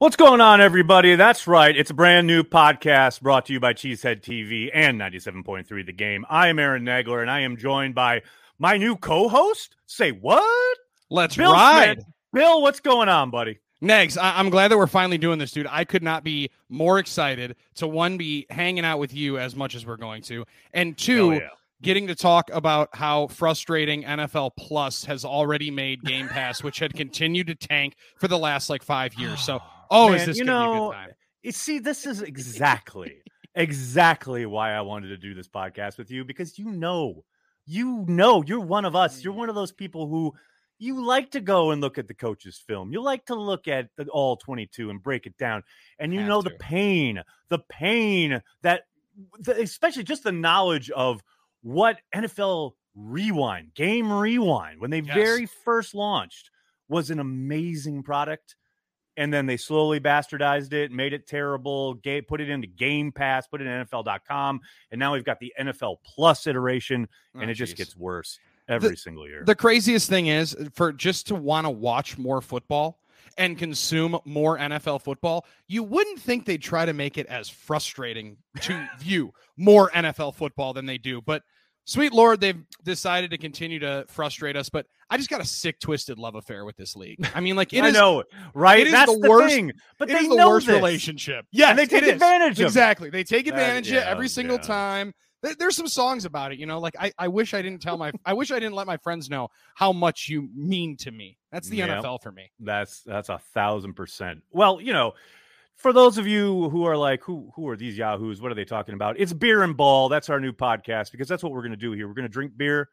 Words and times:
What's 0.00 0.16
going 0.16 0.40
on, 0.40 0.62
everybody? 0.62 1.14
That's 1.14 1.46
right. 1.46 1.76
It's 1.76 1.90
a 1.90 1.94
brand 1.94 2.26
new 2.26 2.42
podcast 2.42 3.20
brought 3.20 3.44
to 3.44 3.52
you 3.52 3.60
by 3.60 3.74
Cheesehead 3.74 4.22
TV 4.22 4.70
and 4.72 4.98
97.3 4.98 5.84
The 5.84 5.92
Game. 5.92 6.24
I 6.30 6.48
am 6.48 6.58
Aaron 6.58 6.86
Nagler, 6.86 7.20
and 7.20 7.30
I 7.30 7.40
am 7.40 7.58
joined 7.58 7.94
by 7.94 8.22
my 8.58 8.78
new 8.78 8.96
co 8.96 9.28
host. 9.28 9.76
Say 9.84 10.12
what? 10.12 10.78
Let's 11.10 11.36
Bill 11.36 11.52
ride. 11.52 11.98
Schmid. 11.98 12.06
Bill, 12.32 12.62
what's 12.62 12.80
going 12.80 13.10
on, 13.10 13.28
buddy? 13.28 13.58
Negs, 13.82 14.16
I- 14.16 14.40
am 14.40 14.48
glad 14.48 14.68
that 14.68 14.78
we're 14.78 14.86
finally 14.86 15.18
doing 15.18 15.38
this, 15.38 15.50
dude. 15.50 15.66
I 15.68 15.84
could 15.84 16.02
not 16.02 16.24
be 16.24 16.50
more 16.70 16.98
excited 16.98 17.54
to 17.74 17.86
one, 17.86 18.16
be 18.16 18.46
hanging 18.48 18.86
out 18.86 19.00
with 19.00 19.12
you 19.12 19.36
as 19.36 19.54
much 19.54 19.74
as 19.74 19.84
we're 19.84 19.98
going 19.98 20.22
to, 20.22 20.46
and 20.72 20.96
two, 20.96 21.32
yeah. 21.32 21.48
getting 21.82 22.06
to 22.06 22.14
talk 22.14 22.48
about 22.54 22.88
how 22.94 23.26
frustrating 23.26 24.04
NFL 24.04 24.52
Plus 24.56 25.04
has 25.04 25.26
already 25.26 25.70
made 25.70 26.02
Game 26.04 26.26
Pass, 26.30 26.62
which 26.62 26.78
had 26.78 26.94
continued 26.94 27.48
to 27.48 27.54
tank 27.54 27.96
for 28.16 28.28
the 28.28 28.38
last 28.38 28.70
like 28.70 28.82
five 28.82 29.12
years. 29.12 29.42
So, 29.42 29.60
oh, 29.90 30.12
is 30.12 30.26
this 30.26 30.38
you 30.38 30.44
going 30.44 30.58
be 30.58 30.64
a 30.64 30.74
know, 30.74 30.88
good 30.88 30.94
time? 30.94 31.10
You 31.42 31.52
see, 31.52 31.78
this 31.78 32.06
is 32.06 32.22
exactly, 32.22 33.22
exactly 33.54 34.46
why 34.46 34.72
I 34.72 34.80
wanted 34.82 35.08
to 35.08 35.16
do 35.16 35.34
this 35.34 35.48
podcast 35.48 35.98
with 35.98 36.10
you 36.10 36.24
because 36.24 36.58
you 36.58 36.70
know, 36.70 37.24
you 37.66 38.04
know, 38.08 38.42
you're 38.46 38.60
one 38.60 38.84
of 38.84 38.94
us. 38.96 39.20
Mm. 39.20 39.24
You're 39.24 39.32
one 39.32 39.48
of 39.48 39.54
those 39.54 39.72
people 39.72 40.08
who 40.08 40.34
you 40.78 41.04
like 41.04 41.30
to 41.32 41.40
go 41.40 41.70
and 41.70 41.80
look 41.80 41.98
at 41.98 42.08
the 42.08 42.14
coach's 42.14 42.58
film. 42.58 42.90
You 42.90 43.02
like 43.02 43.26
to 43.26 43.34
look 43.34 43.68
at 43.68 43.90
the 43.96 44.06
all 44.08 44.36
22 44.36 44.88
and 44.90 45.02
break 45.02 45.26
it 45.26 45.36
down. 45.36 45.62
And 45.98 46.12
you 46.12 46.20
Have 46.20 46.28
know 46.28 46.42
the 46.42 46.50
pain, 46.50 47.22
the 47.50 47.58
pain 47.68 48.40
that, 48.62 48.84
the, 49.40 49.60
especially 49.60 50.04
just 50.04 50.24
the 50.24 50.32
knowledge 50.32 50.90
of 50.90 51.22
what 51.62 52.00
NFL 52.14 52.72
Rewind, 52.94 53.74
Game 53.74 54.10
Rewind, 54.10 54.80
when 54.80 54.90
they 54.90 55.00
Yes. 55.00 55.14
very 55.14 55.46
first 55.46 55.94
launched, 55.94 56.50
was 56.88 57.10
an 57.10 57.20
amazing 57.20 58.02
product 58.02 58.56
and 59.16 59.32
then 59.32 59.46
they 59.46 59.56
slowly 59.56 60.00
bastardized 60.00 60.72
it, 60.72 60.92
made 60.92 61.12
it 61.12 61.26
terrible, 61.26 61.94
gave, 61.94 62.26
put 62.26 62.40
it 62.40 62.48
into 62.48 62.66
Game 62.66 63.12
Pass, 63.12 63.46
put 63.46 63.60
it 63.60 63.66
in 63.66 63.86
NFL.com, 63.86 64.60
and 64.90 64.98
now 64.98 65.12
we've 65.12 65.24
got 65.24 65.38
the 65.40 65.52
NFL 65.60 65.96
Plus 66.04 66.46
iteration, 66.46 67.08
and 67.34 67.44
Oh, 67.44 67.48
it 67.48 67.54
just 67.54 67.74
jeez. 67.74 67.78
gets 67.78 67.96
worse 67.96 68.38
every 68.68 68.96
single 68.96 69.28
year. 69.28 69.42
The 69.44 69.54
craziest 69.54 70.08
thing 70.08 70.28
is 70.28 70.56
for 70.74 70.92
just 70.92 71.26
to 71.28 71.34
want 71.34 71.66
to 71.66 71.70
watch 71.70 72.16
more 72.18 72.40
football 72.40 72.98
and 73.38 73.58
consume 73.58 74.18
more 74.24 74.58
NFL 74.58 75.02
football, 75.02 75.46
you 75.66 75.82
wouldn't 75.82 76.20
think 76.20 76.46
they'd 76.46 76.62
try 76.62 76.84
to 76.84 76.92
make 76.92 77.16
it 77.18 77.26
as 77.26 77.48
frustrating 77.48 78.36
to 78.62 78.88
view 78.98 79.32
more 79.56 79.90
NFL 79.90 80.34
football 80.34 80.72
than 80.72 80.86
they 80.86 80.98
do. 80.98 81.20
But 81.20 81.42
sweet 81.84 82.12
Lord, 82.12 82.40
they've 82.40 82.62
decided 82.84 83.30
to 83.30 83.38
continue 83.38 83.78
to 83.80 84.04
frustrate 84.08 84.56
us. 84.56 84.68
But 84.68 84.86
I 85.10 85.16
just 85.16 85.28
got 85.28 85.40
a 85.40 85.44
sick, 85.44 85.80
twisted 85.80 86.18
love 86.18 86.36
affair 86.36 86.64
with 86.64 86.76
this 86.76 86.94
league. 86.94 87.18
I 87.34 87.40
mean, 87.40 87.56
like 87.56 87.72
it 87.72 87.82
I 87.82 87.88
is 87.88 87.94
know, 87.94 88.22
right? 88.54 88.80
it 88.80 88.86
is 88.86 88.92
That's 88.92 89.12
the 89.12 89.18
the, 89.18 89.28
worst- 89.28 89.54
thing. 89.54 89.72
But 89.98 90.08
it 90.08 90.14
they 90.14 90.20
is 90.20 90.28
the 90.28 90.36
know 90.36 90.48
worst 90.48 90.66
this. 90.68 90.76
relationship. 90.76 91.46
Yes, 91.50 91.70
and 91.70 91.78
they 91.78 91.86
take 91.86 92.04
is. 92.04 92.10
advantage 92.10 92.58
of 92.60 92.64
it. 92.64 92.66
Exactly. 92.68 93.10
They 93.10 93.24
take 93.24 93.46
That- 93.46 93.54
advantage 93.54 93.90
of 93.90 93.96
it 93.96 94.06
every 94.06 94.28
single 94.28 94.56
yeah. 94.56 94.62
time. 94.62 95.12
There- 95.42 95.54
There's 95.58 95.74
some 95.76 95.88
songs 95.88 96.24
about 96.26 96.52
it, 96.52 96.58
you 96.58 96.66
know. 96.66 96.78
Like 96.78 96.94
I, 97.00 97.12
I 97.18 97.28
wish 97.28 97.54
I 97.54 97.62
didn't 97.62 97.82
tell 97.82 97.96
my, 97.98 98.12
I 98.24 98.34
wish 98.34 98.50
I 98.50 98.60
didn't 98.60 98.74
let 98.74 98.86
my 98.86 98.98
friends 98.98 99.28
know 99.28 99.48
how 99.74 99.92
much 99.92 100.28
you 100.28 100.48
mean 100.54 100.96
to 100.98 101.10
me. 101.10 101.38
That's 101.50 101.68
the 101.68 101.78
Yeah. 101.78 102.00
NFL 102.00 102.22
for 102.22 102.30
me. 102.30 102.50
That's 102.60 103.02
that's 103.02 103.30
a 103.30 103.38
thousand 103.54 103.94
percent. 103.94 104.42
Well, 104.52 104.80
you 104.80 104.92
know, 104.92 105.14
for 105.76 105.92
those 105.94 106.18
of 106.18 106.26
you 106.26 106.68
who 106.68 106.84
are 106.84 106.96
like, 106.96 107.22
who 107.24 107.50
who 107.56 107.66
are 107.68 107.76
these 107.76 107.96
yahoos? 107.96 108.40
What 108.40 108.52
are 108.52 108.54
they 108.54 108.66
talking 108.66 108.94
about? 108.94 109.18
It's 109.18 109.32
beer 109.32 109.62
and 109.62 109.76
ball. 109.76 110.08
That's 110.10 110.28
our 110.28 110.38
new 110.38 110.52
podcast 110.52 111.10
because 111.10 111.26
that's 111.26 111.42
what 111.42 111.52
we're 111.52 111.62
going 111.62 111.70
to 111.72 111.76
do 111.78 111.92
here. 111.92 112.06
We're 112.06 112.14
going 112.14 112.28
to 112.28 112.28
drink 112.28 112.52
beer 112.56 112.88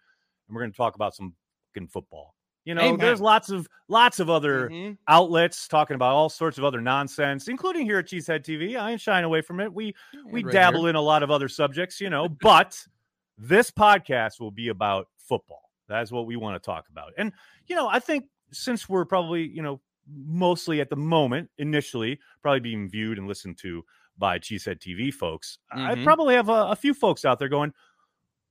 and 0.48 0.56
we're 0.56 0.62
going 0.62 0.72
to 0.72 0.78
talk 0.78 0.96
about 0.96 1.14
some 1.14 1.34
fucking 1.78 1.88
football. 1.88 2.34
You 2.66 2.76
know, 2.76 2.82
Amen. 2.82 2.98
there's 3.00 3.22
lots 3.22 3.50
of 3.50 3.66
lots 3.88 4.20
of 4.20 4.30
other 4.30 4.70
Mhm. 4.70 4.98
outlets 5.08 5.68
talking 5.70 5.96
about 5.96 6.12
all 6.14 6.28
sorts 6.28 6.58
of 6.58 6.66
other 6.66 6.82
nonsense, 6.82 7.48
including 7.48 7.86
here 7.86 8.00
at 8.00 8.08
Cheesehead 8.08 8.44
TV. 8.44 8.76
I 8.76 8.92
ain't 8.92 9.00
shying 9.02 9.24
away 9.24 9.42
from 9.42 9.62
it. 9.62 9.72
We 9.74 9.96
we 10.26 10.44
Right 10.44 10.52
dabble 10.52 10.82
here. 10.82 10.90
in 10.90 10.96
a 10.96 11.02
lot 11.02 11.24
of 11.24 11.32
other 11.32 11.48
subjects, 11.48 12.02
you 12.02 12.10
know, 12.10 12.28
but 12.28 12.86
this 13.38 13.72
podcast 13.72 14.42
will 14.42 14.52
be 14.52 14.68
about 14.68 15.08
football. 15.18 15.72
That's 15.88 16.12
what 16.12 16.26
we 16.26 16.36
want 16.36 16.62
to 16.62 16.66
talk 16.66 16.90
about. 16.90 17.14
And, 17.18 17.32
you 17.68 17.76
know, 17.78 17.88
I 17.88 18.00
think 18.00 18.26
since 18.52 18.90
we're 18.90 19.06
probably, 19.06 19.48
you 19.48 19.62
know, 19.62 19.80
mostly 20.10 20.82
at 20.82 20.90
the 20.90 20.96
moment, 20.98 21.50
initially, 21.58 22.20
probably 22.42 22.60
being 22.60 22.90
viewed 22.90 23.18
and 23.18 23.28
listened 23.28 23.58
to 23.60 23.86
by 24.18 24.40
Cheesehead 24.40 24.80
TV 24.82 25.12
folks, 25.14 25.60
I 25.72 25.96
Mhm. 25.96 26.04
probably 26.04 26.36
have 26.36 26.50
a, 26.50 26.68
a 26.72 26.76
few 26.76 26.94
folks 26.94 27.24
out 27.24 27.40
there 27.40 27.48
going, 27.50 27.74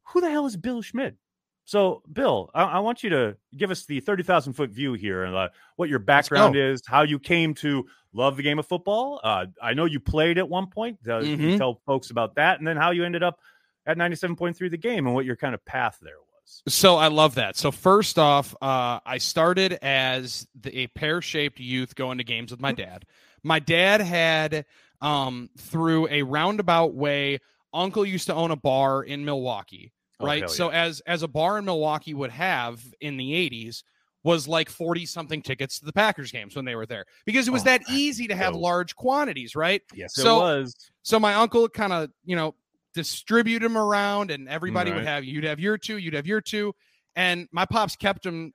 who 0.04 0.20
the 0.22 0.31
hell 0.31 0.47
is 0.47 0.56
Bill 0.56 0.81
Schmid? 0.81 1.19
So, 1.66 2.03
Bill, 2.10 2.50
I, 2.54 2.62
I 2.62 2.78
want 2.78 3.03
you 3.03 3.10
to 3.10 3.37
give 3.56 3.71
us 3.71 3.84
the 3.87 4.00
30,000 4.00 4.53
foot 4.54 4.71
view 4.71 4.93
here 4.94 5.25
and 5.25 5.34
uh, 5.34 5.49
what 5.75 5.88
your 5.88 5.99
background 5.99 6.54
is, 6.56 6.81
how 6.87 7.03
you 7.03 7.19
came 7.19 7.54
to 7.54 7.87
love 8.12 8.37
the 8.37 8.43
game 8.44 8.59
of 8.59 8.66
football. 8.66 9.21
Uh, 9.22 9.47
I 9.60 9.75
know 9.75 9.84
you 9.84 9.99
played 10.00 10.38
at 10.38 10.49
one 10.49 10.69
point. 10.69 10.99
Uh, 11.04 11.21
Mhm. 11.21 11.59
Tell 11.59 11.81
folks 11.84 12.10
about 12.10 12.37
that, 12.37 12.59
and 12.59 12.66
then 12.66 12.77
how 12.77 12.93
you 12.93 13.04
ended 13.04 13.22
up 13.25 13.41
at 13.84 13.99
97.3 13.99 14.69
the 14.71 14.77
game 14.77 15.06
and 15.06 15.15
what 15.15 15.25
your 15.25 15.37
kind 15.37 15.54
of 15.54 15.65
path 15.65 15.99
there 16.00 16.15
was. 16.19 16.62
So 16.69 16.97
I 16.97 17.09
love 17.09 17.34
that. 17.34 17.56
So 17.56 17.72
first 17.72 18.16
off, 18.19 18.54
uh, 18.62 19.00
I 19.04 19.19
started 19.19 19.72
as 19.83 20.47
the, 20.60 20.78
a 20.83 20.87
pear-shaped 20.87 21.59
youth 21.59 21.97
going 21.97 22.19
to 22.19 22.25
games 22.25 22.53
with 22.53 22.60
my 22.60 22.72
Mm-hmm. 22.72 22.91
dad. 22.91 23.06
My 23.43 23.59
dad 23.59 24.00
had, 24.00 24.65
um, 25.00 25.50
through 25.59 26.09
a 26.09 26.22
roundabout 26.22 26.94
way, 26.94 27.41
uncle 27.75 28.06
used 28.06 28.28
to 28.28 28.34
own 28.34 28.50
a 28.53 28.56
bar 28.56 29.03
in 29.03 29.25
Milwaukee, 29.25 29.93
Oh, 30.21 30.27
right? 30.27 30.49
so 30.49 30.69
as 30.71 31.00
as 31.06 31.22
a 31.22 31.28
bar 31.28 31.59
in 31.59 31.65
Milwaukee 31.65 32.15
would 32.15 32.31
have 32.31 32.82
in 33.00 33.16
the 33.16 33.32
'80s 33.32 33.82
was 34.22 34.49
like 34.49 34.69
40 34.69 35.06
something 35.06 35.41
tickets 35.41 35.78
to 35.78 35.84
the 35.84 35.93
Packers 35.93 36.32
games 36.32 36.56
when 36.56 36.65
they 36.65 36.75
were 36.75 36.87
there 36.87 37.04
because 37.27 37.47
it 37.47 37.53
was 37.53 37.62
Oh, 37.62 37.66
that 37.66 37.82
easy 37.91 38.27
to 38.27 38.34
have 38.34 38.54
dope. 38.54 38.62
large 38.62 38.97
quantities, 38.97 39.54
right? 39.54 39.82
Yes, 39.94 40.15
So- 40.15 40.37
it 40.38 40.41
was. 40.60 40.77
So 41.03 41.21
my 41.21 41.34
uncle 41.34 41.69
kind 41.69 41.93
of, 41.93 42.10
you 42.25 42.34
know, 42.34 42.56
distribute 42.93 43.60
them 43.60 43.77
around 43.78 44.31
and 44.32 44.49
everybody 44.49 44.91
would 44.91 45.04
have 45.04 45.22
you'd 45.25 45.44
have 45.44 45.60
your 45.60 45.78
two, 45.78 45.99
you'd 45.99 46.15
have 46.15 46.27
your 46.27 46.41
two. 46.41 46.75
And 47.15 47.47
my 47.53 47.66
pops 47.66 47.94
kept 47.94 48.25
them 48.25 48.53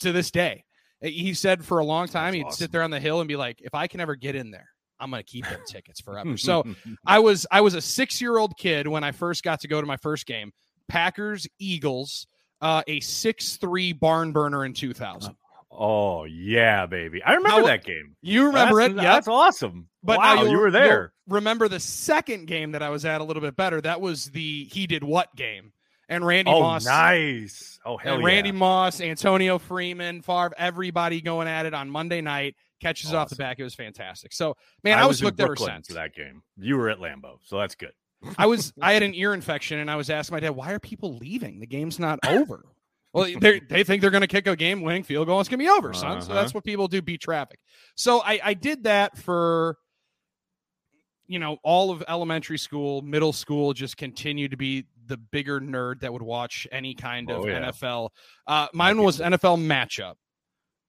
to 0.00 0.12
this 0.12 0.30
day. 0.30 0.64
He 1.00 1.34
said 1.34 1.64
for 1.64 1.78
a 1.80 1.84
long 1.84 2.06
time 2.06 2.32
That's 2.32 2.36
he'd 2.36 2.44
awesome. 2.44 2.58
sit 2.58 2.72
there 2.72 2.82
on 2.82 2.90
the 2.90 3.00
hill 3.00 3.20
and 3.20 3.26
be 3.26 3.36
like, 3.36 3.60
if 3.62 3.74
I 3.74 3.86
can 3.88 4.00
ever 4.00 4.14
get 4.16 4.36
in 4.36 4.50
there, 4.52 4.68
I'm 5.00 5.10
gonna 5.10 5.22
keep 5.22 5.44
them 5.44 5.60
tickets 5.66 6.00
forever. 6.00 6.36
So 6.36 6.64
I 7.06 7.18
was 7.18 7.46
I 7.50 7.60
was 7.60 7.74
a 7.74 7.80
six 7.80 8.20
year 8.20 8.38
old 8.38 8.56
kid 8.56 8.86
when 8.88 9.04
I 9.04 9.12
first 9.12 9.42
got 9.42 9.60
to 9.60 9.68
go 9.68 9.80
to 9.80 9.86
my 9.86 9.96
first 9.96 10.26
game. 10.26 10.52
Packers 10.88 11.46
Eagles, 11.58 12.26
uh, 12.60 12.82
a 12.86 13.00
six 13.00 13.56
three 13.56 13.92
barn 13.92 14.32
burner 14.32 14.64
in 14.64 14.72
2000. 14.72 15.34
oh 15.70 16.24
yeah, 16.24 16.86
baby. 16.86 17.22
I 17.22 17.34
remember 17.34 17.60
Now, 17.60 17.66
that 17.66 17.84
game. 17.84 18.16
You 18.22 18.46
remember 18.46 18.80
that's, 18.80 18.92
it? 18.92 18.96
Yeah. 18.96 19.02
That's 19.14 19.28
awesome. 19.28 19.88
But 20.02 20.18
wow, 20.18 20.44
you 20.44 20.58
were 20.58 20.70
there. 20.70 21.12
Remember 21.28 21.68
the 21.68 21.80
second 21.80 22.46
game 22.46 22.72
that 22.72 22.82
I 22.82 22.88
was 22.88 23.04
at 23.04 23.20
a 23.20 23.24
little 23.24 23.42
bit 23.42 23.54
better. 23.56 23.80
That 23.80 24.00
was 24.00 24.26
the 24.26 24.64
he 24.64 24.86
did 24.86 25.04
what 25.04 25.34
game, 25.36 25.72
and 26.08 26.24
Randy 26.24 26.50
Oh, 26.50 26.60
Moss, 26.60 26.86
nice. 26.86 27.78
Oh 27.84 27.96
hell 27.98 28.14
and 28.14 28.22
yeah. 28.22 28.26
Randy 28.28 28.52
Moss, 28.52 29.00
Antonio 29.00 29.58
Freeman, 29.58 30.22
Favre, 30.22 30.52
everybody 30.56 31.20
going 31.20 31.48
at 31.48 31.66
it 31.66 31.74
on 31.74 31.90
Monday 31.90 32.22
night. 32.22 32.54
Catches 32.80 33.10
it 33.10 33.16
off 33.16 33.28
the 33.28 33.36
back. 33.36 33.58
It 33.58 33.64
was 33.64 33.74
fantastic. 33.74 34.32
So 34.32 34.56
man, 34.84 34.98
I, 34.98 35.06
was, 35.06 35.20
in 35.20 35.26
hooked 35.26 35.40
ever 35.40 35.56
since. 35.56 35.88
that 35.88 36.14
game. 36.14 36.42
You 36.56 36.76
were 36.76 36.88
at 36.88 36.98
Lambeau, 36.98 37.38
so 37.44 37.58
that's 37.58 37.74
good. 37.74 37.92
I 38.36 38.46
was 38.46 38.72
I 38.80 38.92
had 38.92 39.02
an 39.02 39.14
ear 39.14 39.34
infection, 39.34 39.78
and 39.80 39.90
I 39.90 39.96
was 39.96 40.10
asking 40.10 40.36
my 40.36 40.40
dad, 40.40 40.50
"Why 40.50 40.72
are 40.72 40.78
people 40.78 41.16
leaving? 41.16 41.60
The 41.60 41.66
game's 41.66 41.98
not 41.98 42.18
over." 42.26 42.64
Well, 43.12 43.28
they 43.40 43.60
they 43.60 43.84
think 43.84 44.02
they're 44.02 44.10
going 44.10 44.20
to 44.20 44.26
kick 44.28 44.46
a 44.46 44.54
game 44.54 44.82
winning 44.82 45.02
field 45.02 45.26
goal. 45.26 45.40
It's 45.40 45.48
going 45.48 45.58
to 45.58 45.64
be 45.64 45.68
over, 45.70 45.92
son. 45.94 46.20
So 46.20 46.26
Uh-huh. 46.30 46.40
that's 46.40 46.54
what 46.54 46.62
people 46.64 46.88
do: 46.88 47.00
beat 47.02 47.20
traffic. 47.20 47.58
So 47.96 48.20
I 48.22 48.38
I 48.44 48.54
did 48.54 48.84
that 48.84 49.16
for 49.16 49.76
you 51.26 51.38
know 51.38 51.58
all 51.62 51.90
of 51.90 52.02
elementary 52.08 52.58
school, 52.58 53.02
middle 53.02 53.32
school. 53.32 53.72
Just 53.72 53.96
continued 53.96 54.50
to 54.52 54.56
be 54.56 54.84
the 55.06 55.16
bigger 55.16 55.58
nerd 55.60 56.00
that 56.00 56.12
would 56.12 56.22
watch 56.22 56.66
any 56.70 56.94
kind 56.94 57.30
of 57.30 57.44
Oh, 57.44 57.46
yeah. 57.48 57.70
NFL. 57.70 58.10
Uh, 58.46 58.68
mine 58.74 59.00
was 59.02 59.20
NFL 59.20 59.56
matchup 59.58 60.14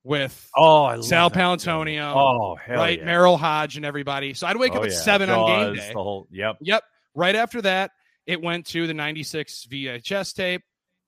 with 0.03 0.49
Oh, 0.55 0.85
I 0.85 0.99
Sal. 1.01 1.29
Paolantonio, 1.29 2.13
Oh 2.15 2.55
hell 2.55 2.77
right, 2.77 2.99
yeah. 2.99 3.05
Merril 3.05 3.37
Hoge, 3.37 3.75
and 3.77 3.85
everybody. 3.85 4.33
So 4.33 4.47
I'd 4.47 4.57
wake 4.57 4.73
Oh, 4.73 4.77
up 4.79 4.83
at 4.85 4.91
yeah. 4.91 4.97
seven 4.97 5.29
on 5.29 5.45
game 5.47 5.75
day. 5.75 5.87
The 5.89 5.93
whole 5.93 6.27
yep. 6.31 6.57
Yep. 6.61 6.83
Right 7.15 7.35
after 7.35 7.61
that, 7.63 7.91
it 8.25 8.41
went 8.41 8.65
to 8.67 8.87
the 8.87 8.93
96 8.93 9.65
VHS 9.69 10.33
tape, 10.33 10.61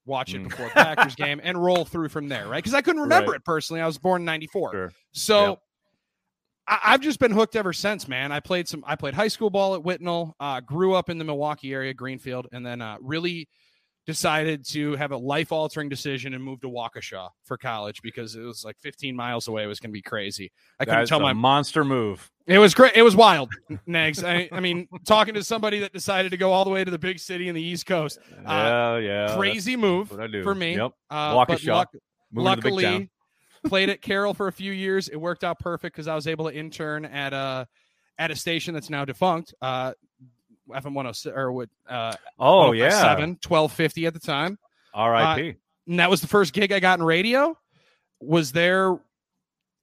watch 0.05 0.33
it 0.33 0.39
Mm. 0.41 0.49
before 0.49 0.67
the 0.67 0.73
Packers 0.73 1.15
game, 1.15 1.39
and 1.43 1.61
roll 1.63 1.85
through 1.85 2.09
from 2.09 2.27
there, 2.27 2.47
right? 2.47 2.57
Because 2.57 2.73
I 2.73 2.81
couldn't 2.81 3.01
remember 3.03 3.31
Right. 3.31 3.37
it 3.37 3.45
personally. 3.45 3.81
I 3.81 3.85
was 3.85 3.97
born 3.97 4.23
in 4.23 4.25
94. 4.25 4.71
Sure. 4.71 4.91
So 5.13 5.49
Yep. 5.49 5.59
I, 6.67 6.79
I've 6.85 7.01
just 7.01 7.19
been 7.19 7.31
hooked 7.31 7.55
ever 7.55 7.73
since, 7.73 8.07
man. 8.07 8.31
I 8.31 8.39
played 8.39 8.67
some, 8.67 8.83
I 8.85 8.95
played 8.95 9.13
high 9.13 9.27
school 9.29 9.49
ball 9.49 9.75
at 9.75 9.81
Whitnall, 9.81 10.33
uh, 10.39 10.59
grew 10.59 10.93
up 10.95 11.09
in 11.09 11.17
the 11.17 11.23
Milwaukee 11.23 11.73
area, 11.73 11.93
Greenfield, 11.93 12.47
and 12.51 12.65
then 12.65 12.81
uh, 12.81 12.97
really 13.01 13.47
decided 14.05 14.65
to 14.65 14.95
have 14.95 15.11
a 15.11 15.17
life 15.17 15.51
altering 15.51 15.87
decision 15.87 16.33
and 16.33 16.43
move 16.43 16.59
to 16.61 16.67
Waukesha 16.67 17.29
for 17.43 17.57
college 17.57 18.01
because 18.01 18.35
it 18.35 18.41
was 18.41 18.65
like 18.65 18.77
15 18.79 19.15
miles 19.15 19.47
away. 19.47 19.63
It 19.63 19.67
was 19.67 19.79
going 19.79 19.91
to 19.91 19.93
be 19.93 20.01
crazy. 20.01 20.51
I 20.79 20.85
couldn't 20.85 21.07
tell 21.07 21.19
a 21.19 21.23
my 21.23 21.33
monster 21.33 21.83
move. 21.83 22.31
it 22.47 22.57
was 22.57 22.73
great. 22.73 22.93
It 22.95 23.03
was 23.03 23.15
wild, 23.15 23.51
Nags. 23.85 24.23
I, 24.23 24.49
I 24.51 24.59
mean, 24.59 24.87
talking 25.05 25.35
to 25.35 25.43
somebody 25.43 25.79
that 25.79 25.93
decided 25.93 26.31
to 26.31 26.37
go 26.37 26.51
all 26.51 26.63
the 26.63 26.71
way 26.71 26.83
to 26.83 26.89
the 26.91 26.99
big 26.99 27.19
city 27.19 27.47
in 27.47 27.55
the 27.55 27.61
East 27.61 27.85
Coast, 27.85 28.19
yeah, 28.43 28.97
yeah. 28.97 29.35
crazy 29.37 29.75
move 29.75 30.11
what 30.11 30.19
I 30.19 30.27
do. 30.27 30.43
for 30.43 30.55
me. 30.55 30.75
Yep. 30.75 30.91
Uh, 31.09 31.35
Waukesha. 31.35 31.67
luck- 31.67 31.89
Moving 32.33 32.55
to 32.55 32.61
the 32.61 32.61
big 32.61 32.73
luckily, 32.73 33.09
played 33.65 33.89
at 33.89 34.01
Carroll 34.01 34.33
for 34.33 34.47
a 34.47 34.53
few 34.53 34.71
years. 34.71 35.09
It 35.09 35.17
worked 35.17 35.43
out 35.43 35.59
perfect 35.59 35.95
because 35.95 36.07
I 36.07 36.15
was 36.15 36.27
able 36.27 36.49
to 36.49 36.55
intern 36.55 37.05
at 37.05 37.33
a 37.33 37.67
at 38.17 38.31
a 38.31 38.35
station 38.35 38.73
that's 38.73 38.89
now 38.89 39.03
defunct. 39.03 39.53
Uh, 39.61 39.93
FM 40.71 40.93
106 40.93 41.35
or 41.35 41.51
what? 41.51 41.69
Uh, 41.87 42.15
Oh 42.39 42.71
yeah, 42.71 42.89
7, 42.89 43.29
1250 43.45 44.05
at 44.05 44.13
the 44.13 44.19
time. 44.19 44.57
R.I.P. 44.93 45.55
And 45.87 45.99
that 45.99 46.09
was 46.09 46.21
the 46.21 46.27
first 46.27 46.53
gig 46.53 46.71
I 46.71 46.79
got 46.79 46.99
in 46.99 47.05
radio. 47.05 47.57
Was 48.19 48.51
there, 48.51 48.97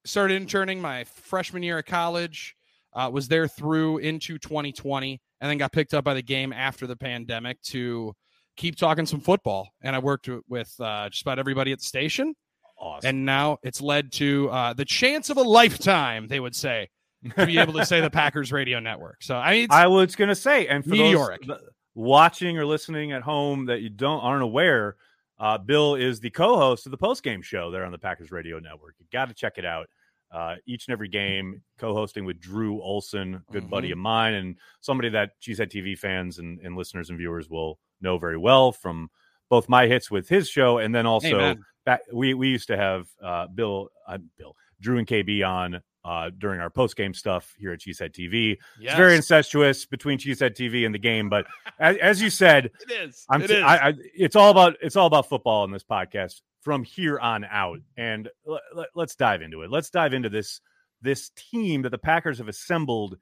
started 0.05 0.40
interning 0.40 0.81
my 0.81 1.05
freshman 1.05 1.62
year 1.62 1.79
of 1.79 1.87
college. 1.87 2.55
Uh, 2.94 3.11
was 3.12 3.29
there 3.29 3.46
through 3.46 3.99
into 3.99 4.38
2020, 4.38 5.20
and 5.40 5.50
then 5.50 5.58
got 5.58 5.73
picked 5.73 5.94
up 5.94 6.05
by 6.05 6.14
the 6.14 6.23
game 6.23 6.52
after 6.52 6.87
the 6.87 6.96
pandemic 6.96 7.61
to 7.62 8.14
keep 8.56 8.76
talking 8.76 9.06
some 9.06 9.20
football. 9.20 9.69
And 9.82 9.94
I 9.94 9.99
worked 10.00 10.29
with 10.49 10.75
uh, 10.81 11.08
just 11.11 11.23
about 11.23 11.38
everybody 11.38 11.70
at 11.73 11.79
the 11.79 11.85
station. 11.85 12.35
awesome. 12.79 13.08
And 13.08 13.25
now 13.25 13.58
it's 13.62 13.81
led 13.81 14.11
to 14.12 14.49
uh, 14.50 14.73
the 14.73 14.85
chance 14.85 15.31
of 15.31 15.37
a 15.37 15.43
lifetime, 15.43 16.26
they 16.29 16.40
would 16.40 16.56
say, 16.56 16.88
to 17.37 17.47
be 17.47 17.59
able 17.59 17.73
to 17.75 17.85
say 17.87 18.00
the 18.00 18.11
Packers 18.11 18.53
radio 18.53 18.81
network. 18.81 19.23
So 19.23 19.37
I 19.37 19.53
mean, 19.53 19.65
it's, 19.65 19.75
I 19.75 19.87
was 19.87 20.15
gonna 20.17 20.35
say, 20.35 20.67
and 20.67 20.85
for 20.85 20.91
Meteoric. 20.91 21.47
those 21.47 21.61
watching 21.94 22.59
or 22.59 22.65
listening 22.67 23.12
at 23.12 23.23
home 23.23 23.67
that 23.67 23.81
you 23.81 23.88
don't 23.91 24.20
aren't 24.20 24.43
aware, 24.43 24.97
uh, 25.38 25.59
Bill 25.59 25.94
is 25.97 26.20
the 26.20 26.31
co-host 26.31 26.87
of 26.87 26.91
the 26.93 26.99
post 26.99 27.23
game 27.23 27.43
show 27.43 27.70
there 27.70 27.85
on 27.85 27.93
the 27.93 27.99
Packers 27.99 28.31
Radio 28.31 28.59
Network. 28.59 28.94
You 28.99 29.06
got 29.12 29.29
to 29.29 29.35
check 29.35 29.59
it 29.59 29.65
out. 29.65 29.88
Uh, 30.31 30.56
each 30.67 30.87
and 30.87 30.93
every 30.93 31.09
game, 31.09 31.62
co-hosting 31.79 32.25
with 32.26 32.38
Drew 32.38 32.82
Olson, 32.82 33.43
good 33.50 33.71
buddy 33.71 33.88
Mhm. 33.88 33.93
of 33.93 33.99
mine, 33.99 34.35
and 34.35 34.56
somebody 34.82 35.09
that 35.09 35.31
Cheesehead 35.41 35.71
TV 35.71 35.97
fans 35.99 36.38
and, 36.38 36.61
and 36.61 36.76
listeners 36.76 37.09
and 37.09 37.19
viewers 37.19 37.49
will 37.49 37.79
know 38.03 38.19
very 38.19 38.37
well 38.37 38.71
from 38.71 39.09
both 39.49 39.71
my 39.71 39.87
hits 39.87 40.11
with 40.11 40.29
his 40.29 40.47
show, 40.49 40.79
and 40.79 40.94
then 40.94 41.06
also 41.06 41.55
back 41.87 42.03
we 42.12 42.35
we 42.35 42.49
used 42.49 42.67
to 42.67 42.76
have 42.76 43.09
uh, 43.23 43.47
Bill 43.47 43.88
uh, 44.06 44.19
Bill 44.37 44.55
Drew 44.81 44.99
and 44.99 45.06
KB 45.06 45.43
on 45.49 45.81
uh, 46.08 46.31
during 46.38 46.58
our 46.58 46.70
post 46.70 46.96
game 46.96 47.12
stuff 47.12 47.55
here 47.58 47.70
at 47.70 47.81
Cheesehead 47.81 48.12
TV. 48.12 48.56
yes, 48.81 48.93
It's 48.93 48.94
very 48.94 49.14
incestuous 49.14 49.84
between 49.84 50.19
Cheesehead 50.19 50.56
TV 50.56 50.87
and 50.87 50.94
the 50.94 50.99
game, 50.99 51.28
but 51.28 51.46
as, 51.78 51.99
as 51.99 52.22
you 52.22 52.31
said, 52.31 52.70
it 52.88 52.90
is. 52.90 53.26
I'm 53.28 53.43
It 53.43 53.50
is. 53.50 53.62
I, 53.62 53.88
I, 53.88 53.94
it's 54.14 54.34
all 54.34 54.50
about 54.50 54.76
it's 54.81 54.96
all 54.96 55.06
about 55.06 55.28
football 55.28 55.64
in 55.64 55.70
this 55.70 55.84
podcast 55.84 56.40
from 56.62 56.82
here 56.82 57.19
on 57.19 57.44
out. 57.44 57.81
And 57.99 58.31
l- 58.49 58.58
l- 58.75 58.87
let's 58.94 59.16
dive 59.16 59.43
into 59.43 59.60
it. 59.62 59.70
Let's 59.70 59.90
dive 59.90 60.14
into 60.14 60.31
this 60.31 60.62
this 61.02 61.31
team 61.37 61.82
that 61.82 61.90
the 61.90 61.99
Packers 61.99 62.38
have 62.38 62.49
assembled 62.49 63.19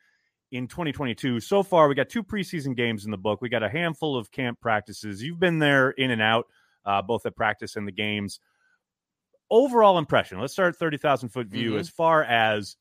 in 0.53 0.69
2022. 0.69 1.41
So 1.41 1.65
far, 1.65 1.89
we 1.89 1.97
got 1.97 2.09
two 2.09 2.23
preseason 2.23 2.77
games 2.77 3.05
in 3.05 3.11
the 3.11 3.19
book. 3.19 3.43
We 3.43 3.49
got 3.49 3.65
a 3.65 3.69
handful 3.69 4.17
of 4.17 4.31
camp 4.31 4.61
practices. 4.61 5.25
You've 5.25 5.41
been 5.41 5.59
there 5.59 5.91
in 5.91 6.13
and 6.13 6.23
out, 6.23 6.47
uh, 6.85 7.03
both 7.03 7.27
at 7.27 7.35
practice 7.35 7.75
and 7.75 7.87
the 7.87 7.93
games. 7.93 8.39
Overall 9.51 9.99
impression. 9.99 10.41
Let's 10.41 10.53
start 10.53 10.77
30,000 10.77 11.29
foot 11.29 11.47
view 11.47 11.73
Mhm. 11.73 11.79
as 11.81 11.89
far 11.89 12.25
as 12.25 12.77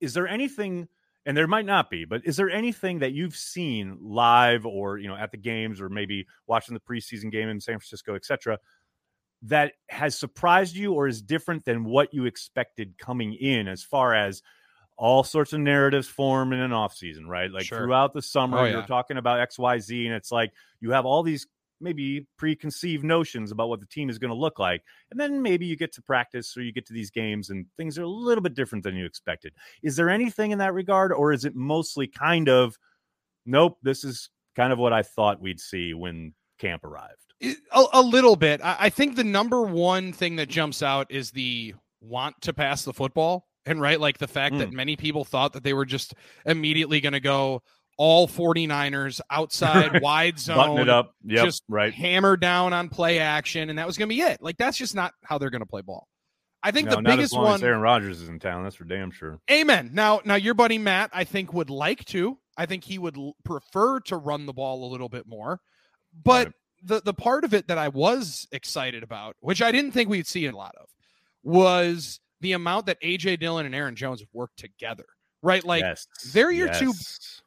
is 0.00 0.14
there 0.14 0.28
anything 0.28 0.88
and 1.24 1.36
there 1.36 1.46
might 1.46 1.66
not 1.66 1.88
be, 1.88 2.04
but 2.04 2.20
is 2.26 2.36
there 2.36 2.50
anything 2.50 2.98
that 2.98 3.12
you've 3.12 3.36
seen 3.36 3.96
live 4.00 4.66
or 4.66 4.98
you 4.98 5.06
know 5.08 5.14
at 5.16 5.30
the 5.30 5.36
games 5.36 5.80
or 5.80 5.88
maybe 5.88 6.26
watching 6.46 6.74
the 6.74 6.80
preseason 6.80 7.30
game 7.30 7.48
in 7.48 7.60
San 7.60 7.78
Francisco, 7.78 8.14
etc., 8.14 8.58
that 9.42 9.74
has 9.88 10.18
surprised 10.18 10.76
you 10.76 10.92
or 10.94 11.08
is 11.08 11.22
different 11.22 11.64
than 11.64 11.84
what 11.84 12.12
you 12.14 12.26
expected 12.26 12.96
coming 12.98 13.34
in 13.34 13.68
as 13.68 13.82
far 13.84 14.14
as 14.14 14.42
all 14.96 15.24
sorts 15.24 15.52
of 15.52 15.60
narratives 15.60 16.08
form 16.08 16.52
in 16.52 16.60
an 16.60 16.70
offseason, 16.72 17.26
right? 17.26 17.50
Like 17.50 17.64
Sure. 17.66 17.78
throughout 17.78 18.12
the 18.14 18.22
summer, 18.22 18.58
Oh, 18.58 18.64
you're 18.66 18.82
talking 18.86 19.16
about 19.16 19.40
XYZ, 19.40 20.06
and 20.06 20.14
it's 20.14 20.32
like 20.32 20.52
you 20.80 20.92
have 20.92 21.06
all 21.06 21.22
these 21.22 21.46
maybe 21.82 22.26
preconceived 22.38 23.04
notions 23.04 23.50
about 23.50 23.68
what 23.68 23.80
the 23.80 23.86
team 23.86 24.08
is 24.08 24.18
going 24.18 24.30
to 24.30 24.36
look 24.36 24.58
like. 24.58 24.82
And 25.10 25.18
then 25.18 25.42
maybe 25.42 25.66
you 25.66 25.76
get 25.76 25.92
to 25.94 26.02
practice 26.02 26.56
or 26.56 26.62
you 26.62 26.72
get 26.72 26.86
to 26.86 26.92
these 26.92 27.10
games 27.10 27.50
and 27.50 27.66
things 27.76 27.98
are 27.98 28.02
a 28.02 28.08
little 28.08 28.42
bit 28.42 28.54
different 28.54 28.84
than 28.84 28.96
you 28.96 29.04
expected. 29.04 29.52
Is 29.82 29.96
there 29.96 30.08
anything 30.08 30.52
in 30.52 30.58
that 30.58 30.74
regard, 30.74 31.12
or 31.12 31.32
is 31.32 31.44
it 31.44 31.54
mostly 31.54 32.06
kind 32.06 32.48
of, 32.48 32.76
nope, 33.44 33.78
this 33.82 34.04
is 34.04 34.30
kind 34.54 34.72
of 34.72 34.78
what 34.78 34.92
I 34.92 35.02
thought 35.02 35.40
we'd 35.40 35.60
see 35.60 35.94
when 35.94 36.34
camp 36.58 36.84
arrived? 36.84 37.34
It- 37.40 37.58
a, 37.72 37.84
a 37.94 38.02
little 38.02 38.36
bit. 38.36 38.60
I, 38.62 38.76
I 38.80 38.88
think 38.88 39.16
the 39.16 39.24
number 39.24 39.62
one 39.62 40.12
thing 40.12 40.36
that 40.36 40.48
jumps 40.48 40.82
out 40.82 41.10
is 41.10 41.32
the 41.32 41.74
want 42.00 42.40
to 42.42 42.52
pass 42.52 42.84
the 42.84 42.92
football. 42.92 43.46
And 43.64 43.80
right, 43.80 44.00
like 44.00 44.18
the 44.18 44.26
fact 44.26 44.58
that 44.58 44.70
mm. 44.70 44.74
many 44.74 44.96
people 44.96 45.24
thought 45.24 45.52
that 45.52 45.62
they 45.62 45.72
were 45.72 45.84
just 45.84 46.14
immediately 46.44 47.00
going 47.00 47.12
to 47.12 47.20
go 47.20 47.62
all 47.98 48.26
49ers 48.28 49.20
outside 49.30 50.00
wide 50.02 50.38
zone, 50.38 50.56
Button 50.56 50.78
it 50.78 50.88
up. 50.88 51.14
Yep. 51.24 51.44
just 51.44 51.62
right. 51.68 51.92
hammer 51.92 52.36
down 52.36 52.72
on 52.72 52.88
play 52.88 53.18
action, 53.18 53.70
and 53.70 53.78
that 53.78 53.86
was 53.86 53.96
going 53.98 54.08
to 54.08 54.14
be 54.14 54.20
it. 54.22 54.42
Like 54.42 54.56
that's 54.56 54.76
just 54.78 54.94
not 54.94 55.12
how 55.24 55.38
they're 55.38 55.50
going 55.50 55.60
to 55.60 55.66
play 55.66 55.82
ball. 55.82 56.08
I 56.62 56.70
think 56.70 56.88
No, 56.88 56.96
the 56.96 57.02
biggest 57.02 57.36
one. 57.36 57.62
Aaron 57.62 57.80
Rodgers 57.80 58.20
is 58.22 58.28
in 58.28 58.38
town. 58.38 58.62
That's 58.62 58.76
for 58.76 58.84
damn 58.84 59.10
sure. 59.10 59.40
Amen. 59.50 59.90
Now, 59.92 60.20
now 60.24 60.36
your 60.36 60.54
buddy 60.54 60.78
Matt, 60.78 61.10
I 61.12 61.24
think 61.24 61.52
would 61.52 61.70
like 61.70 62.04
to. 62.06 62.38
I 62.56 62.66
think 62.66 62.84
he 62.84 62.98
would 62.98 63.16
l- 63.16 63.34
prefer 63.44 63.98
to 64.00 64.16
run 64.16 64.46
the 64.46 64.52
ball 64.52 64.84
a 64.84 64.90
little 64.90 65.08
bit 65.08 65.26
more. 65.26 65.60
But 66.24 66.46
Right. 66.46 66.54
the 66.84 67.00
the 67.02 67.14
part 67.14 67.44
of 67.44 67.52
it 67.54 67.66
that 67.68 67.78
I 67.78 67.88
was 67.88 68.46
excited 68.52 69.02
about, 69.02 69.36
which 69.40 69.60
I 69.60 69.72
didn't 69.72 69.90
think 69.92 70.08
we'd 70.08 70.26
see 70.26 70.46
a 70.46 70.52
lot 70.54 70.74
of, 70.80 70.88
was 71.42 72.20
the 72.40 72.52
amount 72.52 72.86
that 72.86 73.00
AJ 73.02 73.38
Dillon 73.40 73.66
and 73.66 73.74
Aaron 73.74 73.96
Jones 73.96 74.20
have 74.20 74.28
worked 74.32 74.58
together. 74.58 75.06
Right? 75.42 75.64
Like 75.64 75.82
yes. 75.82 76.06
they're 76.32 76.50
your 76.52 76.68
two- 76.72 76.86
Yes. 76.86 77.41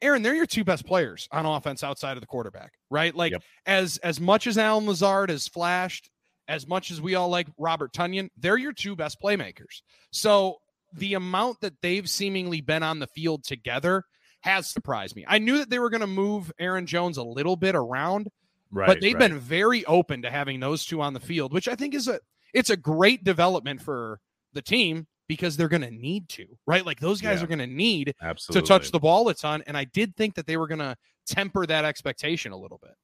Aaron, 0.00 0.22
they're 0.22 0.34
your 0.34 0.46
two 0.46 0.64
best 0.64 0.86
players 0.86 1.28
on 1.32 1.44
offense 1.46 1.82
outside 1.82 2.16
of 2.16 2.20
the 2.20 2.26
quarterback, 2.26 2.72
right? 2.90 3.14
Like 3.14 3.32
Yep. 3.32 3.42
as 3.66 3.98
as 3.98 4.20
much 4.20 4.46
as 4.46 4.56
Allen 4.58 4.86
Lazard 4.86 5.30
has 5.30 5.48
flashed, 5.48 6.08
as 6.46 6.66
much 6.66 6.90
as 6.90 7.00
we 7.00 7.14
all 7.14 7.28
like 7.28 7.48
Robert 7.58 7.92
Tonyan, 7.92 8.28
they're 8.36 8.56
your 8.56 8.72
two 8.72 8.94
best 8.96 9.20
playmakers. 9.20 9.82
So 10.12 10.58
the 10.92 11.14
amount 11.14 11.60
that 11.60 11.74
they've 11.82 12.08
seemingly 12.08 12.60
been 12.60 12.82
on 12.82 12.98
the 13.00 13.06
field 13.08 13.44
together 13.44 14.04
has 14.40 14.68
surprised 14.70 15.16
me. 15.16 15.24
I 15.28 15.38
knew 15.38 15.58
that 15.58 15.68
they 15.68 15.78
were 15.80 15.90
going 15.90 16.00
to 16.00 16.06
move 16.06 16.52
Aaron 16.58 16.86
Jones 16.86 17.16
a 17.18 17.22
little 17.24 17.56
bit 17.56 17.74
around, 17.74 18.28
Right. 18.70 18.86
but 18.86 19.00
they've 19.00 19.14
right. 19.14 19.30
been 19.30 19.38
very 19.38 19.84
open 19.86 20.22
to 20.22 20.30
having 20.30 20.60
those 20.60 20.84
two 20.86 21.02
on 21.02 21.12
the 21.12 21.20
field, 21.20 21.52
which 21.52 21.66
I 21.68 21.74
think 21.74 21.94
is 21.94 22.06
a 22.08 22.20
it's 22.54 22.70
a 22.70 22.76
great 22.76 23.24
development 23.24 23.82
for 23.82 24.20
the 24.54 24.62
team 24.62 25.06
because 25.28 25.56
they're 25.56 25.68
going 25.68 25.82
to 25.82 25.90
need 25.90 26.28
to, 26.30 26.46
right? 26.66 26.84
Like 26.84 26.98
those 27.00 27.20
guys 27.20 27.38
Yeah. 27.38 27.44
are 27.44 27.48
going 27.48 27.58
to 27.60 27.66
need 27.66 28.14
absolutely 28.22 28.62
to 28.62 28.66
touch 28.68 28.90
the 28.90 28.98
ball 28.98 29.28
a 29.28 29.34
ton. 29.34 29.62
And 29.66 29.76
I 29.76 29.84
did 29.84 30.16
think 30.16 30.34
that 30.34 30.46
they 30.46 30.56
were 30.56 30.66
going 30.66 30.80
to 30.80 30.96
temper 31.26 31.66
that 31.66 31.84
expectation 31.84 32.50
a 32.52 32.56
little 32.56 32.78
bit. 32.82 32.94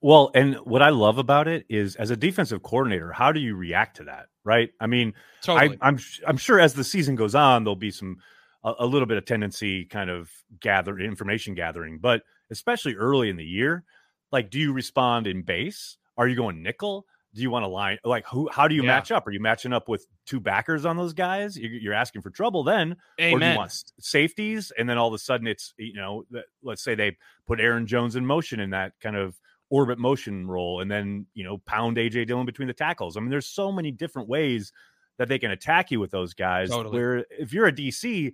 Well, 0.00 0.30
and 0.34 0.54
what 0.64 0.80
I 0.80 0.88
love 0.90 1.18
about 1.18 1.48
it 1.48 1.66
is, 1.68 1.96
as 1.96 2.10
a 2.10 2.16
defensive 2.16 2.62
coordinator, 2.62 3.12
how 3.12 3.32
do 3.32 3.40
you 3.40 3.54
react 3.56 3.96
to 3.98 4.04
that? 4.04 4.26
Right? 4.44 4.70
I 4.80 4.86
mean, 4.86 5.12
Totally. 5.42 5.76
I, 5.82 5.88
I'm 5.88 5.98
I'm 6.26 6.36
sure 6.36 6.60
as 6.60 6.72
the 6.74 6.84
season 6.84 7.16
goes 7.16 7.34
on, 7.34 7.64
there'll 7.64 7.76
be 7.76 7.90
some 7.90 8.16
a, 8.62 8.72
a 8.78 8.86
little 8.86 9.06
bit 9.06 9.18
of 9.18 9.26
tendency, 9.26 9.84
kind 9.84 10.08
of 10.10 10.30
gather 10.60 10.98
information 10.98 11.54
gathering, 11.54 11.98
but 11.98 12.22
especially 12.50 12.94
early 12.94 13.28
in 13.28 13.36
the 13.36 13.44
year, 13.44 13.84
like, 14.32 14.48
do 14.48 14.58
you 14.58 14.72
respond 14.72 15.26
in 15.26 15.42
base? 15.42 15.98
Are 16.16 16.28
you 16.28 16.36
going 16.36 16.62
nickel? 16.62 17.04
Do 17.34 17.42
you 17.42 17.50
want 17.50 17.64
to 17.64 17.68
line 17.68 17.98
like 18.04 18.24
who? 18.26 18.48
How 18.52 18.68
do 18.68 18.74
you 18.76 18.82
Yeah. 18.82 18.88
match 18.88 19.10
up? 19.10 19.26
Are 19.26 19.30
you 19.32 19.40
matching 19.40 19.72
up 19.72 19.88
with 19.88 20.06
two 20.24 20.38
backers 20.40 20.84
on 20.86 20.96
those 20.96 21.12
guys? 21.12 21.58
You're, 21.58 21.72
you're 21.72 21.92
asking 21.92 22.22
for 22.22 22.30
trouble 22.30 22.62
then, 22.62 22.96
or 23.18 23.40
do 23.40 23.46
you 23.46 23.56
want 23.56 23.72
safeties? 23.98 24.72
And 24.78 24.88
then 24.88 24.98
all 24.98 25.08
of 25.08 25.14
a 25.14 25.18
sudden, 25.18 25.46
it's 25.48 25.74
you 25.76 25.94
know, 25.94 26.24
let's 26.62 26.82
say 26.84 26.94
they 26.94 27.16
put 27.46 27.60
Aaron 27.60 27.86
Jones 27.86 28.14
in 28.16 28.24
motion 28.24 28.60
in 28.60 28.70
that 28.70 28.92
kind 29.00 29.16
of 29.16 29.36
orbit 29.70 29.98
motion 29.98 30.46
role, 30.46 30.80
and 30.80 30.88
then 30.90 31.26
you 31.34 31.42
know, 31.42 31.58
pound 31.66 31.96
AJ 31.96 32.26
Dillon 32.28 32.46
between 32.46 32.68
the 32.68 32.74
tackles. 32.74 33.16
I 33.16 33.20
mean, 33.20 33.30
there's 33.30 33.48
so 33.48 33.72
many 33.72 33.90
different 33.90 34.28
ways 34.28 34.72
that 35.18 35.26
they 35.28 35.38
can 35.38 35.50
attack 35.50 35.90
you 35.90 35.98
with 35.98 36.12
those 36.12 36.34
guys. 36.34 36.70
Totally. 36.70 36.98
Where 36.98 37.26
if 37.30 37.52
you're 37.52 37.66
a 37.66 37.72
DC, 37.72 38.32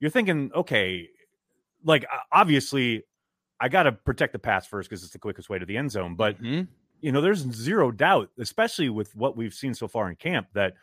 you're 0.00 0.10
thinking, 0.10 0.50
okay, 0.54 1.08
like 1.84 2.04
obviously, 2.32 3.02
I 3.60 3.68
got 3.68 3.84
to 3.84 3.92
protect 3.92 4.32
the 4.32 4.38
pass 4.38 4.66
first 4.66 4.88
because 4.88 5.02
it's 5.02 5.12
the 5.12 5.18
quickest 5.18 5.48
way 5.50 5.58
to 5.58 5.66
the 5.66 5.76
end 5.76 5.90
zone, 5.90 6.14
but 6.14 6.40
Mhm. 6.40 6.68
You 7.00 7.12
know, 7.12 7.20
there's 7.20 7.40
zero 7.52 7.90
doubt, 7.90 8.30
especially 8.38 8.88
with 8.90 9.14
what 9.14 9.36
we've 9.36 9.54
seen 9.54 9.74
so 9.74 9.88
far 9.88 10.08
in 10.08 10.16
camp, 10.16 10.48
that 10.54 10.74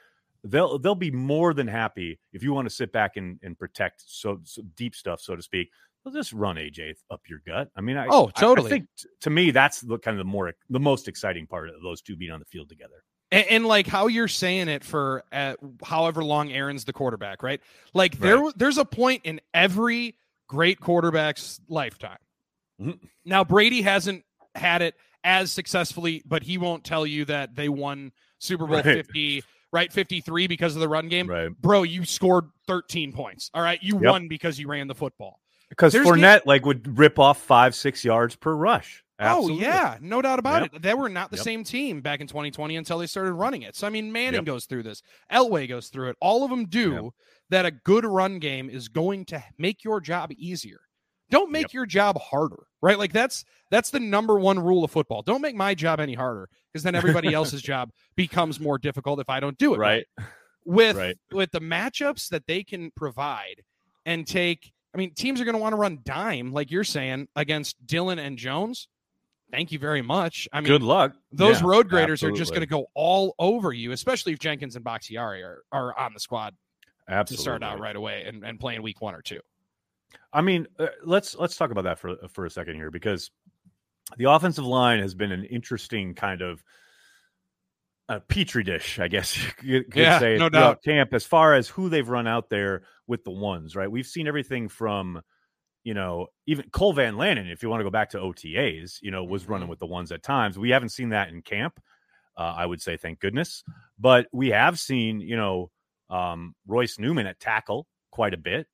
they'll 0.44 0.78
they'll 0.80 0.96
be 0.96 1.12
more 1.12 1.54
than 1.54 1.68
happy 1.68 2.20
if 2.34 2.44
you 2.44 2.54
want 2.54 2.68
to 2.70 2.74
sit 2.74 2.92
back 2.92 3.18
and, 3.18 3.40
and 3.44 3.58
protect 3.58 4.04
so, 4.06 4.40
so 4.44 4.62
deep 4.76 4.96
stuff, 4.96 5.20
so 5.22 5.36
to 5.36 5.42
speak. 5.42 5.70
They'll 6.04 6.14
just 6.14 6.34
run 6.34 6.56
AJ 6.58 6.94
up 7.10 7.22
your 7.28 7.40
gut. 7.48 7.70
I 7.76 7.82
mean, 7.82 7.98
I, 7.98 8.06
Oh, 8.10 8.32
I- 8.36 8.52
I 8.54 8.62
think 8.62 8.88
t- 8.96 9.10
to 9.22 9.30
me 9.32 9.50
that's 9.52 9.82
the 9.82 9.98
kind 9.98 10.16
of 10.16 10.20
the 10.26 10.30
more 10.30 10.54
the 10.70 10.80
most 10.80 11.08
exciting 11.08 11.48
part 11.48 11.70
of 11.70 11.82
those 11.82 12.02
two 12.02 12.16
being 12.16 12.32
on 12.32 12.40
the 12.40 12.46
field 12.46 12.70
together. 12.70 13.04
and, 13.32 13.46
and 13.50 13.66
like 13.66 13.88
how 13.88 14.06
you're 14.06 14.28
saying 14.28 14.68
it 14.68 14.84
for 14.84 15.24
uh, 15.32 15.56
however 15.84 16.24
long 16.24 16.52
Aaron's 16.52 16.86
the 16.86 16.94
quarterback, 16.94 17.42
right? 17.42 17.60
Like 17.96 18.20
there, 18.20 18.38
Right. 18.40 18.54
there's 18.56 18.78
a 18.78 18.86
point 18.86 19.22
in 19.24 19.42
every 19.56 20.16
great 20.48 20.80
quarterback's 20.80 21.60
lifetime. 21.68 22.20
Mhm. 22.80 23.00
Now 23.26 23.44
Brady 23.44 23.82
hasn't 23.82 24.24
had 24.54 24.84
it 24.84 24.94
as 25.26 25.52
successfully, 25.52 26.22
but 26.26 26.44
he 26.44 26.58
won't 26.58 26.84
tell 26.86 27.06
you 27.06 27.26
that 27.26 27.56
they 27.56 27.68
won 27.68 28.12
Super 28.38 28.66
Bowl 28.66 28.76
Right. 28.78 28.86
50, 28.86 29.44
right? 29.74 29.92
53 29.92 30.48
because 30.48 30.76
of 30.76 30.80
the 30.82 30.88
run 30.88 31.10
game. 31.10 31.28
Right. 31.30 31.50
Bro, 31.60 31.84
you 31.84 32.06
scored 32.06 32.46
13 32.68 33.12
points. 33.12 33.50
All 33.54 33.62
right. 33.62 33.82
You 33.82 33.96
Yep. 33.96 34.04
won 34.04 34.28
because 34.28 34.58
you 34.60 34.68
ran 34.70 34.88
the 34.88 34.96
football. 34.96 35.42
Because 35.70 35.92
There's 35.94 36.08
Fournette 36.08 36.46
like 36.46 36.64
would 36.66 36.98
rip 36.98 37.18
off 37.20 37.42
five, 37.42 37.74
six 37.76 38.06
yards 38.06 38.36
per 38.36 38.54
rush. 38.54 39.04
Oh, 39.18 39.24
Absolutely. 39.26 39.66
Oh 39.66 39.70
yeah, 39.70 39.98
no 40.02 40.22
doubt 40.22 40.40
about 40.40 40.62
Yep. 40.64 40.74
it. 40.76 40.82
They 40.82 40.94
were 40.94 41.10
not 41.10 41.32
the 41.32 41.38
Yep. 41.38 41.44
same 41.44 41.64
team 41.64 42.02
back 42.02 42.20
in 42.20 42.28
2020 42.28 42.76
until 42.76 43.00
they 43.00 43.08
started 43.08 43.34
running 43.34 43.62
it. 43.64 43.76
So 43.76 43.88
I 43.88 43.90
mean, 43.90 44.12
Manning 44.12 44.40
Yep. 44.40 44.46
goes 44.46 44.66
through 44.66 44.84
this, 44.84 45.02
Elway 45.32 45.68
goes 45.68 45.88
through 45.88 46.10
it. 46.10 46.18
All 46.22 46.44
of 46.44 46.50
them 46.52 46.66
do 46.66 47.14
that. 47.50 47.66
A 47.66 47.72
good 47.72 48.06
run 48.06 48.40
game 48.40 48.70
is 48.70 48.90
going 48.90 49.26
to 49.26 49.44
make 49.58 49.84
your 49.84 50.02
job 50.02 50.32
easier. 50.38 50.82
Don't 51.32 51.52
make 51.52 51.64
Yep. 51.64 51.74
your 51.74 51.86
job 51.86 52.20
harder, 52.20 52.64
right? 52.82 53.00
Like 53.00 53.12
that's 53.14 53.44
that's 53.72 53.90
the 53.90 54.00
number 54.00 54.38
one 54.40 54.60
rule 54.60 54.84
of 54.84 54.92
football. 54.92 55.22
Don't 55.24 55.42
make 55.42 55.56
my 55.56 55.74
job 55.74 56.00
any 56.00 56.14
harder 56.14 56.50
because 56.72 56.84
then 56.84 56.94
everybody 56.96 57.34
else's 57.34 57.62
job 57.62 57.90
becomes 58.16 58.60
more 58.60 58.78
difficult 58.78 59.20
if 59.20 59.30
I 59.30 59.40
don't 59.40 59.58
do 59.58 59.74
it 59.74 59.78
Right. 59.78 60.06
with 60.66 60.96
Right. 60.96 61.18
with 61.32 61.52
the 61.52 61.62
matchups 61.62 62.30
that 62.30 62.46
they 62.48 62.64
can 62.64 62.92
provide 62.96 63.64
and 64.06 64.26
take 64.28 64.72
I 64.94 64.98
mean 64.98 65.14
teams 65.14 65.42
are 65.42 65.46
going 65.46 65.56
to 65.56 65.62
want 65.62 65.74
to 65.74 65.78
run 65.78 66.00
dime 66.04 66.52
like 66.54 66.70
you're 66.72 66.84
saying 66.84 67.28
against 67.36 67.86
Dillon 67.86 68.20
and 68.20 68.38
Jones. 68.38 68.88
Thank 69.52 69.72
you 69.72 69.80
very 69.80 70.02
much. 70.02 70.48
I 70.54 70.62
mean 70.62 70.68
Good 70.68 70.84
luck. 70.84 71.14
those 71.32 71.60
Yeah, 71.62 71.68
road 71.68 71.90
graders 71.90 72.24
are 72.24 72.32
just 72.32 72.52
going 72.52 72.62
to 72.62 72.68
go 72.68 72.86
all 72.94 73.36
over 73.40 73.74
you, 73.74 73.92
especially 73.94 74.34
if 74.34 74.40
Jenkins 74.40 74.76
and 74.76 74.84
Bakhtiari 74.86 75.42
are, 75.44 75.64
are 75.72 75.98
on 75.98 76.14
the 76.14 76.20
squad 76.20 76.56
to 77.10 77.38
start 77.38 77.62
out 77.64 77.80
right 77.80 77.96
away 77.96 78.24
and, 78.28 78.44
and 78.44 78.60
playing 78.60 78.82
week 78.82 79.02
one 79.02 79.14
or 79.16 79.22
two. 79.22 79.40
I 80.34 80.42
mean, 80.42 80.68
uh, 80.80 80.88
let's 81.04 81.36
let's 81.36 81.58
talk 81.58 81.72
about 81.72 81.84
that 81.86 82.00
for 82.00 82.16
for 82.30 82.46
a 82.46 82.50
second 82.50 82.76
here 82.76 82.92
because 82.92 83.32
the 84.18 84.30
offensive 84.30 84.66
line 84.66 85.00
has 85.00 85.16
been 85.16 85.32
an 85.32 85.44
interesting 85.46 86.14
kind 86.14 86.42
of 86.42 86.64
a 88.08 88.20
petri 88.20 88.64
dish, 88.64 89.00
I 89.00 89.08
guess 89.08 89.36
you 89.64 89.84
could 89.84 89.96
Yeah, 89.98 90.20
say, 90.20 90.38
no 90.38 90.50
doubt. 90.50 90.84
camp 90.84 91.14
as 91.14 91.26
far 91.26 91.56
as 91.56 91.68
who 91.68 91.90
they've 91.90 92.08
run 92.08 92.28
out 92.28 92.50
there 92.50 92.84
with 93.08 93.24
the 93.24 93.32
ones. 93.32 93.76
Right, 93.76 93.90
we've 93.90 94.06
seen 94.06 94.28
everything 94.28 94.68
from 94.70 95.22
you 95.84 95.94
know 95.94 96.28
even 96.46 96.70
Cole 96.70 96.94
Van 96.94 97.16
Lanen, 97.16 97.52
if 97.52 97.64
you 97.64 97.70
want 97.70 97.80
to 97.80 97.84
go 97.84 97.90
back 97.90 98.10
to 98.12 98.20
OTAs, 98.20 99.00
you 99.02 99.12
know, 99.12 99.24
was 99.24 99.48
running 99.48 99.68
Mhm. 99.68 99.72
with 99.72 99.80
the 99.80 99.86
ones 99.88 100.12
at 100.12 100.24
times. 100.24 100.58
We 100.60 100.70
haven't 100.70 100.90
seen 100.90 101.10
that 101.10 101.30
in 101.30 101.42
camp. 101.42 101.80
Uh, 102.38 102.54
I 102.58 102.66
would 102.66 102.82
say, 102.82 102.98
thank 102.98 103.20
goodness, 103.22 103.64
but 103.98 104.28
we 104.34 104.50
have 104.50 104.78
seen 104.80 105.20
you 105.22 105.38
know 105.38 105.72
um, 106.10 106.54
Royce 106.68 107.00
Newman 107.00 107.26
at 107.26 107.40
tackle 107.40 107.88
quite 108.12 108.34
a 108.36 108.38
bit. 108.38 108.68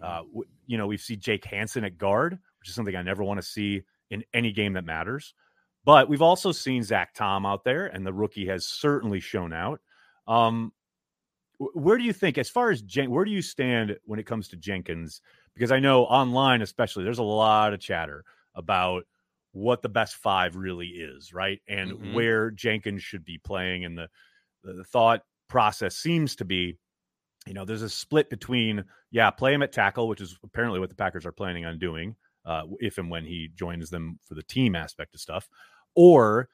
Uh, 0.00 0.22
w- 0.24 0.48
you 0.66 0.76
know, 0.78 0.86
we've 0.86 1.00
seen 1.00 1.20
Jake 1.20 1.44
Hanson 1.44 1.84
at 1.84 1.98
guard, 1.98 2.38
which 2.60 2.68
is 2.68 2.74
something 2.74 2.96
I 2.96 3.02
never 3.02 3.22
want 3.22 3.38
to 3.38 3.46
see 3.46 3.82
in 4.10 4.24
any 4.34 4.52
game 4.52 4.72
that 4.74 4.84
matters. 4.84 5.34
But 5.84 6.08
we've 6.08 6.22
also 6.22 6.52
seen 6.52 6.82
Zach 6.82 7.14
Tom 7.14 7.46
out 7.46 7.64
there, 7.64 7.86
and 7.86 8.04
the 8.06 8.12
rookie 8.12 8.46
has 8.46 8.66
certainly 8.66 9.20
shown 9.20 9.52
out. 9.52 9.80
Um, 10.26 10.72
where 11.58 11.98
do 11.98 12.04
you 12.04 12.12
think, 12.12 12.38
as 12.38 12.48
far 12.48 12.70
as 12.70 12.82
Jen- 12.82 13.10
where 13.10 13.24
do 13.24 13.30
you 13.30 13.42
stand 13.42 13.96
when 14.04 14.20
it 14.20 14.26
comes 14.26 14.48
to 14.48 14.56
Jenkins? 14.56 15.20
Because 15.54 15.72
I 15.72 15.80
know 15.80 16.04
online, 16.04 16.62
especially, 16.62 17.04
there's 17.04 17.18
a 17.18 17.22
lot 17.24 17.72
of 17.72 17.80
chatter 17.80 18.24
about 18.54 19.04
what 19.52 19.82
the 19.82 19.88
best 19.88 20.16
five 20.16 20.54
really 20.56 20.88
is, 20.88 21.32
right? 21.32 21.60
And 21.68 21.92
Mhm. 21.92 22.12
where 22.12 22.50
Jenkins 22.50 23.02
should 23.02 23.24
be 23.24 23.38
playing. 23.38 23.84
And 23.84 23.98
the, 23.98 24.08
the 24.62 24.84
thought 24.84 25.22
process 25.48 25.96
seems 25.96 26.36
to 26.36 26.44
be, 26.44 26.76
you 27.48 27.54
know, 27.54 27.64
there's 27.64 27.82
a 27.82 27.88
split 27.88 28.30
between, 28.30 28.84
yeah, 29.10 29.30
play 29.30 29.54
him 29.54 29.62
at 29.62 29.72
tackle, 29.72 30.06
which 30.06 30.20
is 30.20 30.38
apparently 30.44 30.78
what 30.78 30.88
the 30.90 30.94
Packers 30.94 31.26
are 31.26 31.32
planning 31.32 31.64
on 31.64 31.78
doing 31.78 32.14
uh, 32.44 32.62
if 32.78 32.98
and 32.98 33.10
when 33.10 33.24
he 33.24 33.48
joins 33.56 33.90
them 33.90 34.18
for 34.24 34.34
the 34.34 34.42
team 34.44 34.76
aspect 34.76 35.14
of 35.14 35.20
stuff, 35.20 35.48
or, 35.94 36.48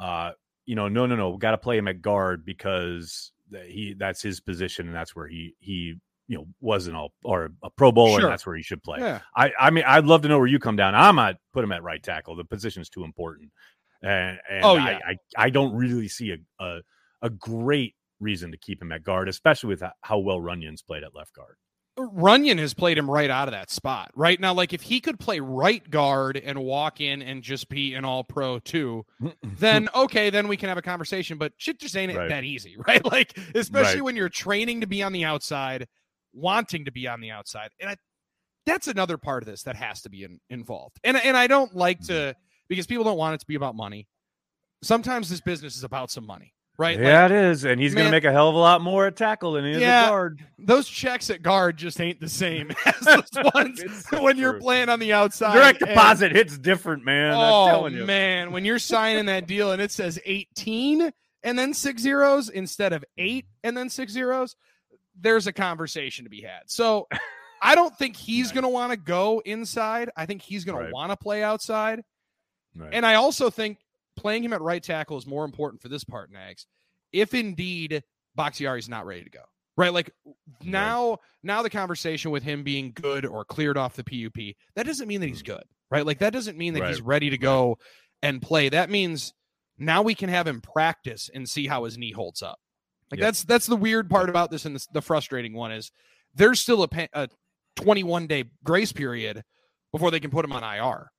uh, 0.00 0.32
you 0.66 0.74
know, 0.74 0.88
no, 0.88 1.06
no, 1.06 1.14
no, 1.16 1.36
got 1.36 1.52
to 1.52 1.58
play 1.58 1.76
him 1.78 1.88
at 1.88 2.00
guard 2.02 2.44
because 2.44 3.32
he 3.66 3.94
that's 3.98 4.22
his 4.22 4.40
position 4.40 4.86
and 4.86 4.94
that's 4.94 5.14
where 5.16 5.26
he 5.26 5.54
he 5.58 5.94
you 6.28 6.36
know 6.38 6.46
wasn't 6.60 6.94
all 6.96 7.12
or 7.24 7.50
a 7.64 7.70
Pro 7.70 7.90
Bowler 7.90 8.20
Sure. 8.20 8.26
and 8.26 8.32
that's 8.32 8.46
where 8.46 8.54
he 8.56 8.62
should 8.62 8.80
play. 8.82 9.00
Yeah. 9.00 9.20
I 9.34 9.50
I 9.58 9.70
mean 9.70 9.82
I'd 9.86 10.04
love 10.04 10.22
to 10.22 10.28
know 10.28 10.38
where 10.38 10.46
you 10.46 10.60
come 10.60 10.76
down. 10.76 10.94
I'm 10.94 11.16
not 11.16 11.34
put 11.52 11.64
him 11.64 11.72
at 11.72 11.82
right 11.82 12.00
tackle. 12.00 12.36
The 12.36 12.44
position's 12.44 12.88
too 12.88 13.02
important, 13.02 13.50
and, 14.02 14.38
and 14.48 14.64
Oh, 14.64 14.76
I, 14.76 14.90
yeah. 14.92 14.98
I 15.04 15.16
I 15.46 15.50
don't 15.50 15.74
really 15.74 16.06
see 16.06 16.30
a, 16.30 16.64
a 16.64 16.80
a 17.22 17.30
great 17.30 17.96
reason 18.20 18.50
to 18.52 18.58
keep 18.58 18.80
him 18.82 18.92
at 18.92 19.02
guard, 19.02 19.28
especially 19.28 19.68
with 19.68 19.82
how 20.02 20.18
well 20.18 20.40
Runyan's 20.40 20.82
played 20.82 21.02
at 21.02 21.14
left 21.14 21.34
guard. 21.34 21.56
Runyon 21.96 22.56
has 22.58 22.72
played 22.72 22.96
him 22.96 23.10
right 23.10 23.28
out 23.28 23.48
of 23.48 23.52
that 23.52 23.68
spot. 23.68 24.10
Right 24.14 24.40
now, 24.40 24.54
like 24.54 24.72
if 24.72 24.80
he 24.82 25.00
could 25.00 25.18
play 25.18 25.40
right 25.40 25.88
guard 25.90 26.36
and 26.38 26.58
walk 26.60 27.00
in 27.00 27.20
and 27.20 27.42
just 27.42 27.68
be 27.68 27.94
an 27.94 28.04
all 28.04 28.24
pro 28.24 28.58
too, 28.58 29.04
then 29.42 29.88
okay, 29.94 30.30
then 30.30 30.48
we 30.48 30.56
can 30.56 30.68
have 30.68 30.78
a 30.78 30.82
conversation. 30.82 31.36
But 31.36 31.52
shit 31.58 31.78
just 31.80 31.96
ain't 31.96 32.14
Right. 32.14 32.28
that 32.28 32.44
easy, 32.44 32.76
right? 32.88 33.04
Like, 33.04 33.36
especially 33.54 33.96
Right. 33.96 34.04
when 34.04 34.16
you're 34.16 34.28
training 34.30 34.80
to 34.82 34.86
be 34.86 35.02
on 35.02 35.12
the 35.12 35.24
outside, 35.24 35.88
wanting 36.32 36.84
to 36.86 36.92
be 36.92 37.06
on 37.08 37.20
the 37.20 37.32
outside. 37.32 37.70
And 37.80 37.90
I, 37.90 37.96
that's 38.66 38.86
another 38.88 39.18
part 39.18 39.42
of 39.42 39.46
this 39.48 39.64
that 39.64 39.76
has 39.76 40.00
to 40.02 40.10
be 40.10 40.22
in, 40.24 40.38
involved. 40.48 40.98
And 41.04 41.16
and 41.18 41.36
I 41.36 41.48
don't 41.48 41.74
like 41.74 42.00
to 42.06 42.12
Mm-hmm. 42.12 42.40
because 42.68 42.86
people 42.86 43.04
don't 43.04 43.18
want 43.18 43.34
it 43.34 43.40
to 43.40 43.46
be 43.46 43.56
about 43.56 43.74
money. 43.74 44.06
Sometimes 44.82 45.28
this 45.28 45.40
business 45.42 45.76
is 45.76 45.84
about 45.84 46.10
some 46.10 46.24
money, 46.26 46.54
right? 46.80 46.96
Like, 46.98 47.06
yeah, 47.06 47.26
it 47.26 47.32
is, 47.32 47.64
and 47.64 47.80
he's 47.80 47.94
going 47.94 48.06
to 48.06 48.10
make 48.10 48.24
a 48.24 48.32
hell 48.32 48.48
of 48.48 48.54
a 48.54 48.58
lot 48.58 48.80
more 48.80 49.06
at 49.06 49.14
tackle 49.16 49.52
than 49.52 49.64
he 49.64 49.72
is 49.72 49.80
Yeah. 49.80 50.04
at 50.04 50.08
guard. 50.08 50.44
those 50.58 50.88
checks 50.88 51.30
at 51.30 51.42
guard 51.42 51.76
just 51.76 52.00
ain't 52.00 52.18
the 52.20 52.28
same 52.28 52.70
as 52.86 52.98
those 53.00 53.28
ones 53.54 53.82
so 54.10 54.22
when 54.22 54.36
you're 54.38 54.58
playing 54.58 54.88
on 54.88 54.98
the 54.98 55.12
outside. 55.12 55.54
Direct 55.54 55.80
and- 55.82 55.90
deposit 55.90 56.32
hits 56.32 56.58
different, 56.58 57.04
man. 57.04 57.32
I'm 57.32 57.38
oh 57.38 57.66
telling 57.68 57.94
you. 57.94 58.04
man, 58.04 58.50
when 58.50 58.64
you're 58.64 58.78
signing 58.78 59.26
that 59.26 59.46
deal 59.46 59.72
and 59.72 59.80
it 59.80 59.90
says 59.92 60.18
18 60.24 61.12
and 61.44 61.58
then 61.58 61.72
six 61.74 62.02
zeros 62.02 62.48
instead 62.48 62.92
of 62.92 63.04
eight 63.18 63.46
and 63.62 63.76
then 63.76 63.88
six 63.88 64.12
zeros, 64.12 64.56
there's 65.20 65.46
a 65.46 65.52
conversation 65.52 66.24
to 66.24 66.30
be 66.30 66.40
had. 66.40 66.62
So 66.66 67.06
I 67.62 67.74
don't 67.74 67.94
think 67.96 68.16
he's 68.16 68.52
going 68.52 68.62
to 68.62 68.68
want 68.70 68.90
to 68.92 68.96
go 68.96 69.40
inside. 69.44 70.10
I 70.16 70.24
think 70.26 70.40
he's 70.40 70.64
going 70.64 70.78
Right. 70.78 70.86
to 70.88 70.92
want 70.94 71.12
to 71.12 71.16
play 71.16 71.42
outside. 71.42 72.02
Right. 72.74 72.90
And 72.92 73.04
I 73.04 73.14
also 73.16 73.50
think 73.50 73.78
playing 74.20 74.44
him 74.44 74.52
at 74.52 74.60
right 74.60 74.82
tackle 74.82 75.16
is 75.18 75.26
more 75.26 75.44
important 75.44 75.80
for 75.82 75.88
this 75.88 76.04
part, 76.04 76.30
Nags. 76.30 76.66
If 77.12 77.34
indeed 77.34 78.02
Bakhtiari's 78.36 78.88
not 78.88 79.06
ready 79.06 79.24
to 79.24 79.30
go. 79.30 79.40
Right? 79.76 79.92
Like 79.92 80.10
now, 80.62 81.18
now 81.42 81.62
the 81.62 81.70
conversation 81.70 82.30
with 82.30 82.42
him 82.42 82.62
being 82.62 82.92
good 82.92 83.24
or 83.24 83.44
cleared 83.44 83.78
off 83.78 83.96
the 83.96 84.04
PUP, 84.04 84.54
that 84.76 84.84
doesn't 84.86 85.08
mean 85.08 85.20
that 85.20 85.28
he's 85.28 85.42
good. 85.42 85.62
Right? 85.90 86.04
Like 86.04 86.18
that 86.18 86.32
doesn't 86.32 86.58
mean 86.58 86.74
that 86.74 86.86
he's 86.86 87.00
Mm. 87.00 87.06
Ready 87.06 87.30
to 87.30 87.38
go 87.38 87.78
and 88.22 88.42
play. 88.42 88.68
That 88.68 88.90
means 88.90 89.32
now 89.78 90.02
we 90.02 90.14
can 90.14 90.28
have 90.28 90.46
him 90.46 90.60
practice 90.60 91.30
and 91.34 91.48
see 91.48 91.66
how 91.66 91.84
his 91.84 91.96
knee 91.96 92.12
holds 92.12 92.42
up. 92.42 92.58
Like 93.10 93.20
Yep. 93.20 93.26
that's 93.26 93.44
that's 93.44 93.66
the 93.66 93.76
weird 93.76 94.10
part 94.10 94.28
about 94.28 94.50
this 94.50 94.66
and 94.66 94.76
the, 94.76 94.86
the 94.92 95.02
frustrating 95.02 95.54
one 95.54 95.72
is 95.72 95.90
there's 96.34 96.60
still 96.60 96.84
a, 96.84 97.08
a 97.14 97.28
21 97.76 98.26
day 98.26 98.44
grace 98.62 98.92
period 98.92 99.42
before 99.92 100.10
they 100.10 100.20
can 100.20 100.30
put 100.30 100.44
him 100.44 100.52
on 100.52 100.62
IR 100.62 101.10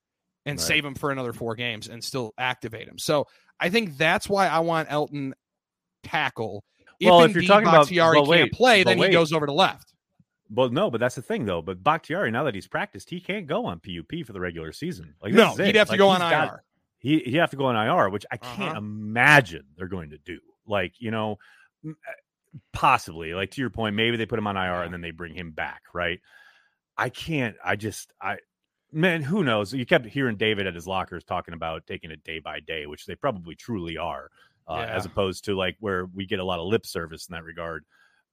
and 0.45 0.57
Right. 0.59 0.65
save 0.67 0.85
him 0.85 0.95
for 0.95 1.11
another 1.11 1.33
four 1.33 1.55
games 1.55 1.87
and 1.87 2.03
still 2.03 2.33
activate 2.37 2.87
him. 2.87 2.97
So 2.97 3.27
I 3.59 3.69
think 3.69 3.97
that's 3.97 4.27
why 4.27 4.47
I 4.47 4.59
want 4.59 4.91
Elton 4.91 5.33
tackle. 6.03 6.63
Well, 7.01 7.23
if 7.23 7.31
you're 7.31 7.39
indeed 7.39 7.47
talking 7.47 7.67
about- 7.67 7.81
Bakhtiari 7.87 8.19
but 8.21 8.35
can't 8.35 8.51
play, 8.51 8.83
then 8.83 8.97
wait. 8.99 9.07
he 9.07 9.13
goes 9.13 9.33
over 9.33 9.45
to 9.45 9.53
left. 9.53 9.93
Well, 10.49 10.69
no, 10.69 10.91
but 10.91 10.99
that's 10.99 11.15
the 11.15 11.21
thing, 11.21 11.45
though. 11.45 11.61
But 11.61 11.81
Bakhtiari, 11.83 12.29
now 12.29 12.43
that 12.43 12.53
he's 12.55 12.67
practiced, 12.67 13.09
he 13.09 13.19
can't 13.21 13.47
go 13.47 13.65
on 13.65 13.79
PUP 13.79 14.23
for 14.25 14.33
the 14.33 14.39
regular 14.39 14.71
season. 14.71 15.15
Like, 15.21 15.33
No, 15.33 15.55
he'd 15.55 15.75
have 15.75 15.87
to 15.87 15.93
Like, 15.93 15.97
go 15.97 16.09
on 16.09 16.19
got- 16.19 16.47
IR. 16.49 16.63
he 16.99 17.19
he 17.19 17.37
have 17.37 17.49
to 17.51 17.55
go 17.57 17.65
on 17.65 17.75
IR, 17.75 18.09
which 18.09 18.25
I 18.31 18.37
can't 18.37 18.69
Uh-huh. 18.71 18.77
imagine 18.77 19.65
they're 19.77 19.87
going 19.87 20.09
to 20.11 20.17
do. 20.19 20.39
Like 20.67 20.93
you 20.99 21.09
know, 21.11 21.39
m- 21.83 21.95
uh, 22.07 22.11
possibly 22.73 23.33
like 23.33 23.51
to 23.51 23.61
your 23.61 23.69
point, 23.69 23.95
maybe 23.95 24.17
they 24.17 24.25
put 24.25 24.37
him 24.39 24.45
on 24.47 24.57
IR 24.57 24.83
and 24.83 24.93
then 24.93 25.01
they 25.01 25.11
bring 25.11 25.33
him 25.33 25.51
back, 25.51 25.83
right? 25.93 26.19
I 26.97 27.09
can't. 27.09 27.55
I 27.63 27.75
just 27.77 28.11
I 28.21 28.37
man, 28.91 29.21
who 29.21 29.43
knows? 29.43 29.73
You 29.73 29.85
kept 29.85 30.05
hearing 30.05 30.35
David 30.37 30.67
at 30.67 30.75
his 30.75 30.87
lockers 30.87 31.23
talking 31.23 31.53
about 31.53 31.85
taking 31.87 32.11
it 32.11 32.23
day 32.23 32.39
by 32.39 32.59
day, 32.59 32.85
which 32.85 33.05
they 33.05 33.15
probably 33.15 33.55
truly 33.55 33.97
are, 33.97 34.29
uh, 34.67 34.85
as 34.89 35.05
opposed 35.05 35.45
to 35.45 35.55
like 35.55 35.75
where 35.79 36.05
we 36.07 36.25
get 36.25 36.39
a 36.39 36.43
lot 36.43 36.59
of 36.59 36.67
lip 36.67 36.85
service 36.85 37.27
in 37.27 37.33
that 37.33 37.43
regard. 37.43 37.83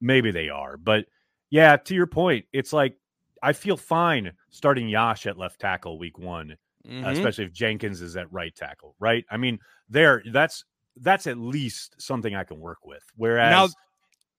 Maybe 0.00 0.30
they 0.30 0.48
are, 0.48 0.76
but 0.76 1.06
yeah, 1.50 1.76
to 1.76 1.94
your 1.94 2.06
point, 2.06 2.44
it's 2.52 2.72
like 2.72 2.96
I 3.42 3.52
feel 3.52 3.76
fine 3.76 4.32
starting 4.50 4.88
Yosh 4.88 5.26
at 5.26 5.38
left 5.38 5.60
tackle 5.60 5.98
week 5.98 6.18
one 6.18 6.56
Mhm. 6.86 7.06
especially 7.12 7.44
if 7.44 7.52
Jenkins 7.52 8.00
is 8.00 8.16
at 8.16 8.32
right 8.32 8.54
tackle, 8.54 8.94
right? 9.00 9.24
I 9.30 9.36
mean, 9.36 9.58
there 9.88 10.22
that's 10.32 10.64
that's 10.96 11.26
at 11.26 11.36
least 11.38 12.00
something 12.00 12.34
I 12.34 12.44
can 12.44 12.58
work 12.60 12.84
with. 12.86 13.02
Whereas 13.16 13.50
Now- 13.50 13.68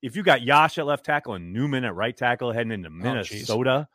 if 0.02 0.16
you 0.16 0.24
got 0.24 0.42
Yosh 0.42 0.78
at 0.78 0.86
left 0.86 1.06
tackle 1.06 1.34
and 1.36 1.52
Newman 1.54 1.84
at 1.84 1.94
right 1.96 2.16
tackle 2.16 2.52
heading 2.54 2.72
into 2.72 2.88
Oh. 2.88 2.92
Minnesota 2.92 3.88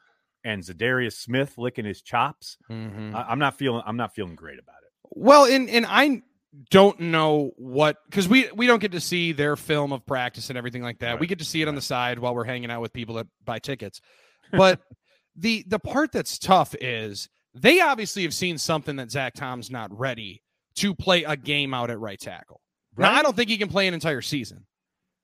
and 0.44 0.62
Za'Darius 0.62 1.14
Smith 1.14 1.56
licking 1.58 1.84
his 1.84 2.02
chops, 2.02 2.56
Mhm. 2.70 3.14
I, 3.14 3.22
I'm 3.22 3.38
not 3.38 3.56
feeling 3.58 3.82
I'm 3.86 3.96
not 3.96 4.14
feeling 4.14 4.34
great 4.36 4.58
about 4.58 4.76
it. 4.82 4.90
Well, 5.10 5.44
and 5.46 5.68
and 5.70 5.86
I 5.88 6.22
don't 6.70 7.00
know 7.00 7.50
what 7.56 7.96
because 8.08 8.28
we 8.28 8.48
we 8.54 8.66
don't 8.66 8.78
get 8.80 8.92
to 8.92 9.00
see 9.00 9.32
their 9.32 9.56
film 9.56 9.92
of 9.92 10.06
practice 10.06 10.50
and 10.50 10.58
everything 10.58 10.82
like 10.82 11.00
that. 11.00 11.18
We 11.18 11.26
get 11.26 11.38
to 11.40 11.44
see 11.44 11.62
it 11.62 11.68
on 11.68 11.74
the 11.74 11.80
side 11.80 12.18
while 12.18 12.34
we're 12.34 12.44
hanging 12.44 12.70
out 12.70 12.80
with 12.80 12.92
people 12.92 13.16
that 13.16 13.26
buy 13.44 13.58
tickets. 13.58 14.00
But 14.52 14.80
the 15.34 15.64
the 15.66 15.78
part 15.80 16.12
that's 16.12 16.38
tough 16.38 16.74
is 16.80 17.28
they 17.54 17.80
obviously 17.80 18.22
have 18.22 18.34
seen 18.34 18.58
something 18.58 18.96
that 18.96 19.10
Zach 19.10 19.34
Tom's 19.34 19.70
not 19.70 19.96
ready 19.96 20.42
to 20.76 20.94
play 20.94 21.24
a 21.24 21.36
game 21.36 21.72
out 21.74 21.90
at 21.90 21.98
right 21.98 22.20
tackle. 22.20 22.60
Now, 22.96 23.12
I 23.12 23.22
don't 23.22 23.34
think 23.34 23.48
he 23.50 23.56
can 23.58 23.68
play 23.68 23.88
an 23.88 23.94
entire 23.94 24.20
season. 24.22 24.66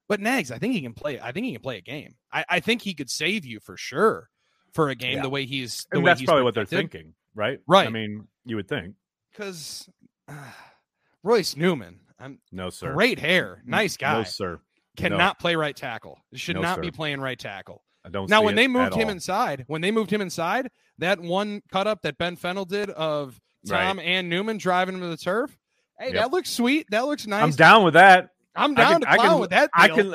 But 0.08 0.20
Nags, 0.20 0.50
I 0.50 0.58
think 0.58 0.74
he 0.74 0.80
can 0.80 0.94
play. 0.94 1.20
I 1.20 1.30
think 1.30 1.46
he 1.46 1.52
can 1.52 1.60
play 1.60 1.76
a 1.78 1.80
game. 1.82 2.14
I, 2.32 2.44
I 2.48 2.60
think 2.60 2.82
he 2.82 2.94
could 2.94 3.10
save 3.10 3.44
you 3.44 3.60
for 3.60 3.76
sure 3.76 4.28
for 4.72 4.88
a 4.90 4.94
game 4.94 5.16
Yeah. 5.16 5.22
the 5.22 5.30
way 5.30 5.46
he's. 5.46 5.86
The 5.90 5.96
And 5.98 6.04
way 6.04 6.10
that's 6.10 6.20
he's 6.20 6.26
probably 6.26 6.44
what 6.44 6.54
they're 6.54 6.64
thinking, 6.64 7.14
right? 7.34 7.60
Right. 7.66 7.86
I 7.86 7.90
mean, 7.90 8.26
you 8.44 8.56
would 8.56 8.68
think. 8.68 8.94
because 9.32 9.88
uh, 10.28 10.34
Royce 11.22 11.56
Newman, 11.56 12.00
I'm 12.18 12.38
No, 12.52 12.70
sir. 12.70 12.92
great 12.94 13.18
hair, 13.18 13.62
nice 13.66 13.96
guy, 13.96 14.18
No, 14.18 14.24
sir. 14.24 14.60
cannot 14.96 15.38
play 15.38 15.56
right 15.56 15.76
tackle. 15.76 16.18
Should 16.34 16.56
No, 16.56 16.62
not 16.62 16.76
sir. 16.76 16.82
be 16.82 16.90
playing 16.90 17.20
right 17.20 17.38
tackle. 17.38 17.82
I 18.04 18.08
don't. 18.08 18.30
Now, 18.30 18.42
when 18.42 18.54
they 18.54 18.66
moved 18.66 18.94
him 18.94 19.08
all. 19.08 19.12
inside, 19.12 19.64
when 19.66 19.82
they 19.82 19.90
moved 19.90 20.10
him 20.10 20.20
inside, 20.22 20.70
that 20.98 21.20
one 21.20 21.60
cut 21.70 21.86
up 21.86 22.00
that 22.02 22.16
Ben 22.16 22.36
Fennell 22.36 22.64
did 22.64 22.88
of 22.90 23.38
Right. 23.68 23.84
Tom 23.88 23.98
and 23.98 24.30
Newman 24.30 24.56
driving 24.56 24.94
him 24.94 25.02
to 25.02 25.08
the 25.08 25.18
turf. 25.18 25.54
Hey, 25.98 26.06
Yep. 26.06 26.14
that 26.14 26.30
looks 26.30 26.48
sweet. 26.48 26.86
That 26.90 27.00
looks 27.04 27.26
nice. 27.26 27.42
I'm 27.42 27.50
down 27.50 27.84
with 27.84 27.92
that. 27.92 28.30
I'm 28.56 28.74
down 28.74 28.92
can- 28.92 29.00
to 29.02 29.06
clown 29.06 29.28
can- 29.32 29.38
with 29.40 29.50
that. 29.50 29.70
I 29.74 29.88
can. 29.88 30.14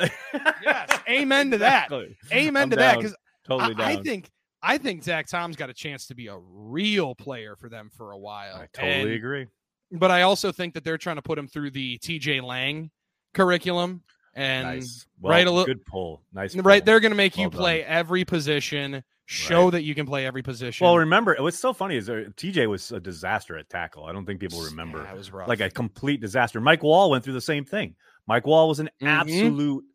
Yes, 0.63 1.00
amen 1.07 1.51
to 1.51 1.57
that. 1.59 1.85
Exactly. 1.91 2.17
Amen 2.33 2.63
I'm 2.63 2.69
to 2.71 2.75
that. 2.77 2.97
Because 2.97 3.15
Totally 3.47 3.75
I, 3.83 3.91
I 3.91 3.95
think 3.97 4.31
I 4.67 4.77
think 4.79 5.03
Zach 5.03 5.27
Tom's 5.27 5.55
got 5.55 5.69
a 5.69 5.74
chance 5.74 6.07
to 6.07 6.15
be 6.15 6.27
a 6.27 6.38
real 6.38 7.13
player 7.13 7.55
for 7.55 7.69
them 7.69 7.91
for 7.95 8.12
a 8.12 8.17
while. 8.17 8.55
I 8.55 8.67
totally 8.74 9.01
And- 9.01 9.12
agree. 9.12 9.48
But 9.91 10.10
I 10.10 10.24
also 10.24 10.51
think 10.51 10.74
that 10.74 10.84
they're 10.84 10.98
trying 10.98 11.17
to 11.17 11.22
put 11.22 11.38
him 11.38 11.48
through 11.48 11.69
the 11.72 12.00
TJ 12.00 12.41
Lang 12.41 12.89
curriculum. 13.34 14.01
And 14.38 14.67
nice. 14.67 15.05
right, 15.22 15.48
a 15.48 15.51
little- 15.51 15.65
good 15.65 15.86
pull. 15.86 16.24
Nice. 16.34 16.55
right, 16.57 16.81
pull. 16.81 16.86
they're 16.86 17.00
going 17.00 17.12
to 17.12 17.15
make 17.15 17.38
you 17.38 17.43
Well 17.43 17.50
done. 17.51 17.60
play 17.62 17.84
every 17.86 18.25
position, 18.25 19.01
show 19.27 19.65
Right. 19.65 19.72
that 19.74 19.84
you 19.84 19.95
can 19.95 20.05
play 20.05 20.25
every 20.25 20.41
position. 20.41 20.84
Well, 20.84 20.98
remember, 20.98 21.36
what's 21.39 21.57
so 21.57 21.72
funny 21.72 21.95
is 21.95 22.05
there, 22.07 22.25
TJ 22.31 22.67
was 22.67 22.91
a 22.91 23.00
disaster 23.00 23.57
at 23.57 23.69
tackle. 23.69 24.03
I 24.05 24.12
don't 24.12 24.25
think 24.25 24.41
people 24.41 24.62
remember. 24.62 25.03
Yeah, 25.03 25.13
was 25.13 25.31
rough. 25.31 25.48
like 25.48 25.62
a 25.62 25.69
complete 25.69 26.19
disaster. 26.19 26.60
Mike 26.60 26.81
Wahle 26.81 27.10
went 27.12 27.24
through 27.24 27.34
the 27.34 27.39
same 27.41 27.63
thing. 27.63 27.95
Mike 28.27 28.43
Wahle 28.43 28.67
was 28.67 28.79
an 28.79 28.89
Mhm. 29.01 29.07
absolute 29.07 29.86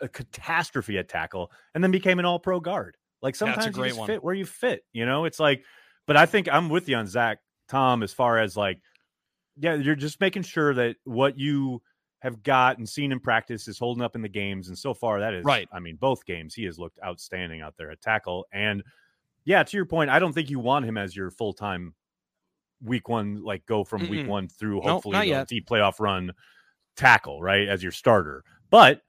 a 0.00 0.08
catastrophe 0.08 0.98
at 0.98 1.08
tackle 1.08 1.50
and 1.72 1.82
then 1.84 1.90
became 1.92 2.18
an 2.18 2.24
all 2.24 2.40
pro 2.40 2.58
guard. 2.60 2.96
Like 3.22 3.36
sometimes 3.36 3.76
you 3.76 3.84
just 3.84 3.98
one. 3.98 4.06
fit 4.06 4.22
where 4.22 4.34
you 4.34 4.46
fit, 4.46 4.84
you 4.92 5.06
know? 5.06 5.24
It's 5.24 5.40
like, 5.40 5.64
but 6.06 6.16
I 6.16 6.26
think 6.26 6.48
I'm 6.50 6.68
with 6.68 6.88
you 6.88 6.96
on 6.96 7.06
Zach 7.06 7.38
Tom 7.68 8.02
as 8.02 8.12
far 8.12 8.38
as 8.38 8.56
like, 8.56 8.80
yeah, 9.56 9.74
you're 9.74 9.96
just 9.96 10.20
making 10.20 10.42
sure 10.42 10.72
that 10.74 10.96
what 11.04 11.38
you 11.38 11.82
have 12.20 12.42
got 12.42 12.78
and 12.78 12.88
seen 12.88 13.12
in 13.12 13.20
practice 13.20 13.68
is 13.68 13.78
holding 13.78 14.02
up 14.02 14.16
in 14.16 14.22
the 14.22 14.28
games. 14.28 14.68
And 14.68 14.78
so 14.78 14.94
far 14.94 15.20
that 15.20 15.34
is 15.34 15.44
Right. 15.44 15.68
I 15.72 15.80
mean, 15.80 15.96
both 15.96 16.24
games 16.24 16.54
he 16.54 16.64
has 16.64 16.78
looked 16.78 16.98
outstanding 17.04 17.60
out 17.60 17.74
there 17.76 17.90
at 17.90 18.00
tackle. 18.00 18.46
And 18.52 18.82
yeah, 19.44 19.62
to 19.62 19.76
your 19.76 19.86
point, 19.86 20.10
I 20.10 20.18
don't 20.18 20.32
think 20.32 20.50
you 20.50 20.58
want 20.58 20.84
him 20.84 20.96
as 20.96 21.14
your 21.14 21.30
full 21.30 21.52
time 21.52 21.94
week 22.82 23.08
one, 23.08 23.42
like 23.42 23.66
go 23.66 23.84
from 23.84 24.08
week 24.08 24.26
Mm-mm. 24.26 24.28
one 24.28 24.48
through 24.48 24.80
hopefully 24.80 25.30
not 25.30 25.48
the 25.48 25.56
deep 25.56 25.68
playoff 25.68 26.00
run 26.00 26.32
tackle, 26.96 27.40
right, 27.40 27.68
as 27.68 27.82
your 27.82 27.92
starter. 27.92 28.44
But 28.70 29.02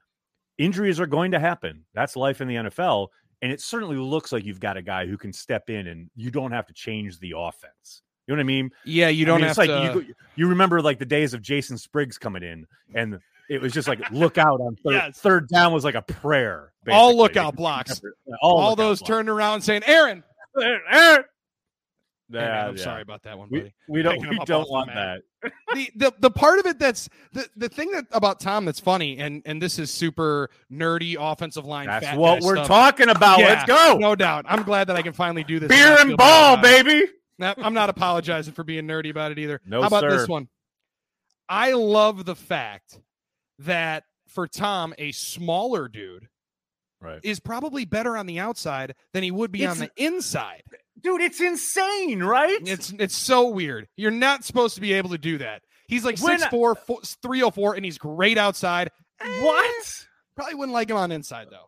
injuries 0.58 1.00
are 1.00 1.06
going 1.06 1.32
to 1.32 1.40
happen. 1.40 1.84
That's 1.94 2.16
life 2.16 2.40
in 2.40 2.48
the 2.48 2.56
NFL. 2.56 3.08
And 3.42 3.50
it 3.50 3.60
certainly 3.60 3.96
looks 3.96 4.32
like 4.32 4.44
you've 4.44 4.60
got 4.60 4.76
a 4.76 4.82
guy 4.82 5.06
who 5.06 5.16
can 5.16 5.32
step 5.32 5.70
in 5.70 5.86
and 5.86 6.10
you 6.14 6.30
don't 6.30 6.52
have 6.52 6.66
to 6.66 6.74
change 6.74 7.18
the 7.18 7.34
offense. 7.36 8.02
You 8.26 8.34
know 8.36 8.40
what 8.40 8.44
I 8.44 8.44
mean? 8.44 8.70
yeah, 8.84 9.08
you 9.08 9.24
don't 9.24 9.38
mean, 9.40 9.48
have 9.48 9.58
it's 9.58 9.58
like 9.58 9.68
to. 9.94 10.04
you, 10.06 10.14
you 10.36 10.46
remember 10.48 10.80
like 10.82 10.98
the 10.98 11.06
days 11.06 11.34
of 11.34 11.42
Jason 11.42 11.76
Spriggs 11.78 12.16
coming 12.18 12.42
in 12.42 12.66
and 12.94 13.18
it 13.48 13.60
was 13.60 13.72
just 13.72 13.88
like 13.88 13.98
look 14.12 14.38
out 14.38 14.60
on 14.60 14.76
third, 14.84 14.92
Yes. 14.92 15.18
third 15.18 15.48
down 15.48 15.72
was 15.72 15.82
like 15.84 15.96
a 15.96 16.02
prayer. 16.02 16.70
all 16.90 17.08
basically. 17.08 17.16
lookout 17.22 17.56
blocks. 17.56 18.00
all, 18.42 18.58
All 18.58 18.70
lookout 18.70 18.76
those 18.76 18.98
blocks. 19.00 19.08
turned 19.08 19.28
around 19.28 19.62
saying, 19.62 19.82
"Aaron." 19.86 20.22
Aaron! 20.62 21.24
Hey, 22.30 22.38
man, 22.38 22.46
Yeah, 22.48 22.66
I'm 22.68 22.76
yeah. 22.76 22.82
sorry 22.84 23.02
about 23.02 23.22
that 23.24 23.36
one, 23.38 23.48
We, 23.50 23.58
buddy. 23.60 23.74
we 23.88 24.02
don't 24.02 24.18
we 24.20 24.38
don't 24.44 24.62
off 24.62 24.66
the 24.66 24.72
want 24.72 24.90
that. 24.94 25.22
the, 25.74 25.90
the 25.96 26.14
the 26.20 26.30
part 26.30 26.58
of 26.58 26.66
it 26.66 26.78
that's 26.78 27.08
the, 27.32 27.48
the 27.56 27.68
thing 27.68 27.90
that 27.92 28.04
about 28.12 28.40
Tom 28.40 28.64
that's 28.66 28.78
funny 28.80 29.18
and 29.18 29.42
and 29.46 29.60
this 29.60 29.78
is 29.78 29.90
super 29.90 30.50
nerdy 30.70 31.16
offensive 31.18 31.64
line. 31.64 31.86
That's 31.86 32.16
what 32.16 32.42
we're 32.42 32.56
stuff. 32.56 32.66
talking 32.66 33.08
about. 33.08 33.38
Yeah, 33.40 33.46
Let's 33.46 33.64
go. 33.64 33.96
No 33.98 34.14
doubt. 34.14 34.44
I'm 34.48 34.62
glad 34.64 34.86
that 34.88 34.96
I 34.96 35.02
can 35.02 35.12
finally 35.12 35.44
do 35.44 35.58
this. 35.58 35.68
Beer 35.68 35.90
not 35.90 36.00
and 36.06 36.16
ball, 36.16 36.56
bad 36.56 36.60
about 36.60 36.64
it. 36.64 36.84
baby. 36.84 37.12
Now, 37.38 37.54
I'm 37.56 37.72
not 37.74 37.88
apologizing 37.88 38.52
for 38.52 38.64
being 38.64 38.86
nerdy 38.86 39.10
about 39.10 39.32
it 39.32 39.38
either. 39.38 39.60
No, 39.66 39.80
How 39.80 39.86
about 39.88 40.02
this 40.08 40.28
one? 40.28 40.48
I 41.48 41.72
love 41.72 42.26
the 42.26 42.36
fact 42.36 43.00
that 43.60 44.04
for 44.28 44.46
Tom, 44.46 44.94
a 44.98 45.12
smaller 45.12 45.88
dude 45.88 46.28
Right. 47.02 47.18
is 47.22 47.40
probably 47.40 47.86
better 47.86 48.14
on 48.14 48.26
the 48.26 48.38
outside 48.40 48.94
than 49.14 49.22
he 49.22 49.30
would 49.30 49.50
be 49.50 49.64
on 49.64 49.78
the 49.78 49.90
inside. 49.96 50.62
Dude, 51.02 51.20
it's 51.20 51.40
insane, 51.40 52.22
right? 52.22 52.58
It's 52.66 52.92
it's 52.98 53.16
so 53.16 53.48
weird. 53.48 53.88
You're 53.96 54.10
not 54.10 54.44
supposed 54.44 54.74
to 54.74 54.80
be 54.80 54.92
able 54.92 55.10
to 55.10 55.18
do 55.18 55.38
that. 55.38 55.62
He's 55.88 56.04
like 56.04 56.18
When- 56.20 56.38
6'4", 56.40 56.76
4, 56.86 57.00
304, 57.22 57.74
and 57.74 57.84
he's 57.84 57.98
great 57.98 58.38
outside. 58.38 58.90
What? 59.40 60.06
Probably 60.36 60.54
wouldn't 60.54 60.74
like 60.74 60.90
him 60.90 60.96
on 60.96 61.12
inside 61.12 61.48
though. 61.50 61.66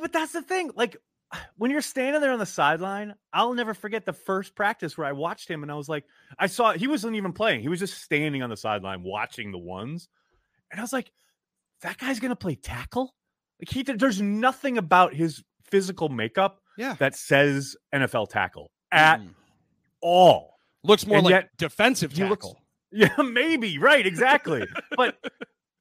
But 0.00 0.12
that's 0.12 0.32
the 0.32 0.42
thing. 0.42 0.70
Like 0.74 0.96
when 1.56 1.70
you're 1.70 1.80
standing 1.80 2.20
there 2.20 2.32
on 2.32 2.38
the 2.38 2.46
sideline, 2.46 3.14
I'll 3.32 3.54
never 3.54 3.74
forget 3.74 4.04
the 4.04 4.12
first 4.12 4.54
practice 4.54 4.96
where 4.96 5.06
I 5.06 5.12
watched 5.12 5.48
him 5.48 5.62
and 5.62 5.72
I 5.72 5.74
was 5.74 5.88
like, 5.88 6.04
I 6.38 6.46
saw 6.46 6.72
he 6.72 6.86
wasn't 6.86 7.16
even 7.16 7.32
playing. 7.32 7.60
He 7.60 7.68
was 7.68 7.80
just 7.80 8.02
standing 8.02 8.42
on 8.42 8.50
the 8.50 8.56
sideline 8.56 9.02
watching 9.02 9.50
the 9.52 9.58
ones. 9.58 10.08
And 10.70 10.80
I 10.80 10.82
was 10.82 10.92
like, 10.92 11.10
that 11.82 11.98
guy's 11.98 12.20
gonna 12.20 12.36
play 12.36 12.54
tackle? 12.54 13.14
Like 13.60 13.70
he 13.70 13.82
there's 13.82 14.20
nothing 14.22 14.78
about 14.78 15.14
his 15.14 15.42
physical 15.64 16.08
makeup 16.08 16.60
Yeah. 16.78 16.94
that 16.98 17.14
says 17.16 17.76
NFL 17.94 18.30
tackle 18.30 18.70
at 18.90 19.20
Mm. 19.20 19.34
all. 20.00 20.54
Looks 20.84 21.06
more 21.06 21.18
and 21.18 21.24
like 21.26 21.32
yet 21.32 21.48
defensive 21.58 22.12
he 22.12 22.24
looks- 22.24 22.46
tackle. 22.46 22.62
Yeah, 22.90 23.14
maybe. 23.22 23.76
Right, 23.78 24.06
exactly. 24.06 24.64
but 24.96 25.18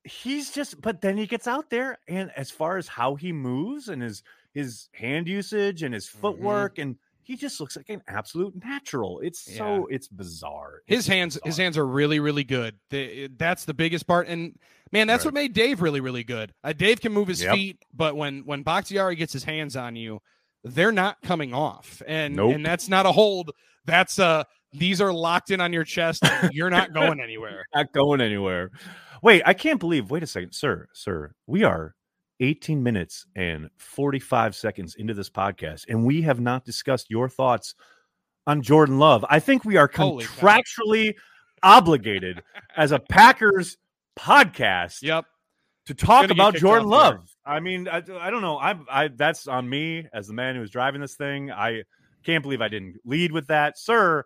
he's 0.04 0.52
just 0.52 0.82
but 0.82 1.00
then 1.02 1.18
he 1.18 1.26
gets 1.26 1.48
out 1.48 1.70
there 1.70 1.98
and 2.08 2.32
as 2.36 2.52
far 2.52 2.78
as 2.78 2.88
how 2.88 3.16
he 3.16 3.32
moves 3.32 3.88
and 3.90 4.02
his 4.02 4.24
his 4.54 4.90
hand 4.94 5.28
usage 5.28 5.84
and 5.84 5.94
his 5.94 6.06
Mm-hmm. 6.08 6.20
footwork 6.20 6.80
and 6.80 6.98
he 7.24 7.36
just 7.38 7.60
looks 7.60 7.76
like 7.78 7.90
an 7.90 8.02
absolute 8.08 8.54
natural. 8.64 9.20
It's 9.22 9.56
so 9.58 9.88
it's 9.92 10.08
bizarre. 10.08 10.82
His 10.86 11.00
It's 11.00 11.08
hands, 11.08 11.38
his 11.44 11.58
hands 11.58 11.78
are 11.78 11.86
really, 11.86 12.20
really 12.22 12.46
good. 12.46 12.76
The, 12.90 13.28
that's 13.38 13.66
the 13.66 13.74
biggest 13.74 14.08
part. 14.08 14.28
And 14.30 14.58
man, 14.94 15.08
that's 15.08 15.26
Right. 15.26 15.28
what 15.28 15.34
made 15.34 15.52
Dave 15.54 15.82
really, 15.82 16.00
really 16.00 16.24
good. 16.24 16.54
Uh, 16.64 16.72
Dave 16.72 17.02
can 17.02 17.12
move 17.12 17.28
his 17.28 17.42
Yep. 17.44 17.54
feet, 17.56 17.84
but 17.94 18.16
when 18.16 18.46
when 18.46 18.64
Bakhtiari 18.64 19.16
gets 19.18 19.34
his 19.34 19.44
hands 19.44 19.76
on 19.76 19.96
you, 19.98 20.22
they're 20.68 20.92
not 20.92 21.22
coming 21.22 21.54
off. 21.54 22.02
And 22.08 22.36
Nope. 22.36 22.56
and 22.56 22.66
that's 22.66 22.88
not 22.90 23.06
a 23.06 23.12
hold. 23.12 23.52
That's 23.86 24.20
uh 24.20 24.44
these 24.74 25.00
are 25.02 25.14
locked 25.14 25.50
in 25.52 25.62
on 25.62 25.72
your 25.74 25.84
chest. 25.86 26.24
You're 26.52 26.70
not 26.70 26.94
going 26.94 27.20
anywhere. 27.22 27.66
not 27.76 27.92
going 27.94 28.22
anywhere. 28.22 28.70
Wait, 29.24 29.42
I 29.46 29.54
can't 29.54 29.80
believe. 29.80 30.12
Wait 30.12 30.24
a 30.24 30.28
second, 30.28 30.52
sir, 30.54 30.88
sir. 30.94 31.32
We 31.48 31.64
are 31.64 31.96
18 32.42 32.84
minutes 32.84 33.26
and 33.36 33.70
45 33.78 34.56
seconds 34.56 34.96
into 34.96 35.14
this 35.16 35.30
podcast, 35.30 35.86
and 35.90 36.06
we 36.06 36.22
have 36.22 36.40
not 36.40 36.66
discussed 36.66 37.10
your 37.10 37.28
thoughts 37.30 37.74
on 38.46 38.62
Jordan 38.62 39.00
Love. 39.00 39.26
I 39.30 39.40
think 39.40 39.66
we 39.66 39.78
are 39.78 39.88
contractually 39.88 41.16
obligated 41.64 42.44
as 42.76 42.92
a 42.92 43.00
Packers 43.00 43.78
podcast 44.20 45.02
Yep. 45.02 45.26
to 45.88 45.94
talk 45.96 46.30
about 46.30 46.56
Jordan 46.56 46.88
Love. 46.88 47.14
here. 47.14 47.22
I 47.48 47.60
mean, 47.60 47.88
I, 47.88 47.98
I 47.98 48.30
don't 48.30 48.42
know. 48.42 48.58
I, 48.58 48.76
I 48.90 49.08
that's 49.08 49.48
on 49.48 49.70
me 49.70 50.08
as 50.14 50.28
the 50.28 50.34
man 50.34 50.56
who 50.56 50.62
was 50.62 50.70
driving 50.70 51.02
this 51.02 51.16
thing. 51.16 51.52
I 51.52 51.84
can't 52.24 52.44
believe 52.44 52.62
I 52.62 52.68
didn't 52.68 52.98
lead 53.06 53.32
with 53.32 53.48
that, 53.48 53.78
sir. 53.78 54.26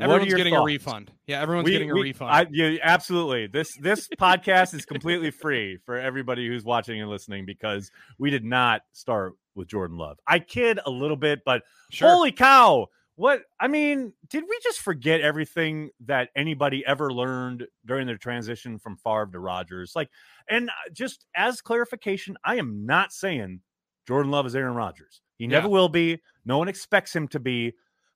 Everyone's 0.00 0.34
getting 0.34 0.54
a 0.54 0.62
refund. 0.62 1.10
Yeah, 1.26 1.40
everyone's 1.40 1.66
We- 1.66 1.72
getting 1.72 1.90
a 1.90 1.94
refund. 1.94 2.30
I, 2.30 2.46
yeah, 2.52 2.76
absolutely. 2.82 3.48
This 3.48 3.76
this 3.80 4.08
podcast 4.18 4.74
is 4.74 4.84
completely 4.84 5.30
free 5.30 5.78
for 5.84 5.96
everybody 5.98 6.46
who's 6.46 6.64
watching 6.64 7.00
and 7.00 7.10
listening 7.10 7.46
because 7.46 7.90
we 8.18 8.30
did 8.30 8.44
not 8.44 8.82
start 8.92 9.34
with 9.54 9.68
Jordan 9.68 9.96
Love. 9.98 10.18
I 10.26 10.38
kid 10.38 10.78
a 10.86 10.90
little 10.90 11.16
bit, 11.16 11.40
but 11.44 11.62
sure. 11.90 12.08
holy 12.08 12.30
cow! 12.30 12.88
What 13.22 13.42
I 13.60 13.68
mean, 13.68 14.14
did 14.30 14.42
we 14.50 14.58
just 14.64 14.80
forget 14.80 15.20
everything 15.20 15.90
that 16.06 16.30
anybody 16.34 16.84
ever 16.84 17.12
learned 17.12 17.68
during 17.86 18.08
their 18.08 18.16
transition 18.16 18.80
from 18.80 18.96
Favre 18.96 19.30
to 19.30 19.38
Rodgers? 19.38 19.92
Like, 19.94 20.10
and 20.48 20.70
uh, 20.70 20.90
just 20.92 21.24
as 21.36 21.60
clarification, 21.60 22.36
I 22.44 22.56
am 22.56 22.84
not 22.84 23.12
saying 23.12 23.60
Jordan 24.08 24.32
Love 24.32 24.44
is 24.46 24.56
Aaron 24.56 24.74
Rodgers. 24.74 25.20
He 25.38 25.46
never 25.46 25.68
Yeah. 25.68 25.72
will 25.72 25.88
be. 25.88 26.20
No 26.44 26.58
one 26.58 26.66
expects 26.66 27.14
him 27.14 27.28
to 27.28 27.38
be. 27.38 27.74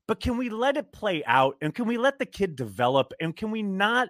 But 0.09 0.19
can 0.19 0.39
we 0.39 0.49
let 0.49 0.77
it 0.77 0.91
play 0.91 1.23
out 1.25 1.55
and 1.61 1.73
can 1.73 1.87
we 1.87 1.99
let 1.99 2.19
the 2.19 2.27
kid 2.27 2.57
develop 2.57 3.13
and 3.21 3.37
can 3.37 3.53
we 3.53 3.63
not 3.63 4.09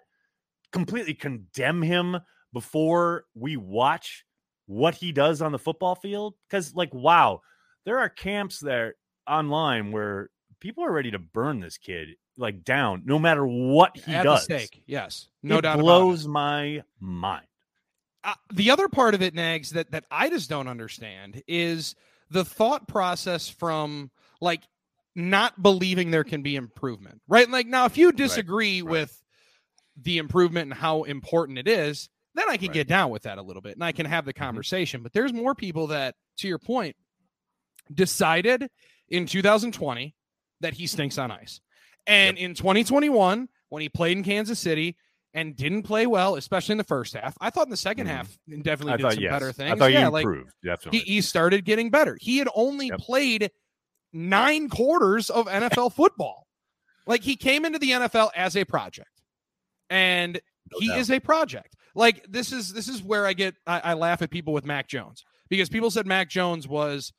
completely 0.73 1.13
condemn 1.13 1.83
him 1.83 2.17
before 2.55 3.27
we 3.35 3.59
watch 3.59 4.25
what 4.65 4.95
he 4.95 5.13
does 5.13 5.43
on 5.43 5.53
the 5.53 5.59
football 5.59 5.95
field? 5.95 6.37
Because, 6.49 6.75
like, 6.75 6.95
wow, 6.95 7.43
there 7.85 7.99
are 7.99 8.09
camps 8.09 8.61
there 8.61 8.95
online 9.29 9.93
where 9.93 10.31
people 10.67 10.85
are 10.85 10.91
ready 10.91 11.13
to 11.13 11.19
burn 11.21 11.61
this 11.61 11.79
kid 11.79 12.09
like 12.37 12.65
down 12.65 13.01
no 13.05 13.21
matter 13.21 13.47
what 13.47 13.97
he 13.97 14.13
At 14.13 14.25
does. 14.25 14.43
stake. 14.43 14.83
Yes. 14.85 15.29
No 15.41 15.59
it 15.59 15.63
doubt 15.63 15.79
about 15.79 15.81
it. 15.81 15.85
blows 15.85 16.27
my 16.27 16.83
mind. 16.99 17.47
uh, 18.25 18.35
the 18.53 18.73
other 18.73 18.89
part 18.89 19.15
of 19.15 19.23
it, 19.23 19.33
Nags, 19.33 19.71
that 19.71 19.93
that 19.93 20.07
I 20.11 20.29
just 20.29 20.51
don't 20.51 20.67
understand 20.67 21.41
is 21.47 21.95
the 22.31 22.45
thought 22.45 22.89
process 22.89 23.49
from 23.49 24.11
like 24.41 24.63
not 25.15 25.63
believing 25.63 26.11
there 26.11 26.25
can 26.25 26.43
be 26.43 26.57
improvement, 26.57 27.23
right? 27.29 27.49
Like 27.49 27.69
now, 27.69 27.85
if 27.85 27.97
you 27.97 28.11
disagree 28.11 28.83
right. 28.83 28.91
with 28.91 29.23
the 29.97 30.19
improvement 30.19 30.65
and 30.73 30.75
how 30.75 31.05
important 31.05 31.59
it 31.59 31.69
is, 31.69 32.09
then 32.35 32.47
I 32.51 32.57
can 32.57 32.69
Right. 32.69 32.75
get 32.75 32.89
down 32.89 33.11
with 33.11 33.23
that 33.23 33.39
a 33.39 33.43
little 33.43 33.63
bit 33.63 33.75
and 33.77 33.85
I 33.85 33.93
can 33.93 34.05
have 34.07 34.25
the 34.25 34.35
Mhm. 34.35 34.39
conversation. 34.39 35.05
But 35.05 35.13
there's 35.13 35.33
more 35.33 35.55
people 35.55 35.87
that, 35.87 36.17
to 36.39 36.49
your 36.49 36.59
point, 36.59 36.97
decided 37.95 38.69
in 39.09 39.27
2020 39.27 40.15
that 40.61 40.75
he 40.75 40.87
stinks 40.87 41.19
on 41.19 41.31
ice. 41.31 41.61
And 42.07 42.39
in 42.39 42.55
2021, 42.55 43.49
when 43.69 43.83
he 43.83 43.89
played 43.89 44.17
in 44.17 44.25
Kansas 44.25 44.59
City 44.59 44.97
and 45.35 45.55
didn't 45.57 45.83
play 45.83 46.07
well, 46.07 46.37
especially 46.37 46.73
in 46.73 46.79
the 46.79 46.85
first 46.85 47.15
half. 47.15 47.37
I 47.41 47.51
thought 47.51 47.67
in 47.67 47.71
the 47.71 47.77
2nd 47.77 48.05
Mhm. 48.07 48.09
half 48.09 48.39
he 48.47 48.57
definitely 48.63 48.95
I 48.95 48.97
did 48.97 49.03
thought 49.03 49.13
some 49.15 49.23
yes. 49.23 49.31
better 49.33 49.53
things. 49.53 49.73
I 49.73 49.77
thought 49.77 49.93
yeah, 49.93 50.05
you 50.07 50.11
like 50.11 50.25
improved 50.25 50.53
he, 50.93 50.99
he 51.01 51.21
started 51.21 51.65
getting 51.65 51.91
better. 51.91 52.17
He 52.21 52.39
had 52.39 52.49
only 52.55 52.87
Yep. 52.89 52.99
played 53.01 53.51
nine 54.13 54.69
quarters 54.71 55.29
of 55.29 55.47
NFL 55.47 55.91
football. 55.93 56.47
Like 57.07 57.23
he 57.23 57.37
came 57.37 57.65
into 57.65 57.79
the 57.79 57.91
NFL 57.93 58.31
as 58.35 58.57
a 58.57 58.65
project, 58.65 59.11
and 59.91 60.41
No 60.73 60.79
he 60.81 60.89
doubt. 60.89 60.99
is 61.01 61.11
a 61.11 61.21
project. 61.21 61.75
Like 61.95 62.25
this 62.29 62.53
is 62.53 62.73
this 62.73 62.89
is 62.89 63.03
where 63.03 63.27
I 63.27 63.33
get 63.33 63.57
I, 63.67 63.81
I 63.81 63.95
laugh 63.95 64.23
at 64.23 64.31
people 64.31 64.53
with 64.53 64.65
Mac 64.65 64.89
Jones 64.89 65.25
because 65.49 65.69
people 65.69 65.91
said 65.91 66.07
Mac 66.07 66.29
Jones 66.31 66.67
was 66.67 67.13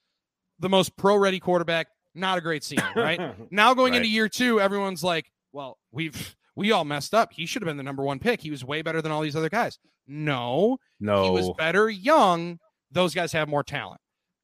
the 0.60 0.70
most 0.70 0.96
pro 0.98 1.16
ready 1.18 1.40
quarterback. 1.40 1.88
Not 2.18 2.38
a 2.38 2.42
great 2.42 2.64
scene, 2.64 2.82
right? 2.96 3.20
Now 3.52 3.74
going 3.74 3.92
Right. 3.94 3.98
into 3.98 4.10
year 4.10 4.28
two, 4.28 4.60
everyone's 4.60 5.04
like, 5.04 5.32
"Well, 5.54 5.78
we've 5.92 6.36
we 6.56 6.72
all 6.72 6.84
messed 6.86 7.14
up. 7.14 7.32
He 7.32 7.46
should 7.46 7.62
have 7.62 7.68
been 7.68 7.78
the 7.78 7.84
number 7.84 8.04
one 8.04 8.20
pick. 8.20 8.42
He 8.42 8.52
was 8.52 8.66
way 8.66 8.82
better 8.82 9.02
than 9.02 9.12
all 9.12 9.22
these 9.22 9.36
other 9.36 9.50
guys." 9.50 9.78
No, 10.08 10.78
no, 11.00 11.24
he 11.26 11.30
was 11.30 11.52
better 11.58 11.90
young. 11.90 12.60
Those 12.92 13.14
guys 13.14 13.32
have 13.34 13.48
more 13.48 13.64
talent. 13.64 14.02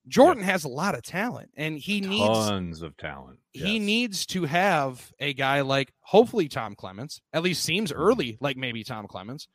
Jordan 0.07 0.43
has 0.43 0.65
a 0.65 0.67
lot 0.69 0.95
of 0.95 1.01
talent, 1.01 1.49
and 1.55 1.79
he 1.79 2.01
needs 2.01 2.27
tons 2.47 2.81
of 2.81 2.97
talent. 2.97 3.39
he 3.53 3.77
Yes. 3.77 3.81
needs 3.81 4.25
to 4.27 4.43
have 4.43 5.13
a 5.19 5.33
guy 5.33 5.61
like 5.61 5.93
hopefully 6.01 6.49
Tom 6.49 6.75
Clements. 6.75 7.21
At 7.31 7.41
least 7.43 7.63
seems 7.63 7.91
Mm-hmm. 7.91 8.01
early 8.01 8.37
like 8.41 8.57
maybe 8.57 8.83
Tom 8.83 9.07
Clements 9.07 9.47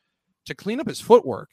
to 0.46 0.54
clean 0.54 0.80
up 0.80 0.88
his 0.88 1.00
footwork 1.02 1.50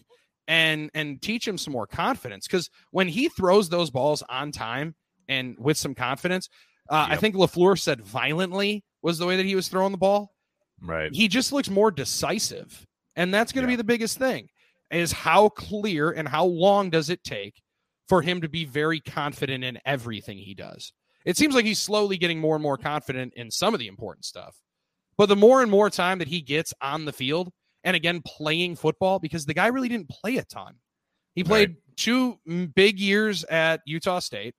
and 0.48 0.90
and 0.94 1.22
teach 1.22 1.46
him 1.48 1.58
some 1.58 1.74
more 1.74 1.88
confidence. 1.88 2.48
Because 2.48 2.70
when 2.92 3.10
he 3.10 3.28
throws 3.28 3.68
those 3.70 3.90
balls 3.92 4.24
on 4.30 4.52
time 4.54 4.96
and 5.28 5.56
with 5.60 5.78
some 5.78 5.96
confidence, 5.96 6.50
uh, 6.90 7.08
I 7.10 7.16
think 7.18 7.36
LaFleur 7.36 7.80
said 7.80 8.02
violently 8.02 8.84
was 9.02 9.18
the 9.18 9.26
way 9.26 9.38
that 9.38 9.46
he 9.46 9.56
was 9.56 9.68
throwing 9.68 9.92
the 9.92 9.98
ball. 9.98 10.32
Right. 10.82 11.14
he 11.14 11.30
just 11.30 11.54
looks 11.54 11.70
more 11.70 11.90
decisive 11.90 12.86
and 13.16 13.34
that's 13.34 13.54
going 13.54 13.66
to 13.66 13.72
Yeah. 13.72 13.78
be 13.78 13.78
the 13.78 13.86
biggest 13.86 14.18
thing 14.18 14.50
is 14.92 15.14
how 15.14 15.48
clear 15.50 16.12
and 16.12 16.28
how 16.28 16.44
long 16.46 16.90
does 16.90 17.10
it 17.10 17.24
take 17.24 17.62
for 18.10 18.22
him 18.22 18.42
to 18.42 18.50
be 18.50 18.66
very 18.66 19.00
confident 19.00 19.64
in 19.64 19.80
everything 19.86 20.38
he 20.38 20.54
does? 20.54 20.92
It 21.26 21.38
seems 21.38 21.56
like 21.56 21.64
he's 21.66 21.80
slowly 21.80 22.18
getting 22.18 22.40
more 22.40 22.56
and 22.56 22.62
more 22.62 22.78
confident 22.78 23.34
in 23.36 23.50
some 23.52 23.74
of 23.74 23.80
the 23.80 23.88
important 23.88 24.26
stuff 24.26 24.58
but 25.18 25.28
the 25.28 25.36
more 25.36 25.62
and 25.62 25.72
more 25.72 25.90
time 25.90 26.20
that 26.20 26.28
he 26.28 26.42
gets 26.42 26.74
on 26.82 27.06
the 27.06 27.14
field 27.14 27.52
and 27.84 27.96
again 27.96 28.22
playing 28.26 28.76
football 28.76 29.20
because 29.20 29.46
the 29.46 29.54
guy 29.54 29.68
really 29.68 29.90
didn't 29.90 30.10
play 30.10 30.38
a 30.38 30.44
ton. 30.44 30.76
He 31.36 31.44
played 31.44 31.76
two 31.96 32.38
mm, 32.48 32.74
big 32.74 33.00
years 33.00 33.44
at 33.46 33.82
utah 33.86 34.20
state 34.20 34.56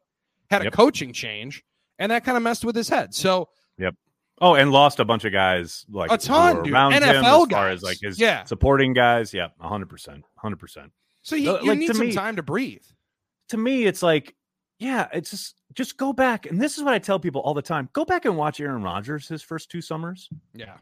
had 0.50 0.66
a 0.66 0.70
coaching 0.70 1.12
change 1.12 1.62
and 1.98 2.12
that 2.12 2.24
kind 2.24 2.36
of 2.36 2.42
messed 2.42 2.64
with 2.64 2.74
his 2.76 2.88
head 2.88 3.14
so 3.14 3.48
yep. 3.78 3.94
Oh, 4.38 4.54
and 4.54 4.70
lost 4.70 5.00
a 5.00 5.04
bunch 5.06 5.24
of 5.24 5.32
guys 5.32 5.86
like 5.88 6.12
A 6.12 6.18
ton, 6.18 6.62
dude. 6.62 6.72
around 6.74 6.92
him 6.92 7.02
NFL 7.02 7.14
as 7.14 7.22
far 7.24 7.46
guys. 7.46 7.76
as 7.78 7.82
like 7.82 7.98
his 8.02 8.18
Yeah. 8.20 8.44
supporting 8.44 8.92
guys. 8.92 9.32
Yeah, 9.32 9.48
hundred 9.58 9.88
percent, 9.88 10.24
hundred 10.36 10.56
percent. 10.58 10.92
so 11.22 11.36
he, 11.36 11.44
you 11.44 11.52
like, 11.62 11.78
need 11.78 11.86
some 11.88 12.00
me- 12.00 12.12
time 12.12 12.36
to 12.36 12.42
breathe 12.42 12.82
To 13.48 13.56
me, 13.56 13.84
it's 13.86 14.02
like, 14.02 14.34
yeah, 14.78 15.08
it's 15.14 15.30
just 15.30 15.54
just 15.72 15.96
go 15.96 16.12
back, 16.12 16.44
and 16.44 16.60
this 16.60 16.76
is 16.76 16.84
what 16.84 16.92
I 16.92 16.98
tell 16.98 17.18
people 17.18 17.40
all 17.40 17.54
the 17.54 17.62
time: 17.62 17.88
go 17.94 18.04
back 18.04 18.26
and 18.26 18.36
watch 18.36 18.60
Aaron 18.60 18.82
Rodgers 18.82 19.26
his 19.26 19.40
first 19.42 19.70
two 19.70 19.80
summers. 19.80 20.28
yeah 20.52 20.76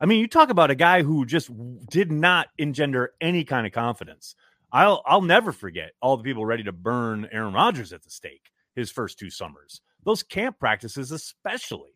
I 0.00 0.06
mean, 0.06 0.18
you 0.18 0.26
talk 0.26 0.50
about 0.50 0.70
a 0.72 0.74
guy 0.74 1.02
who 1.04 1.24
just 1.26 1.50
did 1.90 2.10
not 2.10 2.48
engender 2.58 3.12
any 3.20 3.44
kind 3.44 3.66
of 3.68 3.72
confidence. 3.72 4.34
I'll 4.72 5.02
I'll 5.06 5.22
never 5.22 5.52
forget 5.52 5.92
all 6.02 6.16
the 6.16 6.24
people 6.24 6.44
ready 6.44 6.64
to 6.64 6.72
burn 6.72 7.28
Aaron 7.30 7.52
Rodgers 7.52 7.92
at 7.92 8.02
the 8.02 8.10
stake 8.10 8.50
his 8.74 8.90
first 8.90 9.18
two 9.18 9.30
summers. 9.30 9.80
Those 10.04 10.22
camp 10.22 10.58
practices, 10.58 11.10
especially, 11.10 11.90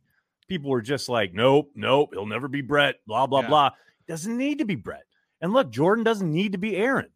people 0.48 0.70
were 0.70 0.82
just 0.82 1.08
like, 1.08 1.32
"Nope, 1.32 1.70
nope, 1.74 2.10
he'll 2.12 2.26
never 2.26 2.48
be 2.48 2.60
Brett." 2.62 2.96
Blah 3.06 3.26
blah 3.26 3.40
Yeah. 3.40 3.48
blah. 3.48 3.70
Doesn't 4.06 4.36
need 4.36 4.58
to 4.58 4.64
be 4.64 4.74
Brett. 4.76 5.04
And 5.40 5.52
look, 5.52 5.70
Jordan 5.70 6.04
doesn't 6.04 6.30
need 6.30 6.52
to 6.52 6.58
be 6.58 6.76
Aaron. 6.76 7.10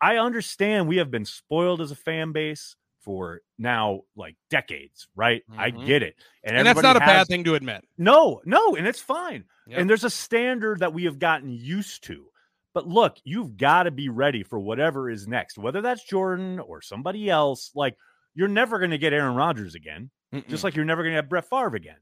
I 0.00 0.18
understand 0.18 0.86
we 0.88 0.96
have 0.98 1.10
been 1.10 1.24
spoiled 1.24 1.80
as 1.80 1.90
a 1.90 1.96
fan 1.96 2.32
base 2.32 2.76
for 3.00 3.40
now 3.58 4.02
like 4.16 4.36
decades, 4.50 5.08
right? 5.14 5.42
I 5.56 5.70
Mhm. 5.70 5.86
get 5.86 6.02
it, 6.02 6.16
and, 6.42 6.56
and 6.56 6.66
that's 6.66 6.82
not 6.82 6.96
a 6.96 7.00
bad 7.00 7.26
thing 7.26 7.44
to 7.44 7.54
admit. 7.54 7.86
No, 7.98 8.40
no, 8.44 8.76
and 8.76 8.86
it's 8.86 9.00
fine. 9.00 9.44
Yep. 9.66 9.78
And 9.80 9.90
there's 9.90 10.04
a 10.04 10.10
standard 10.10 10.80
that 10.80 10.92
we 10.94 11.04
have 11.04 11.18
gotten 11.18 11.50
used 11.50 12.04
to. 12.04 12.30
But 12.72 12.86
look, 12.88 13.18
you've 13.24 13.56
got 13.56 13.84
to 13.84 13.90
be 13.90 14.08
ready 14.08 14.42
for 14.42 14.58
whatever 14.58 15.08
is 15.10 15.28
next, 15.28 15.58
whether 15.58 15.80
that's 15.80 16.04
Jordan 16.04 16.58
or 16.58 16.80
somebody 16.82 17.30
else. 17.30 17.70
Like, 17.74 17.96
you're 18.34 18.48
never 18.48 18.78
going 18.78 18.90
to 18.90 18.98
get 18.98 19.12
Aaron 19.12 19.34
Rodgers 19.34 19.74
again, 19.74 20.10
just 20.48 20.64
like 20.64 20.74
you're 20.76 20.84
never 20.84 21.02
going 21.02 21.12
to 21.12 21.16
have 21.16 21.28
Brett 21.28 21.48
Favre 21.48 21.74
again. 21.76 21.96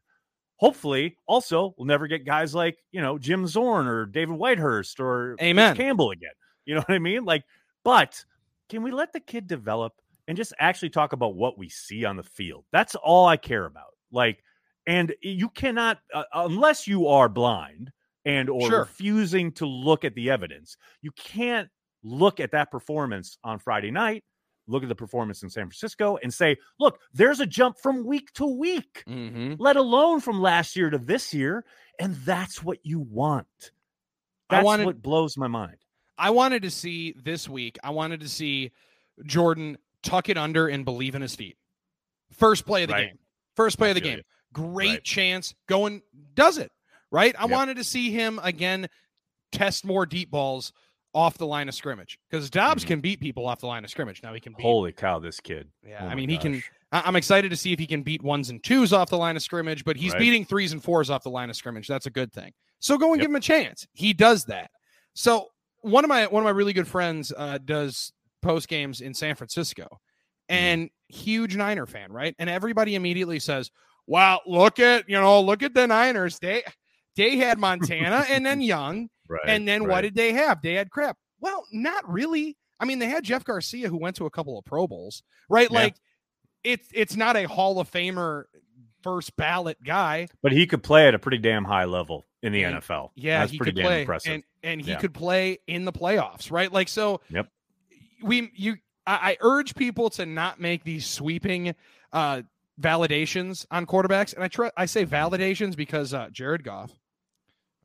Hopefully, 0.56 1.16
also, 1.26 1.74
we'll 1.76 1.86
never 1.86 2.06
get 2.06 2.24
guys 2.24 2.54
like, 2.54 2.78
you 2.92 3.00
know, 3.00 3.18
Jim 3.18 3.46
Zorn 3.46 3.86
or 3.86 4.06
David 4.06 4.36
Whitehurst 4.36 5.00
or 5.00 5.36
Bruce 5.36 5.48
Amen. 5.48 5.76
Campbell 5.76 6.10
again. 6.12 6.30
You 6.64 6.74
know 6.76 6.80
what 6.82 6.94
I 6.94 6.98
mean? 6.98 7.24
Like, 7.24 7.42
but 7.84 8.24
can 8.68 8.82
we 8.82 8.92
let 8.92 9.12
the 9.12 9.20
kid 9.20 9.46
develop 9.48 9.92
and 10.28 10.36
just 10.36 10.52
actually 10.58 10.90
talk 10.90 11.12
about 11.12 11.34
what 11.34 11.58
we 11.58 11.68
see 11.68 12.04
on 12.04 12.16
the 12.16 12.22
field? 12.22 12.64
That's 12.72 12.94
all 12.94 13.26
I 13.26 13.36
care 13.36 13.66
about. 13.66 13.90
Like, 14.12 14.42
and 14.86 15.14
you 15.20 15.48
cannot 15.48 15.98
uh, 16.14 16.24
unless 16.34 16.86
you 16.86 17.06
are 17.08 17.28
blind 17.28 17.90
and 18.24 18.48
or 18.48 18.68
Sure. 18.68 18.78
refusing 18.80 19.52
to 19.52 19.66
look 19.66 20.04
at 20.04 20.14
the 20.14 20.30
evidence 20.30 20.76
you 21.02 21.10
can't 21.12 21.68
look 22.02 22.40
at 22.40 22.50
that 22.52 22.70
performance 22.70 23.38
on 23.44 23.58
friday 23.60 23.90
night 23.92 24.24
look 24.68 24.82
at 24.82 24.88
the 24.88 24.94
performance 24.94 25.42
in 25.42 25.50
san 25.50 25.64
francisco 25.64 26.16
and 26.22 26.32
say 26.32 26.56
look 26.78 27.00
there's 27.12 27.40
a 27.40 27.46
jump 27.46 27.76
from 27.78 28.04
week 28.06 28.32
to 28.32 28.46
week 28.46 29.02
Mhm. 29.08 29.56
let 29.58 29.76
alone 29.76 30.20
from 30.20 30.40
last 30.40 30.76
year 30.76 30.88
to 30.90 30.98
this 30.98 31.34
year 31.34 31.64
and 31.98 32.14
that's 32.16 32.62
what 32.62 32.78
you 32.84 33.00
want 33.00 33.72
I 34.50 34.56
that's 34.56 34.64
wanted- 34.64 34.86
what 34.86 35.02
blows 35.02 35.36
my 35.36 35.48
mind 35.48 35.76
I 36.18 36.30
wanted 36.30 36.62
to 36.62 36.70
see 36.70 37.14
this 37.24 37.48
week. 37.48 37.78
I 37.82 37.90
wanted 37.90 38.20
to 38.20 38.28
see 38.28 38.70
Jordan 39.24 39.78
tuck 40.02 40.28
it 40.28 40.36
under 40.38 40.68
and 40.68 40.84
believe 40.84 41.14
in 41.16 41.22
his 41.22 41.34
feet. 41.34 41.56
First 42.32 42.64
play 42.66 42.82
of 42.84 42.88
the 42.88 42.92
Right. 42.94 43.08
game. 43.08 43.18
First 43.56 43.78
play 43.78 43.88
of 43.90 43.94
the 43.96 44.02
game. 44.02 44.18
you. 44.18 44.22
Great 44.52 44.88
Right. 44.90 45.04
chance. 45.04 45.54
Going 45.66 46.02
does 46.34 46.58
it. 46.58 46.70
Right? 47.10 47.34
I 47.36 47.42
Yep. 47.44 47.50
wanted 47.50 47.76
to 47.78 47.82
see 47.84 48.12
him 48.12 48.38
again 48.42 48.88
test 49.50 49.84
more 49.84 50.06
deep 50.06 50.30
balls 50.30 50.72
off 51.14 51.36
the 51.38 51.46
line 51.46 51.68
of 51.68 51.74
scrimmage 51.74 52.18
because 52.30 52.48
Doubs 52.50 52.84
Mhm. 52.84 52.88
can 52.88 53.00
beat 53.00 53.20
people 53.20 53.46
off 53.46 53.60
the 53.60 53.66
line 53.66 53.84
of 53.84 53.90
scrimmage. 53.90 54.22
Now 54.22 54.32
he 54.34 54.40
can 54.40 54.54
beat 54.56 54.62
holy 54.62 54.92
cow 54.92 55.18
this 55.18 55.40
kid 55.40 55.70
Yeah, 55.86 56.04
Oh 56.04 56.08
I 56.08 56.14
mean, 56.14 56.28
he 56.30 56.38
can- 56.38 56.62
I'm 56.90 57.16
excited 57.16 57.50
to 57.50 57.56
see 57.56 57.72
if 57.72 57.78
he 57.78 57.86
can 57.86 58.02
beat 58.02 58.22
ones 58.22 58.50
and 58.50 58.62
twos 58.62 58.92
off 58.92 59.08
the 59.10 59.16
line 59.18 59.36
of 59.36 59.42
scrimmage, 59.42 59.84
but 59.84 59.96
he's 59.96 60.12
Right. 60.12 60.18
beating 60.20 60.44
threes 60.44 60.72
and 60.72 60.82
fours 60.82 61.08
off 61.10 61.22
the 61.22 61.30
line 61.30 61.48
of 61.50 61.56
scrimmage. 61.56 61.86
That's 61.88 62.06
a 62.06 62.10
good 62.10 62.32
thing. 62.32 62.52
So 62.80 62.98
go 62.98 63.12
and 63.12 63.16
Yep. 63.20 63.24
give 63.24 63.30
him 63.30 63.36
a 63.36 63.40
chance. 63.40 63.86
He 63.92 64.12
does 64.12 64.44
that. 64.46 64.70
So 65.14 65.48
one 65.80 66.04
of 66.04 66.08
my 66.08 66.26
one 66.26 66.42
of 66.42 66.44
my 66.44 66.50
really 66.50 66.72
good 66.72 66.88
friends 66.88 67.32
uh, 67.36 67.58
does 67.64 68.12
post 68.40 68.68
games 68.68 69.00
in 69.00 69.14
San 69.14 69.34
Francisco, 69.36 69.84
Mm-hmm. 70.50 70.54
and 70.54 70.90
huge 71.08 71.56
Niner 71.56 71.86
fan, 71.86 72.10
right? 72.12 72.34
And 72.38 72.48
everybody 72.50 72.94
immediately 72.94 73.38
says, 73.38 73.70
"Wow, 74.06 74.40
look 74.46 74.78
at 74.78 75.08
you 75.08 75.18
know, 75.20 75.40
look 75.40 75.62
at 75.62 75.74
the 75.74 75.86
Niners. 75.86 76.38
They 76.40 76.62
they 77.16 77.36
had 77.36 77.58
Montana 77.58 78.24
and 78.28 78.44
then 78.44 78.60
Young, 78.60 79.08
right 79.32 79.42
and 79.48 79.66
then 79.66 79.88
what 79.88 80.02
did 80.02 80.14
they 80.14 80.32
have? 80.34 80.62
They 80.62 80.74
had 80.74 80.90
crap. 80.90 81.16
Well, 81.40 81.66
not 81.72 82.08
really. 82.10 82.56
I 82.78 82.84
mean, 82.84 82.98
they 82.98 83.06
had 83.08 83.24
Jeff 83.24 83.44
Garcia 83.44 83.88
who 83.88 83.96
went 83.96 84.16
to 84.16 84.26
a 84.26 84.30
couple 84.30 84.58
of 84.58 84.64
Pro 84.64 84.86
Bowls, 84.86 85.22
right? 85.48 85.68
Yeah. 85.70 85.78
Like 85.78 85.96
it's 86.64 86.88
it's 86.92 87.16
not 87.16 87.36
a 87.36 87.44
Hall 87.48 87.80
of 87.80 87.90
Famer 87.90 88.44
first 89.02 89.36
ballot 89.36 89.78
guy. 89.82 90.28
but 90.42 90.52
he 90.52 90.66
could 90.66 90.82
play 90.82 91.08
at 91.08 91.14
a 91.14 91.18
pretty 91.18 91.38
damn 91.38 91.64
high 91.64 91.84
level 91.86 92.24
in 92.42 92.52
the 92.52 92.62
And- 92.62 92.76
nfl 92.76 93.10
Yeah, 93.16 93.40
that's 93.40 93.50
he 93.52 93.58
pretty 93.58 93.72
could 93.72 93.76
damn 93.78 93.86
play 93.86 94.00
impressive 94.02 94.32
and 94.34 94.42
and 94.62 94.80
he 94.80 94.90
Yeah. 94.92 94.98
could 94.98 95.12
play 95.14 95.58
in 95.66 95.84
the 95.84 95.92
playoffs, 95.92 96.52
right? 96.52 96.70
Like 96.72 96.88
so 96.88 97.20
Yep. 97.30 97.48
we 98.22 98.50
you 98.54 98.76
I, 99.04 99.32
I 99.32 99.36
urge 99.40 99.74
people 99.74 100.10
to 100.10 100.24
not 100.26 100.60
make 100.60 100.84
these 100.84 101.04
sweeping 101.06 101.74
uh 102.12 102.42
validations 102.80 103.66
on 103.72 103.86
quarterbacks. 103.86 104.34
And 104.34 104.44
I 104.44 104.48
try 104.48 104.70
I 104.76 104.86
say 104.86 105.04
validations 105.04 105.74
because 105.76 106.14
uh 106.14 106.28
Jared 106.30 106.62
Goff, 106.62 106.92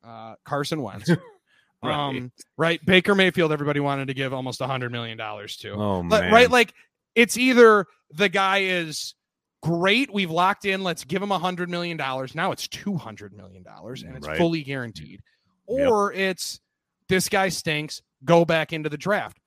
uh 0.04 0.36
Carson 0.44 0.82
Wentz, 0.82 1.10
Right. 1.82 1.94
um 1.94 2.32
right, 2.56 2.84
Baker 2.84 3.14
Mayfield 3.14 3.52
everybody 3.52 3.78
wanted 3.80 4.08
to 4.08 4.14
give 4.14 4.32
almost 4.34 4.60
a 4.60 4.66
hundred 4.66 4.90
million 4.90 5.16
dollars 5.16 5.56
to. 5.58 5.70
oh 5.72 6.02
man 6.02 6.32
right? 6.32 6.50
Like 6.50 6.74
it's 7.14 7.36
either 7.36 7.86
the 8.12 8.28
guy 8.28 8.58
is 8.62 9.14
great, 9.62 10.12
we've 10.12 10.30
locked 10.30 10.64
in, 10.64 10.82
let's 10.82 11.04
give 11.04 11.22
him 11.22 11.30
a 11.32 11.38
hundred 11.38 11.68
million 11.70 11.96
dollars. 11.96 12.34
Now 12.34 12.50
it's 12.52 12.66
two 12.68 12.96
hundred 12.96 13.32
million 13.32 13.62
dollars 13.62 14.02
and 14.02 14.16
it's 14.16 14.26
Right. 14.26 14.38
fully 14.38 14.62
guaranteed. 14.62 15.20
Yep. 15.68 15.88
Or 15.90 16.12
it's 16.12 16.60
this 17.08 17.28
guy 17.28 17.48
stinks, 17.48 18.02
go 18.24 18.44
back 18.44 18.72
into 18.72 18.88
the 18.88 18.98
draft. 18.98 19.38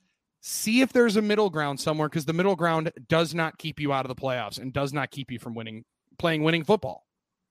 See 0.41 0.82
if 0.82 0.91
there's 0.94 1.17
a 1.17 1.22
middle 1.22 1.50
ground 1.50 1.80
somewhere 1.80 2.10
because 2.10 2.26
the 2.26 2.34
middle 2.34 2.56
ground 2.56 2.91
does 3.08 3.36
not 3.36 3.58
keep 3.58 3.80
you 3.80 3.94
out 3.94 4.06
of 4.06 4.10
the 4.10 4.20
playoffs 4.22 4.58
and 4.60 4.72
does 4.74 4.91
not 4.94 5.12
keep 5.12 5.32
you 5.32 5.38
from 5.39 5.54
winning 5.54 5.84
playing 6.17 6.44
winning 6.44 6.63
football. 6.63 7.06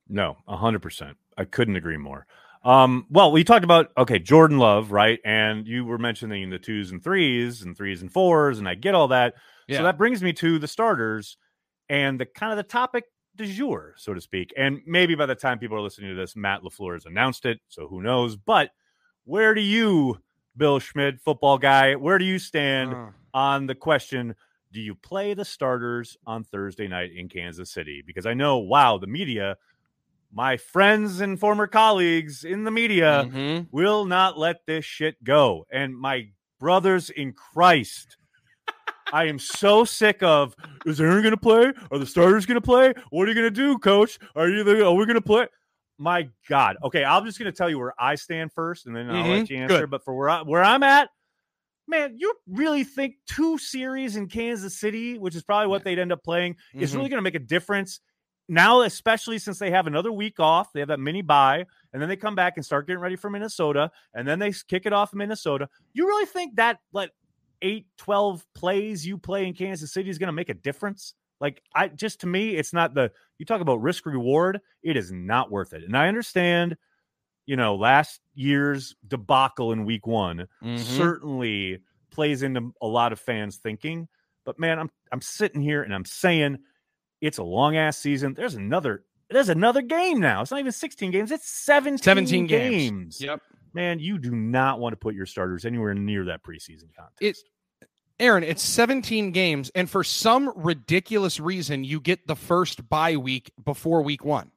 No, 0.08 0.38
a 0.48 0.56
hundred 0.56 0.80
percent. 0.82 1.16
I 1.38 1.44
couldn't 1.44 1.76
agree 1.76 1.96
more. 1.96 2.26
Um, 2.62 3.06
well, 3.08 3.32
we 3.32 3.42
talked 3.42 3.64
about 3.64 3.90
okay, 3.96 4.18
Jordan 4.18 4.58
Love, 4.58 4.92
right? 4.92 5.18
And 5.24 5.66
you 5.66 5.84
were 5.84 5.98
mentioning 5.98 6.50
the 6.50 6.58
twos 6.58 6.90
and 6.90 7.02
threes 7.02 7.62
and 7.62 7.76
threes 7.76 8.02
and 8.02 8.12
fours, 8.12 8.58
and 8.58 8.68
I 8.68 8.74
get 8.74 8.94
all 8.94 9.08
that. 9.08 9.34
Yeah. 9.66 9.78
So 9.78 9.82
that 9.84 9.96
brings 9.98 10.22
me 10.22 10.32
to 10.34 10.58
the 10.58 10.68
starters 10.68 11.36
and 11.88 12.20
the 12.20 12.26
kind 12.26 12.52
of 12.52 12.56
the 12.56 12.62
topic 12.62 13.04
du 13.36 13.46
jour, 13.46 13.94
so 13.96 14.12
to 14.12 14.20
speak. 14.20 14.52
And 14.56 14.80
maybe 14.86 15.14
by 15.14 15.26
the 15.26 15.34
time 15.34 15.58
people 15.58 15.76
are 15.76 15.80
listening 15.80 16.10
to 16.10 16.16
this, 16.16 16.36
Matt 16.36 16.62
LaFleur 16.62 16.94
has 16.94 17.06
announced 17.06 17.46
it, 17.46 17.60
so 17.68 17.88
who 17.88 18.02
knows? 18.02 18.36
But 18.36 18.70
where 19.24 19.54
do 19.54 19.60
you, 19.60 20.18
Bill 20.56 20.80
Schmid, 20.80 21.20
football 21.20 21.56
guy, 21.56 21.94
where 21.94 22.18
do 22.18 22.24
you 22.24 22.38
stand 22.38 22.92
Uh, 22.92 23.10
on 23.32 23.66
the 23.66 23.74
question? 23.74 24.34
Do 24.72 24.80
you 24.80 24.94
play 24.94 25.34
the 25.34 25.44
starters 25.44 26.16
on 26.26 26.44
Thursday 26.44 26.88
night 26.88 27.12
in 27.14 27.28
Kansas 27.28 27.70
City? 27.70 28.02
Because 28.06 28.26
I 28.26 28.34
know, 28.34 28.58
wow, 28.58 28.98
the 28.98 29.06
media, 29.06 29.56
my 30.32 30.56
friends 30.56 31.20
and 31.20 31.38
former 31.38 31.66
colleagues 31.66 32.44
in 32.44 32.64
the 32.64 32.70
media 32.70 33.28
mhm. 33.28 33.66
will 33.72 34.04
not 34.04 34.38
let 34.38 34.64
this 34.66 34.84
shit 34.84 35.22
go. 35.24 35.66
And 35.72 35.96
my 35.96 36.28
brothers 36.58 37.10
in 37.10 37.32
Christ, 37.32 38.16
I 39.12 39.24
am 39.24 39.38
so 39.38 39.84
sick 39.84 40.22
of 40.22 40.54
is 40.86 41.00
Aaron 41.00 41.22
going 41.22 41.32
to 41.32 41.36
play? 41.36 41.72
Are 41.90 41.98
the 41.98 42.06
starters 42.06 42.46
going 42.46 42.56
to 42.56 42.60
play? 42.60 42.94
What 43.10 43.26
are 43.26 43.32
you 43.32 43.34
going 43.34 43.46
to 43.46 43.50
do, 43.50 43.78
coach? 43.78 44.18
Are 44.36 44.48
you 44.48 44.62
the, 44.62 44.86
are 44.86 44.94
we 44.94 45.04
going 45.04 45.16
to 45.16 45.20
play? 45.20 45.48
My 45.98 46.28
God. 46.48 46.76
Okay, 46.82 47.04
I'm 47.04 47.24
just 47.26 47.38
going 47.38 47.50
to 47.50 47.56
tell 47.56 47.68
you 47.68 47.78
where 47.78 47.92
I 47.98 48.14
stand 48.14 48.52
first, 48.52 48.86
and 48.86 48.94
then 48.96 49.10
I'll 49.10 49.28
let 49.28 49.50
you 49.50 49.58
answer. 49.58 49.80
good. 49.80 49.90
But 49.90 50.04
for 50.04 50.14
where 50.14 50.30
I, 50.30 50.42
where 50.42 50.62
I'm 50.62 50.82
at, 50.82 51.10
man, 51.88 52.14
you 52.18 52.32
really 52.46 52.84
think 52.84 53.16
two 53.26 53.58
series 53.58 54.16
in 54.16 54.28
Kansas 54.28 54.78
City, 54.78 55.18
which 55.18 55.34
is 55.34 55.42
probably 55.42 55.66
what 55.66 55.82
they'd 55.84 55.98
end 55.98 56.12
up 56.12 56.22
playing, 56.22 56.56
is 56.72 56.92
Mhm. 56.92 56.96
really 56.98 57.08
going 57.10 57.18
to 57.18 57.22
make 57.22 57.34
a 57.34 57.40
difference 57.40 58.00
now, 58.50 58.82
especially 58.82 59.38
since 59.38 59.58
they 59.58 59.70
have 59.70 59.86
another 59.86 60.12
week 60.12 60.40
off. 60.40 60.72
They 60.72 60.80
have 60.80 60.88
that 60.88 61.00
mini 61.00 61.22
buy, 61.22 61.64
and 61.92 62.02
then 62.02 62.08
they 62.08 62.16
come 62.16 62.34
back 62.34 62.56
and 62.56 62.66
start 62.66 62.86
getting 62.86 63.00
ready 63.00 63.16
for 63.16 63.30
Minnesota, 63.30 63.90
and 64.12 64.26
then 64.26 64.38
they 64.38 64.52
kick 64.68 64.84
it 64.86 64.92
off 64.92 65.12
in 65.12 65.18
Minnesota. 65.18 65.68
You 65.94 66.06
really 66.06 66.26
think 66.26 66.56
that 66.56 66.80
like 66.92 67.12
8, 67.62 67.86
12 67.96 68.44
plays 68.54 69.06
you 69.06 69.16
play 69.16 69.46
in 69.46 69.54
Kansas 69.54 69.92
City 69.92 70.10
is 70.10 70.18
going 70.18 70.26
to 70.28 70.32
make 70.32 70.48
a 70.48 70.54
difference? 70.54 71.14
Like, 71.40 71.62
I 71.74 71.88
just 71.88 72.20
to 72.20 72.26
me, 72.26 72.56
it's 72.56 72.72
not 72.72 72.92
the 72.94 73.12
you 73.38 73.46
talk 73.46 73.60
about 73.60 73.80
risk 73.80 74.04
reward, 74.04 74.60
it 74.82 74.96
is 74.96 75.10
not 75.12 75.50
worth 75.50 75.72
it. 75.72 75.84
And 75.84 75.96
I 75.96 76.08
understand, 76.08 76.76
you 77.46 77.56
know, 77.56 77.76
last 77.76 78.20
year's 78.34 78.94
debacle 79.06 79.72
in 79.72 79.84
week 79.84 80.06
one 80.06 80.46
Mhm. 80.62 80.78
certainly 80.78 81.78
plays 82.10 82.42
into 82.42 82.72
a 82.82 82.86
lot 82.86 83.12
of 83.12 83.20
fans 83.20 83.56
thinking. 83.56 84.08
But 84.44 84.58
man, 84.58 84.78
I'm 84.78 84.90
I'm 85.12 85.20
sitting 85.20 85.60
here 85.60 85.82
and 85.82 85.94
I'm 85.94 86.04
saying 86.04 86.58
it's 87.20 87.38
a 87.38 87.42
long 87.42 87.76
ass 87.76 87.98
season. 87.98 88.34
There's 88.34 88.54
another 88.54 89.04
there's 89.30 89.48
another 89.48 89.82
game 89.82 90.18
now. 90.20 90.42
It's 90.42 90.50
not 90.50 90.58
even 90.60 90.72
16 90.72 91.10
games, 91.12 91.30
it's 91.30 91.48
17, 91.48 91.98
17 92.02 92.46
games. 92.46 92.72
games. 92.90 93.20
Yep. 93.20 93.40
Man, 93.72 93.98
you 94.00 94.18
do 94.18 94.32
not 94.32 94.80
want 94.80 94.92
to 94.92 94.96
put 94.96 95.14
your 95.14 95.26
starters 95.26 95.64
anywhere 95.64 95.94
near 95.94 96.24
that 96.24 96.42
preseason 96.42 96.94
contest. 96.96 97.20
It- 97.20 97.38
Aaron, 98.18 98.44
it's 98.44 98.62
17 98.62 99.30
games, 99.30 99.70
and 99.74 99.88
for 99.88 100.04
some 100.04 100.52
ridiculous 100.54 101.40
reason, 101.40 101.84
you 101.84 102.00
get 102.00 102.26
the 102.26 102.36
first 102.36 102.86
bye 102.90 103.16
week 103.16 103.50
before 103.64 104.02
week 104.02 104.22
one. 104.26 104.50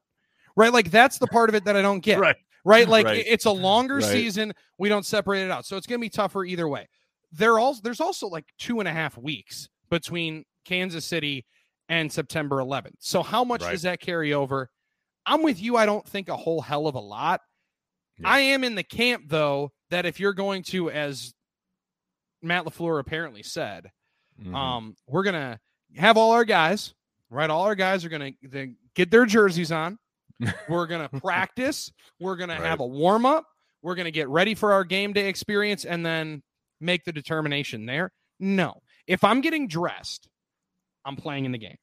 Right? 0.57 0.73
Like 0.73 0.91
that's 0.91 1.17
the 1.17 1.27
part 1.27 1.47
of 1.47 1.55
it 1.55 1.63
that 1.65 1.77
I 1.77 1.81
don't 1.81 2.01
get. 2.01 2.19
right. 2.19 2.35
right? 2.65 2.87
Like 2.89 3.05
Right. 3.05 3.23
it's 3.25 3.45
a 3.45 3.51
longer 3.51 3.95
Right. 3.95 4.03
season. 4.03 4.53
We 4.77 4.89
don't 4.89 5.05
separate 5.05 5.43
it 5.45 5.51
out, 5.51 5.65
so 5.65 5.77
it's 5.77 5.87
going 5.87 5.97
to 5.99 6.03
be 6.03 6.09
tougher 6.09 6.43
either 6.43 6.67
way. 6.67 6.89
There 7.31 7.57
also 7.57 7.79
there's 7.81 8.01
also 8.01 8.27
like 8.27 8.45
two 8.57 8.79
and 8.79 8.87
a 8.87 8.91
half 8.91 9.17
weeks 9.17 9.69
between 9.89 10.43
Kansas 10.65 11.05
City 11.05 11.45
and 11.93 12.11
September 12.11 12.57
11th. 12.57 12.95
So 12.99 13.21
how 13.21 13.43
much 13.43 13.61
Right. 13.61 13.71
does 13.71 13.83
that 13.83 13.99
carry 13.99 14.33
over? 14.33 14.69
I'm 15.25 15.43
with 15.43 15.61
you. 15.61 15.77
I 15.77 15.85
don't 15.85 16.05
think 16.07 16.27
a 16.27 16.35
whole 16.35 16.61
hell 16.61 16.87
of 16.87 16.95
a 16.95 16.99
lot. 16.99 17.41
Yeah. 18.17 18.29
I 18.29 18.39
am 18.39 18.63
in 18.63 18.73
the 18.75 18.83
camp 18.83 19.25
though 19.27 19.71
that 19.91 20.05
if 20.05 20.19
you're 20.19 20.33
going 20.33 20.63
to, 20.63 20.89
as 20.89 21.33
Matt 22.41 22.65
LaFleur 22.65 22.99
apparently 22.99 23.43
said, 23.43 23.91
Mhm. 24.41 24.55
um, 24.55 24.95
we're 25.07 25.23
gonna 25.23 25.59
have 25.95 26.17
all 26.17 26.31
our 26.31 26.45
guys, 26.45 26.93
right? 27.29 27.49
All 27.49 27.63
our 27.63 27.75
guys 27.75 28.03
are 28.03 28.09
gonna 28.09 28.31
get 28.95 29.11
their 29.11 29.25
jerseys 29.25 29.71
on. 29.71 29.99
We're 30.67 30.87
gonna 30.87 31.09
practice. 31.09 31.91
We're 32.19 32.35
gonna 32.35 32.55
have 32.55 32.79
a 32.79 32.85
warm 32.87 33.25
up. 33.25 33.45
We're 33.83 33.95
gonna 33.95 34.11
get 34.11 34.27
ready 34.29 34.55
for 34.55 34.73
our 34.73 34.83
game 34.83 35.13
day 35.13 35.29
experience, 35.29 35.85
and 35.85 36.03
then 36.05 36.41
make 36.81 37.05
the 37.05 37.13
determination 37.13 37.85
there. 37.85 38.11
No, 38.39 38.81
if 39.07 39.23
I'm 39.23 39.41
getting 39.41 39.67
dressed, 39.67 40.27
I'm 41.05 41.15
playing 41.15 41.45
in 41.45 41.51
the 41.51 41.57
game 41.59 41.77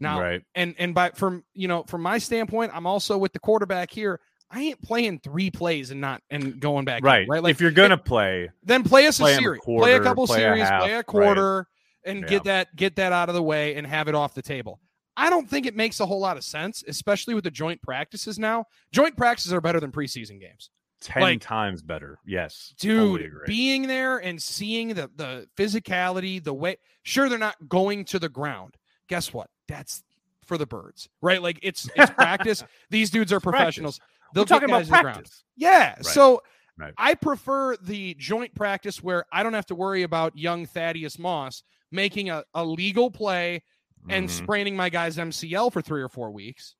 now. 0.00 0.20
right. 0.20 0.42
And 0.54 0.74
and 0.78 0.94
by 0.94 1.10
from 1.10 1.44
you 1.54 1.68
know 1.68 1.84
from 1.84 2.02
my 2.02 2.18
standpoint, 2.18 2.72
I'm 2.74 2.86
also 2.86 3.18
with 3.18 3.32
the 3.32 3.38
quarterback 3.40 3.90
here. 3.90 4.20
I 4.50 4.60
ain't 4.62 4.80
playing 4.80 5.20
three 5.20 5.50
plays 5.50 5.90
and 5.90 6.00
not 6.00 6.22
and 6.30 6.60
going 6.60 6.84
back 6.84 7.00
in, 7.00 7.04
Right. 7.04 7.28
right. 7.28 7.42
Like 7.42 7.50
if 7.50 7.60
you're 7.60 7.72
gonna 7.72 7.98
play, 7.98 8.48
then 8.62 8.84
play 8.84 9.06
us 9.08 9.18
Play 9.18 9.32
a 9.32 9.34
'em 9.34 9.40
a 9.40 9.42
series, 9.42 9.60
play 9.64 9.94
a 9.94 10.00
couple 10.00 10.26
play 10.26 10.36
a 10.36 10.40
series, 10.40 10.62
half, 10.62 10.82
play 10.82 10.92
a 10.92 10.96
right. 10.98 11.06
quarter, 11.06 11.66
and 12.04 12.20
Yeah. 12.20 12.26
get 12.28 12.44
that 12.44 12.76
get 12.76 12.96
that 12.96 13.12
out 13.12 13.28
of 13.28 13.34
the 13.34 13.42
way 13.42 13.74
and 13.74 13.86
have 13.86 14.06
it 14.08 14.14
off 14.14 14.34
the 14.34 14.42
table. 14.42 14.80
I 15.16 15.30
don't 15.30 15.48
think 15.50 15.66
it 15.66 15.74
makes 15.74 15.98
a 15.98 16.06
whole 16.06 16.20
lot 16.20 16.36
of 16.36 16.44
sense, 16.44 16.84
especially 16.86 17.34
with 17.34 17.42
the 17.44 17.50
joint 17.50 17.80
practices 17.82 18.38
now. 18.38 18.66
Joint 18.92 19.16
practices 19.16 19.52
are 19.52 19.60
better 19.62 19.80
than 19.80 19.90
preseason 19.92 20.38
games. 20.40 20.70
ten 21.00 21.22
Like- 21.22 21.40
times 21.42 21.82
better. 21.82 22.18
Yes. 22.24 22.72
Dude, 22.78 23.30
being 23.46 23.86
there 23.86 24.16
and 24.18 24.40
seeing 24.42 24.88
the 24.94 25.10
the 25.14 25.46
physicality, 25.56 26.42
the 26.42 26.54
way 26.54 26.76
sure 27.02 27.28
they're 27.28 27.36
not 27.38 27.68
going 27.68 28.04
to 28.06 28.18
the 28.18 28.28
ground. 28.30 28.76
Guess 29.08 29.32
what? 29.32 29.50
That's 29.68 30.02
for 30.44 30.56
the 30.58 30.66
birds, 30.66 31.08
right? 31.20 31.42
Like 31.42 31.58
it's 31.62 31.88
it's 31.96 32.10
practice. 32.12 32.62
These 32.90 33.10
dudes 33.10 33.32
are 33.32 33.40
professionals. 33.40 33.98
We're 34.00 34.30
They'll 34.34 34.44
talking 34.44 34.68
about 34.68 34.78
guys 34.80 34.86
the 34.88 34.90
ground. 35.02 35.04
practice. 35.16 35.44
Yeah. 35.56 36.00
So 36.02 36.42
Right. 36.78 36.92
I 36.98 37.14
prefer 37.14 37.74
the 37.78 38.14
joint 38.18 38.54
practice 38.54 39.02
where 39.02 39.24
I 39.32 39.42
don't 39.42 39.54
have 39.54 39.64
to 39.66 39.74
worry 39.74 40.02
about 40.02 40.36
young 40.36 40.66
Thaddeus 40.66 41.18
Moss 41.18 41.62
making 41.90 42.28
a, 42.28 42.44
a 42.52 42.62
legal 42.62 43.10
play 43.10 43.62
and 44.10 44.28
Mhm. 44.28 44.30
spraining 44.30 44.76
my 44.76 44.90
guy's 44.90 45.16
MCL 45.16 45.70
for 45.72 45.80
three 45.80 46.02
or 46.02 46.10
four 46.10 46.30
weeks, 46.32 46.76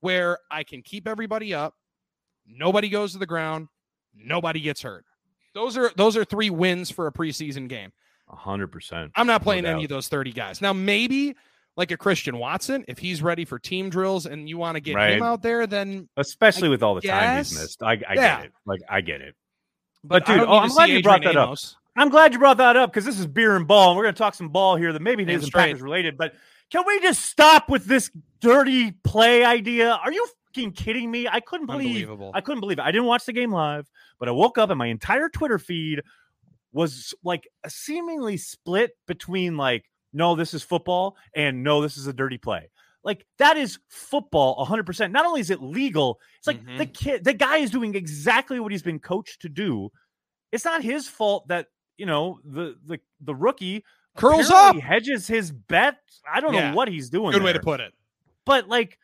where 0.00 0.38
I 0.50 0.64
can 0.64 0.80
keep 0.80 1.06
everybody 1.06 1.52
up, 1.52 1.74
nobody 2.46 2.88
goes 2.88 3.12
to 3.12 3.18
the 3.18 3.26
ground, 3.26 3.68
nobody 4.14 4.60
gets 4.60 4.80
hurt. 4.80 5.04
Those 5.54 5.76
are 5.76 5.92
those 5.96 6.16
are 6.16 6.24
three 6.24 6.48
wins 6.50 6.90
for 6.90 7.06
a 7.06 7.12
preseason 7.12 7.68
game. 7.68 7.92
A 8.30 8.36
hundred 8.36 8.68
percent. 8.72 9.12
I'm 9.14 9.26
not 9.26 9.42
playing 9.42 9.64
No 9.64 9.72
any 9.74 9.84
of 9.84 9.90
those 9.90 10.08
30 10.08 10.32
guys. 10.32 10.62
Now, 10.62 10.72
maybe 10.72 11.34
like 11.78 11.90
a 11.92 11.96
Christian 11.96 12.36
Watson, 12.38 12.84
if 12.88 12.98
he's 12.98 13.22
ready 13.22 13.46
for 13.46 13.58
team 13.58 13.88
drills 13.88 14.26
and 14.26 14.48
you 14.48 14.58
want 14.58 14.74
to 14.74 14.80
get 14.80 14.96
Right. 14.96 15.12
him 15.12 15.22
out 15.22 15.40
there, 15.42 15.66
then 15.66 16.08
Especially 16.16 16.68
with 16.68 16.82
all 16.82 16.94
the 16.96 17.00
time 17.02 17.38
he's 17.38 17.52
missed. 17.58 17.82
I, 17.82 17.92
I 17.92 17.94
Yeah. 18.14 18.36
get 18.38 18.44
it. 18.46 18.52
Like 18.66 18.80
I 18.90 19.00
get 19.00 19.20
it. 19.22 19.34
but, 20.04 20.26
But, 20.26 20.32
dude, 20.32 20.46
oh, 20.46 20.58
I'm 20.58 20.68
glad 20.70 20.90
you 20.90 21.02
brought 21.02 21.22
that 21.22 21.36
up. 21.36 21.56
I'm 21.96 22.10
glad 22.10 22.32
you 22.32 22.38
brought 22.38 22.58
that 22.58 22.76
up 22.76 22.90
because 22.90 23.04
this 23.04 23.18
is 23.18 23.26
beer 23.26 23.56
and 23.56 23.66
ball, 23.66 23.90
and 23.90 23.96
we're 23.96 24.04
going 24.04 24.14
to 24.14 24.18
talk 24.18 24.34
some 24.34 24.50
ball 24.50 24.76
here 24.76 24.92
that 24.92 25.02
maybe 25.02 25.22
isn't. 25.32 25.52
Packers 25.52 25.80
related. 25.80 26.16
But 26.18 26.34
can 26.70 26.84
we 26.86 27.00
just 27.00 27.24
stop 27.26 27.68
with 27.70 27.86
this 27.86 28.10
dirty 28.40 28.92
play 29.04 29.44
idea? 29.44 29.92
Are 29.92 30.12
you 30.12 30.26
fucking 30.54 30.72
kidding 30.72 31.10
me? 31.10 31.26
I 31.26 31.40
couldn't 31.40 31.66
believe. 31.66 32.08
I 32.34 32.40
couldn't 32.40 32.60
believe 32.60 32.78
it. 32.78 32.82
I 32.82 32.90
didn't 32.92 33.06
watch 33.06 33.24
the 33.24 33.32
game 33.32 33.52
live, 33.52 33.88
but 34.20 34.28
I 34.28 34.32
woke 34.32 34.58
up 34.58 34.70
and 34.70 34.78
my 34.78 34.86
entire 34.86 35.28
Twitter 35.28 35.58
feed 35.58 36.02
was 36.72 37.14
like 37.24 37.48
seemingly 37.66 38.36
split 38.36 38.92
between 39.06 39.56
like, 39.56 39.84
no, 40.12 40.34
this 40.34 40.54
is 40.54 40.62
football, 40.62 41.16
and 41.34 41.62
no, 41.62 41.80
this 41.82 41.96
is 41.96 42.06
a 42.06 42.12
dirty 42.12 42.38
play. 42.38 42.70
Like 43.04 43.24
that 43.38 43.56
is 43.56 43.78
football 43.88 44.64
100%. 44.66 45.12
Not 45.12 45.24
only 45.24 45.40
is 45.40 45.50
it 45.50 45.62
legal, 45.62 46.20
it's 46.38 46.46
like 46.46 46.62
Mhm. 46.64 46.78
the 46.78 46.86
kid, 46.86 47.24
the 47.24 47.32
guy 47.32 47.58
is 47.58 47.70
doing 47.70 47.94
exactly 47.94 48.58
what 48.60 48.72
he's 48.72 48.82
been 48.82 48.98
coached 48.98 49.42
to 49.42 49.48
do. 49.48 49.90
It's 50.52 50.64
not 50.64 50.82
his 50.82 51.08
fault 51.08 51.48
that, 51.48 51.68
you 51.96 52.06
know, 52.06 52.40
the 52.44 52.76
the 52.84 52.98
the 53.20 53.34
rookie 53.34 53.84
Curls 54.16 54.48
apparently 54.48 54.82
up. 54.82 54.88
hedges 54.88 55.26
his 55.28 55.52
bet. 55.52 55.98
I 56.30 56.40
don't 56.40 56.54
Yeah. 56.54 56.70
know 56.70 56.76
what 56.76 56.88
he's 56.88 57.08
doing. 57.08 57.32
Good 57.32 57.42
way 57.42 57.52
to 57.52 57.60
put 57.60 57.80
it. 57.80 57.94
But 58.44 58.68
like, 58.68 58.98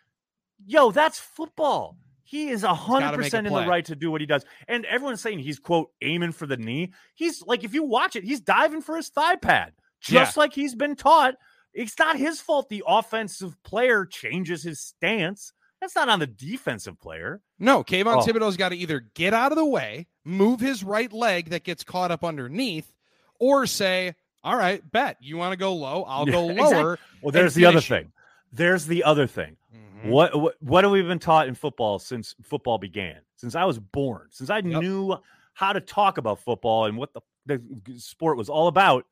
yo, 0.67 0.91
that's 0.91 1.19
football. 1.19 1.97
He 2.25 2.49
is 2.49 2.65
a 2.65 2.75
hundred 2.75 3.07
make 3.13 3.15
a 3.15 3.23
percent 3.23 3.47
in 3.47 3.53
the 3.53 3.67
right 3.67 3.85
to 3.85 3.95
do 3.95 4.11
what 4.11 4.21
he 4.21 4.27
does. 4.27 4.45
And 4.67 4.85
everyone's 4.87 5.21
saying 5.21 5.39
he's 5.39 5.59
quote 5.61 5.93
aiming 6.03 6.33
for 6.33 6.47
the 6.47 6.57
knee. 6.57 6.93
He's 7.15 7.43
like, 7.43 7.63
if 7.63 7.75
you 7.75 7.85
watch 7.85 8.17
it, 8.17 8.25
he's 8.25 8.41
diving 8.41 8.81
for 8.83 8.97
his 8.97 9.09
thigh 9.11 9.37
pad, 9.37 9.75
just 10.05 10.37
like 10.37 10.53
he's 10.53 10.75
been 10.75 10.97
taught. 10.97 11.35
It's 11.73 11.99
not 11.99 12.17
his 12.17 12.41
fault 12.41 12.69
the 12.69 12.85
offensive 12.87 13.61
player 13.65 14.07
changes 14.07 14.63
his 14.63 14.81
stance. 14.81 15.53
That's 15.81 15.97
not 15.97 16.09
on 16.09 16.19
the 16.21 16.27
defensive 16.27 17.01
player. 17.01 17.43
No, 17.59 17.83
Kayvon 17.85 18.23
Oh. 18.23 18.27
Thibodeaux's 18.27 18.57
got 18.57 18.71
to 18.71 18.77
either 18.77 19.01
get 19.15 19.35
out 19.35 19.53
of 19.53 19.57
the 19.59 19.65
way, 19.65 20.07
move 20.25 20.61
his 20.61 20.83
right 20.85 21.13
leg 21.13 21.51
that 21.51 21.65
gets 21.65 21.85
caught 21.85 22.11
up 22.11 22.25
underneath, 22.25 22.95
or 23.41 23.67
say, 23.67 24.15
"All 24.43 24.57
right, 24.57 24.89
bet 24.93 25.17
you 25.21 25.37
want 25.37 25.53
to 25.53 25.57
go 25.57 25.75
low, 25.75 26.05
I'll 26.05 26.27
Yeah, 26.29 26.33
go 26.33 26.51
exactly. 26.51 26.75
lower." 26.77 26.99
Well, 27.23 27.33
there's 27.33 27.55
the 27.55 27.67
other 27.67 27.81
thing. 27.81 28.13
There's 28.53 28.87
the 28.87 29.03
other 29.05 29.27
thing. 29.27 29.57
Mhm. 29.75 30.11
What, 30.11 30.41
what 30.41 30.55
what 30.63 30.85
have 30.85 30.93
we 30.93 31.03
been 31.03 31.19
taught 31.19 31.49
in 31.49 31.55
football 31.55 31.99
since 31.99 32.35
football 32.45 32.79
began? 32.79 33.21
Since 33.37 33.55
I 33.57 33.65
was 33.65 33.79
born, 33.79 34.29
since 34.31 34.49
I 34.49 34.59
Yep. 34.59 34.65
knew 34.81 35.17
how 35.55 35.73
to 35.73 35.81
talk 35.81 36.19
about 36.19 36.39
football 36.39 36.87
and 36.87 36.97
what 36.97 37.13
the, 37.13 37.21
the 37.47 37.99
sport 37.99 38.37
was 38.39 38.49
all 38.49 38.69
about, 38.69 39.07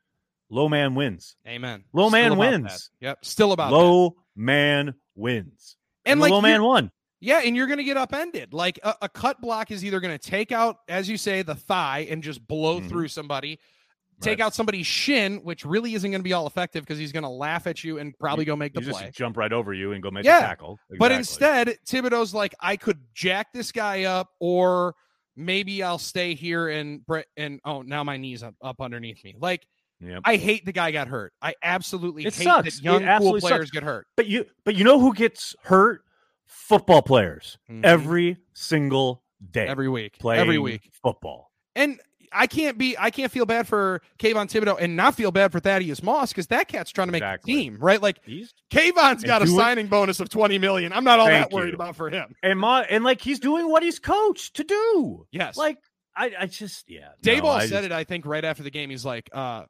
low 0.53 0.69
man 0.69 0.95
wins. 0.95 1.35
Amen. 1.49 1.83
Low 1.93 2.11
man 2.11 2.33
about 2.33 2.39
wins. 2.39 2.91
that. 3.01 3.07
Yep. 3.07 3.25
Still 3.25 3.53
about 3.53 3.71
that. 3.71 3.77
low 3.77 4.17
man 4.37 4.95
wins. 5.17 5.77
And 6.05 6.21
the 6.21 6.23
like 6.23 6.31
low 6.33 6.41
man 6.41 6.63
won. 6.63 6.91
Yeah, 7.21 7.41
and 7.45 7.55
you're 7.57 7.69
going 7.69 7.79
to 7.79 7.85
get 7.85 7.97
upended. 7.97 8.53
Like 8.53 8.81
a, 8.83 8.95
a 9.03 9.09
cut 9.09 9.41
block 9.41 9.71
is 9.71 9.85
either 9.85 10.01
going 10.01 10.17
to 10.19 10.31
take 10.31 10.51
out, 10.53 10.79
as 10.89 11.09
you 11.09 11.17
say, 11.17 11.43
the 11.43 11.55
thigh 11.55 12.07
and 12.11 12.23
just 12.23 12.45
blow 12.47 12.81
Mhm. 12.81 12.89
through 12.89 13.09
somebody, 13.09 13.61
take 14.21 14.41
Right. 14.41 14.47
out 14.47 14.55
somebody's 14.55 14.89
shin, 14.89 15.37
which 15.45 15.65
really 15.65 15.95
isn't 15.95 16.11
going 16.11 16.19
to 16.21 16.25
be 16.25 16.33
all 16.33 16.49
effective 16.49 16.83
because 16.83 16.99
he's 16.99 17.13
going 17.13 17.23
to 17.23 17.29
laugh 17.29 17.69
at 17.69 17.85
you 17.85 17.99
and 17.99 18.13
probably 18.19 18.45
go 18.45 18.57
make 18.57 18.75
the 18.75 18.83
You 18.83 18.91
play. 18.91 19.05
just 19.05 19.17
jump 19.17 19.37
right 19.37 19.53
over 19.53 19.73
you 19.73 19.93
and 19.93 20.03
go 20.03 20.11
make 20.11 20.25
Yeah, 20.25 20.39
a 20.39 20.41
tackle. 20.41 20.81
But 20.99 21.13
instead, 21.13 21.77
Thibodeaux's 21.89 22.35
like, 22.35 22.55
I 22.59 22.77
could 22.77 22.99
jack 23.15 23.53
this 23.53 23.71
guy 23.71 24.03
up, 24.05 24.31
or 24.41 24.97
maybe 25.37 25.83
I'll 25.85 25.99
stay 25.99 26.35
here 26.35 26.69
and 26.69 27.03
and 27.37 27.61
oh, 27.65 27.83
now 27.83 28.03
my 28.03 28.17
knees 28.17 28.43
up, 28.43 28.55
up 28.61 28.81
underneath 28.81 29.23
me. 29.23 29.37
Like, 29.39 29.65
Yep. 30.05 30.23
I 30.25 30.37
hate 30.37 30.65
the 30.67 30.73
guy 30.73 30.91
got 30.91 31.09
hurt. 31.09 31.33
I 31.41 31.55
absolutely 31.63 32.27
It 32.27 32.35
hate 32.35 32.45
sucks. 32.45 32.77
that 32.79 32.83
young 32.85 33.01
cool 33.01 33.09
absolutely 33.09 33.41
sucks. 33.41 33.51
players 33.51 33.71
get 33.71 33.83
hurt. 33.85 34.07
But 34.17 34.27
you 34.27 34.47
but 34.65 34.75
you 34.75 34.85
know 34.85 34.99
who 35.01 35.15
gets 35.15 35.55
hurt? 35.65 36.03
Football 36.47 37.03
players 37.03 37.59
Mhm. 37.71 37.85
every 37.85 38.37
single 38.53 39.23
day. 39.51 39.67
every 39.67 39.89
week, 39.89 40.17
every 40.25 40.59
week, 40.59 40.91
football. 41.03 41.51
and. 41.75 42.01
I 42.35 42.47
can't 42.47 42.79
be. 42.79 42.97
I 42.99 43.11
can't 43.11 43.31
feel 43.31 43.45
bad 43.45 43.69
for 43.69 44.01
Kayvon 44.19 44.49
Thibodeaux 44.51 44.79
and 44.81 44.97
not 44.97 45.15
feel 45.15 45.31
bad 45.31 45.53
for 45.53 45.61
Thaddeus 45.61 46.03
Moss 46.03 46.31
because 46.33 46.47
that 46.47 46.67
cat's 46.67 46.91
trying 46.91 47.09
to 47.09 47.13
make 47.13 47.21
Exactly. 47.21 47.53
the 47.55 47.61
team, 47.63 47.77
right? 47.79 48.01
Like 48.01 48.21
He's 48.25 48.55
Kayvon's 48.71 49.23
got 49.23 49.43
a 49.43 49.47
signing 49.47 49.89
bonus 49.89 50.19
of 50.19 50.31
twenty 50.31 50.57
million. 50.57 50.95
I'm 50.95 51.05
not 51.05 51.21
all 51.21 51.27
that 51.27 51.51
worried 51.53 51.69
you. 51.69 51.75
about 51.75 51.95
for 51.95 52.09
him. 52.09 52.35
and 52.43 52.59
Ma, 52.59 52.85
and 52.89 53.05
like 53.05 53.21
he's 53.21 53.39
doing 53.39 53.69
what 53.69 53.83
he's 53.83 53.99
coached 53.99 54.55
to 54.57 54.65
do. 54.65 55.27
Yes, 55.31 55.59
Like 55.59 55.77
I, 56.17 56.33
I 56.41 56.47
just 56.47 56.89
yeah. 56.89 57.09
Daboll 57.23 57.59
no, 57.59 57.67
said 57.67 57.69
just- 57.71 57.85
it. 57.85 57.93
I 57.93 58.05
think 58.05 58.25
right 58.25 58.47
after 58.47 58.63
the 58.63 58.71
game, 58.71 58.89
he's 58.89 59.05
like, 59.05 59.29
uh, 59.35 59.65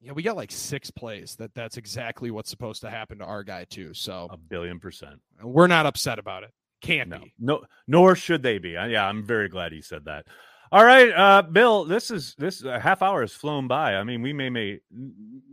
"Yeah, 0.00 0.12
we 0.12 0.22
got 0.22 0.36
like 0.36 0.50
six 0.52 0.90
plays. 0.90 1.36
That 1.36 1.54
that's 1.54 1.76
exactly 1.76 2.30
what's 2.30 2.50
supposed 2.50 2.80
to 2.82 2.90
happen 2.90 3.18
to 3.18 3.24
our 3.24 3.42
guy 3.42 3.64
too. 3.64 3.94
So 3.94 4.28
a 4.30 4.36
billion 4.36 4.78
percent. 4.80 5.20
we're 5.42 5.66
not 5.66 5.86
upset 5.86 6.18
about 6.18 6.42
it. 6.42 6.50
Can't 6.82 7.08
No, 7.08 7.18
be. 7.20 7.32
no, 7.38 7.64
nor 7.86 8.14
should 8.14 8.42
they 8.42 8.58
be. 8.58 8.76
I- 8.76 8.88
Yeah, 8.88 9.06
I'm 9.08 9.24
very 9.24 9.48
glad 9.48 9.72
he 9.72 9.80
said 9.80 10.04
that. 10.04 10.26
All 10.72 10.84
right, 10.84 11.10
uh, 11.10 11.42
Bill. 11.42 11.84
This 11.84 12.10
is 12.10 12.34
this 12.38 12.64
a 12.64 12.80
half 12.80 13.00
hour 13.00 13.20
has 13.20 13.32
flown 13.32 13.68
by. 13.68 13.94
I 13.94 14.02
mean, 14.04 14.20
we 14.20 14.32
may 14.32 14.50
may 14.50 14.78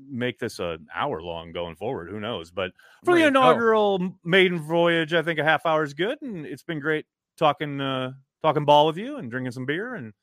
make 0.09 0.39
this 0.39 0.59
an 0.59 0.87
hour 0.93 1.21
long 1.21 1.51
going 1.51 1.75
forward. 1.75 2.09
Who 2.09 2.19
knows? 2.19 2.49
But 2.51 2.71
for 3.05 3.13
the 3.13 3.21
go. 3.21 3.27
inaugural 3.27 4.15
maiden 4.23 4.59
voyage, 4.59 5.13
I 5.13 5.21
think 5.21 5.39
a 5.39 5.43
half 5.43 5.65
hour 5.67 5.83
is 5.83 5.93
good, 5.93 6.19
and 6.23 6.45
it's 6.47 6.63
been 6.63 6.79
great 6.79 7.05
talking 7.37 7.79
uh, 7.79 8.13
talking 8.41 8.65
ball 8.65 8.87
with 8.87 8.97
you 8.97 9.17
and 9.17 9.29
drinking 9.29 9.51
some 9.51 9.65
beer. 9.67 9.93
And 9.93 10.13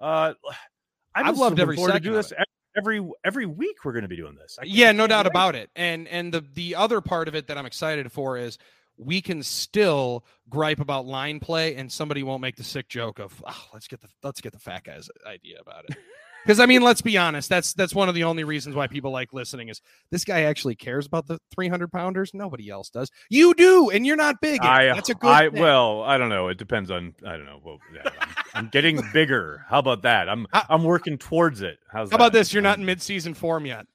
uh, 0.00 0.32
I'm 1.14 1.26
I've 1.26 1.38
loved 1.38 1.60
every 1.60 1.76
forward 1.76 1.88
to 1.90 1.94
second 1.96 2.10
do 2.12 2.16
of 2.18 2.24
this 2.24 2.32
every 2.76 3.06
every 3.24 3.46
week. 3.46 3.84
We're 3.84 3.92
going 3.92 4.02
to 4.02 4.08
be 4.08 4.16
doing 4.16 4.34
this. 4.34 4.58
Yeah, 4.62 4.92
no 4.92 5.06
doubt 5.06 5.26
about 5.26 5.54
it. 5.54 5.70
And 5.76 6.08
and 6.08 6.32
the 6.32 6.44
the 6.54 6.74
other 6.74 7.00
part 7.00 7.28
of 7.28 7.34
it 7.34 7.46
that 7.48 7.58
I'm 7.58 7.66
excited 7.66 8.10
for 8.12 8.36
is 8.36 8.58
we 8.96 9.20
can 9.20 9.42
still 9.42 10.24
gripe 10.48 10.80
about 10.80 11.06
line 11.06 11.40
play 11.40 11.74
and 11.74 11.90
somebody 11.90 12.22
won't 12.22 12.40
make 12.40 12.56
the 12.56 12.64
sick 12.64 12.88
joke 12.88 13.18
of 13.18 13.42
oh, 13.46 13.64
let's 13.72 13.88
get 13.88 14.00
the 14.00 14.08
let's 14.22 14.40
get 14.40 14.52
the 14.52 14.58
fat 14.58 14.84
guy's 14.84 15.08
idea 15.26 15.58
about 15.60 15.84
it. 15.88 15.96
Because 16.44 16.60
I 16.60 16.66
mean, 16.66 16.82
let's 16.82 17.00
be 17.00 17.16
honest. 17.16 17.48
That's 17.48 17.72
that's 17.72 17.94
one 17.94 18.08
of 18.08 18.14
the 18.14 18.24
only 18.24 18.44
reasons 18.44 18.76
why 18.76 18.86
people 18.86 19.10
like 19.10 19.32
listening 19.32 19.68
is 19.70 19.80
this 20.10 20.24
guy 20.24 20.42
actually 20.42 20.74
cares 20.76 21.06
about 21.06 21.26
the 21.26 21.38
300 21.54 21.90
pounders. 21.90 22.32
Nobody 22.34 22.68
else 22.68 22.90
does. 22.90 23.10
You 23.30 23.54
do, 23.54 23.90
and 23.90 24.06
you're 24.06 24.16
not 24.16 24.40
big. 24.42 24.60
I, 24.60 24.86
that's 24.86 25.08
a 25.08 25.14
good. 25.14 25.30
I 25.30 25.48
thing. 25.50 25.60
well, 25.62 26.02
I 26.02 26.18
don't 26.18 26.28
know. 26.28 26.48
It 26.48 26.58
depends 26.58 26.90
on. 26.90 27.14
I 27.26 27.36
don't 27.36 27.46
know. 27.46 27.60
Well, 27.64 27.78
yeah, 27.94 28.10
I'm, 28.20 28.28
I'm 28.54 28.68
getting 28.68 29.00
bigger. 29.12 29.64
How 29.68 29.78
about 29.78 30.02
that? 30.02 30.28
I'm 30.28 30.46
How- 30.52 30.66
I'm 30.68 30.84
working 30.84 31.16
towards 31.18 31.62
it. 31.62 31.78
How's 31.90 32.10
How 32.10 32.16
about 32.16 32.32
that? 32.32 32.38
this? 32.40 32.52
You're 32.52 32.62
not 32.62 32.74
Um, 32.74 32.80
in 32.80 32.86
mid-season 32.86 33.32
form 33.34 33.64
yet. 33.64 33.86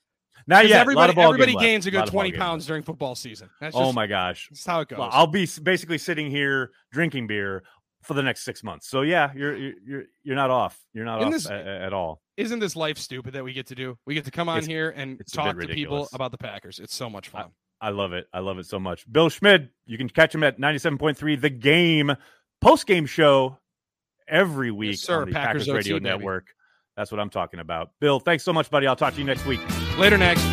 not 0.47 0.67
yet. 0.67 0.81
Everybody, 0.81 1.01
lot 1.03 1.09
of 1.11 1.15
ball 1.17 1.25
everybody 1.33 1.51
game 1.53 1.59
gains 1.61 1.85
a 1.85 1.91
good 1.91 1.97
ball 1.99 2.07
20 2.07 2.31
pounds 2.31 2.63
left. 2.63 2.67
during 2.69 2.83
football 2.83 3.13
season. 3.13 3.49
That's 3.61 3.75
Oh 3.75 3.93
my 3.93 4.07
gosh! 4.07 4.47
that's 4.49 4.65
how 4.65 4.79
it 4.81 4.87
goes. 4.87 4.97
Well, 4.99 5.09
I'll 5.11 5.27
be 5.27 5.47
basically 5.61 5.99
sitting 5.99 6.31
here 6.31 6.71
drinking 6.91 7.27
beer 7.27 7.63
for 8.01 8.13
the 8.13 8.23
next 8.23 8.43
six 8.45 8.63
months. 8.63 8.87
So 8.87 9.01
yeah, 9.01 9.31
you're 9.35 9.55
you're 9.55 10.03
you're, 10.23 10.35
not 10.35 10.49
off. 10.49 10.79
You're 10.93 11.05
not 11.05 11.21
In 11.21 11.27
off 11.27 11.33
this- 11.33 11.45
a- 11.49 11.53
a- 11.53 11.85
at 11.85 11.93
all. 11.93 12.21
Isn't 12.39 12.59
this 12.59 12.75
life 12.75 12.97
stupid 12.97 13.33
that 13.33 13.43
we 13.43 13.51
get 13.51 13.67
to 13.67 13.75
do? 13.75 13.97
We 14.05 14.13
get 14.13 14.23
to 14.25 14.31
come 14.31 14.47
on 14.47 14.59
It's- 14.59 14.67
here 14.67 14.89
and 14.95 15.19
it's 15.19 15.33
a 15.33 15.37
bit 15.37 15.43
talk 15.43 15.59
to 15.59 15.67
people 15.67 16.07
about 16.13 16.31
the 16.31 16.37
Packers. 16.37 16.79
It's 16.79 16.95
so 16.95 17.09
much 17.09 17.27
fun. 17.27 17.47
I 17.81 17.89
love 17.89 18.13
it. 18.13 18.27
I 18.33 18.39
love 18.39 18.59
it 18.59 18.65
so 18.65 18.79
much. 18.79 19.09
Bill 19.11 19.29
Schmid, 19.29 19.69
you 19.85 19.97
can 19.97 20.07
catch 20.09 20.33
him 20.33 20.43
at 20.43 20.57
97.3 20.57 21.35
The 21.35 21.49
Game 21.49 22.15
post 22.61 22.87
game 22.87 23.05
show 23.05 23.57
every 24.27 24.71
week 24.71 24.97
sir. 24.99 25.21
on 25.21 25.27
the 25.27 25.33
Packers 25.33 25.65
Packers, 25.65 25.67
Radio 25.69 25.95
OT, 25.97 26.03
baby. 26.03 26.09
Network. 26.17 26.47
That's 26.95 27.11
what 27.11 27.19
I'm 27.19 27.29
talking 27.29 27.59
about. 27.59 27.91
Bill, 27.99 28.19
thanks 28.19 28.43
so 28.43 28.53
much, 28.53 28.69
buddy. 28.69 28.87
I'll 28.87 28.95
talk 28.95 29.13
to 29.13 29.19
you 29.19 29.25
next 29.25 29.45
week. 29.45 29.59
Later, 29.97 30.17
next. 30.17 30.43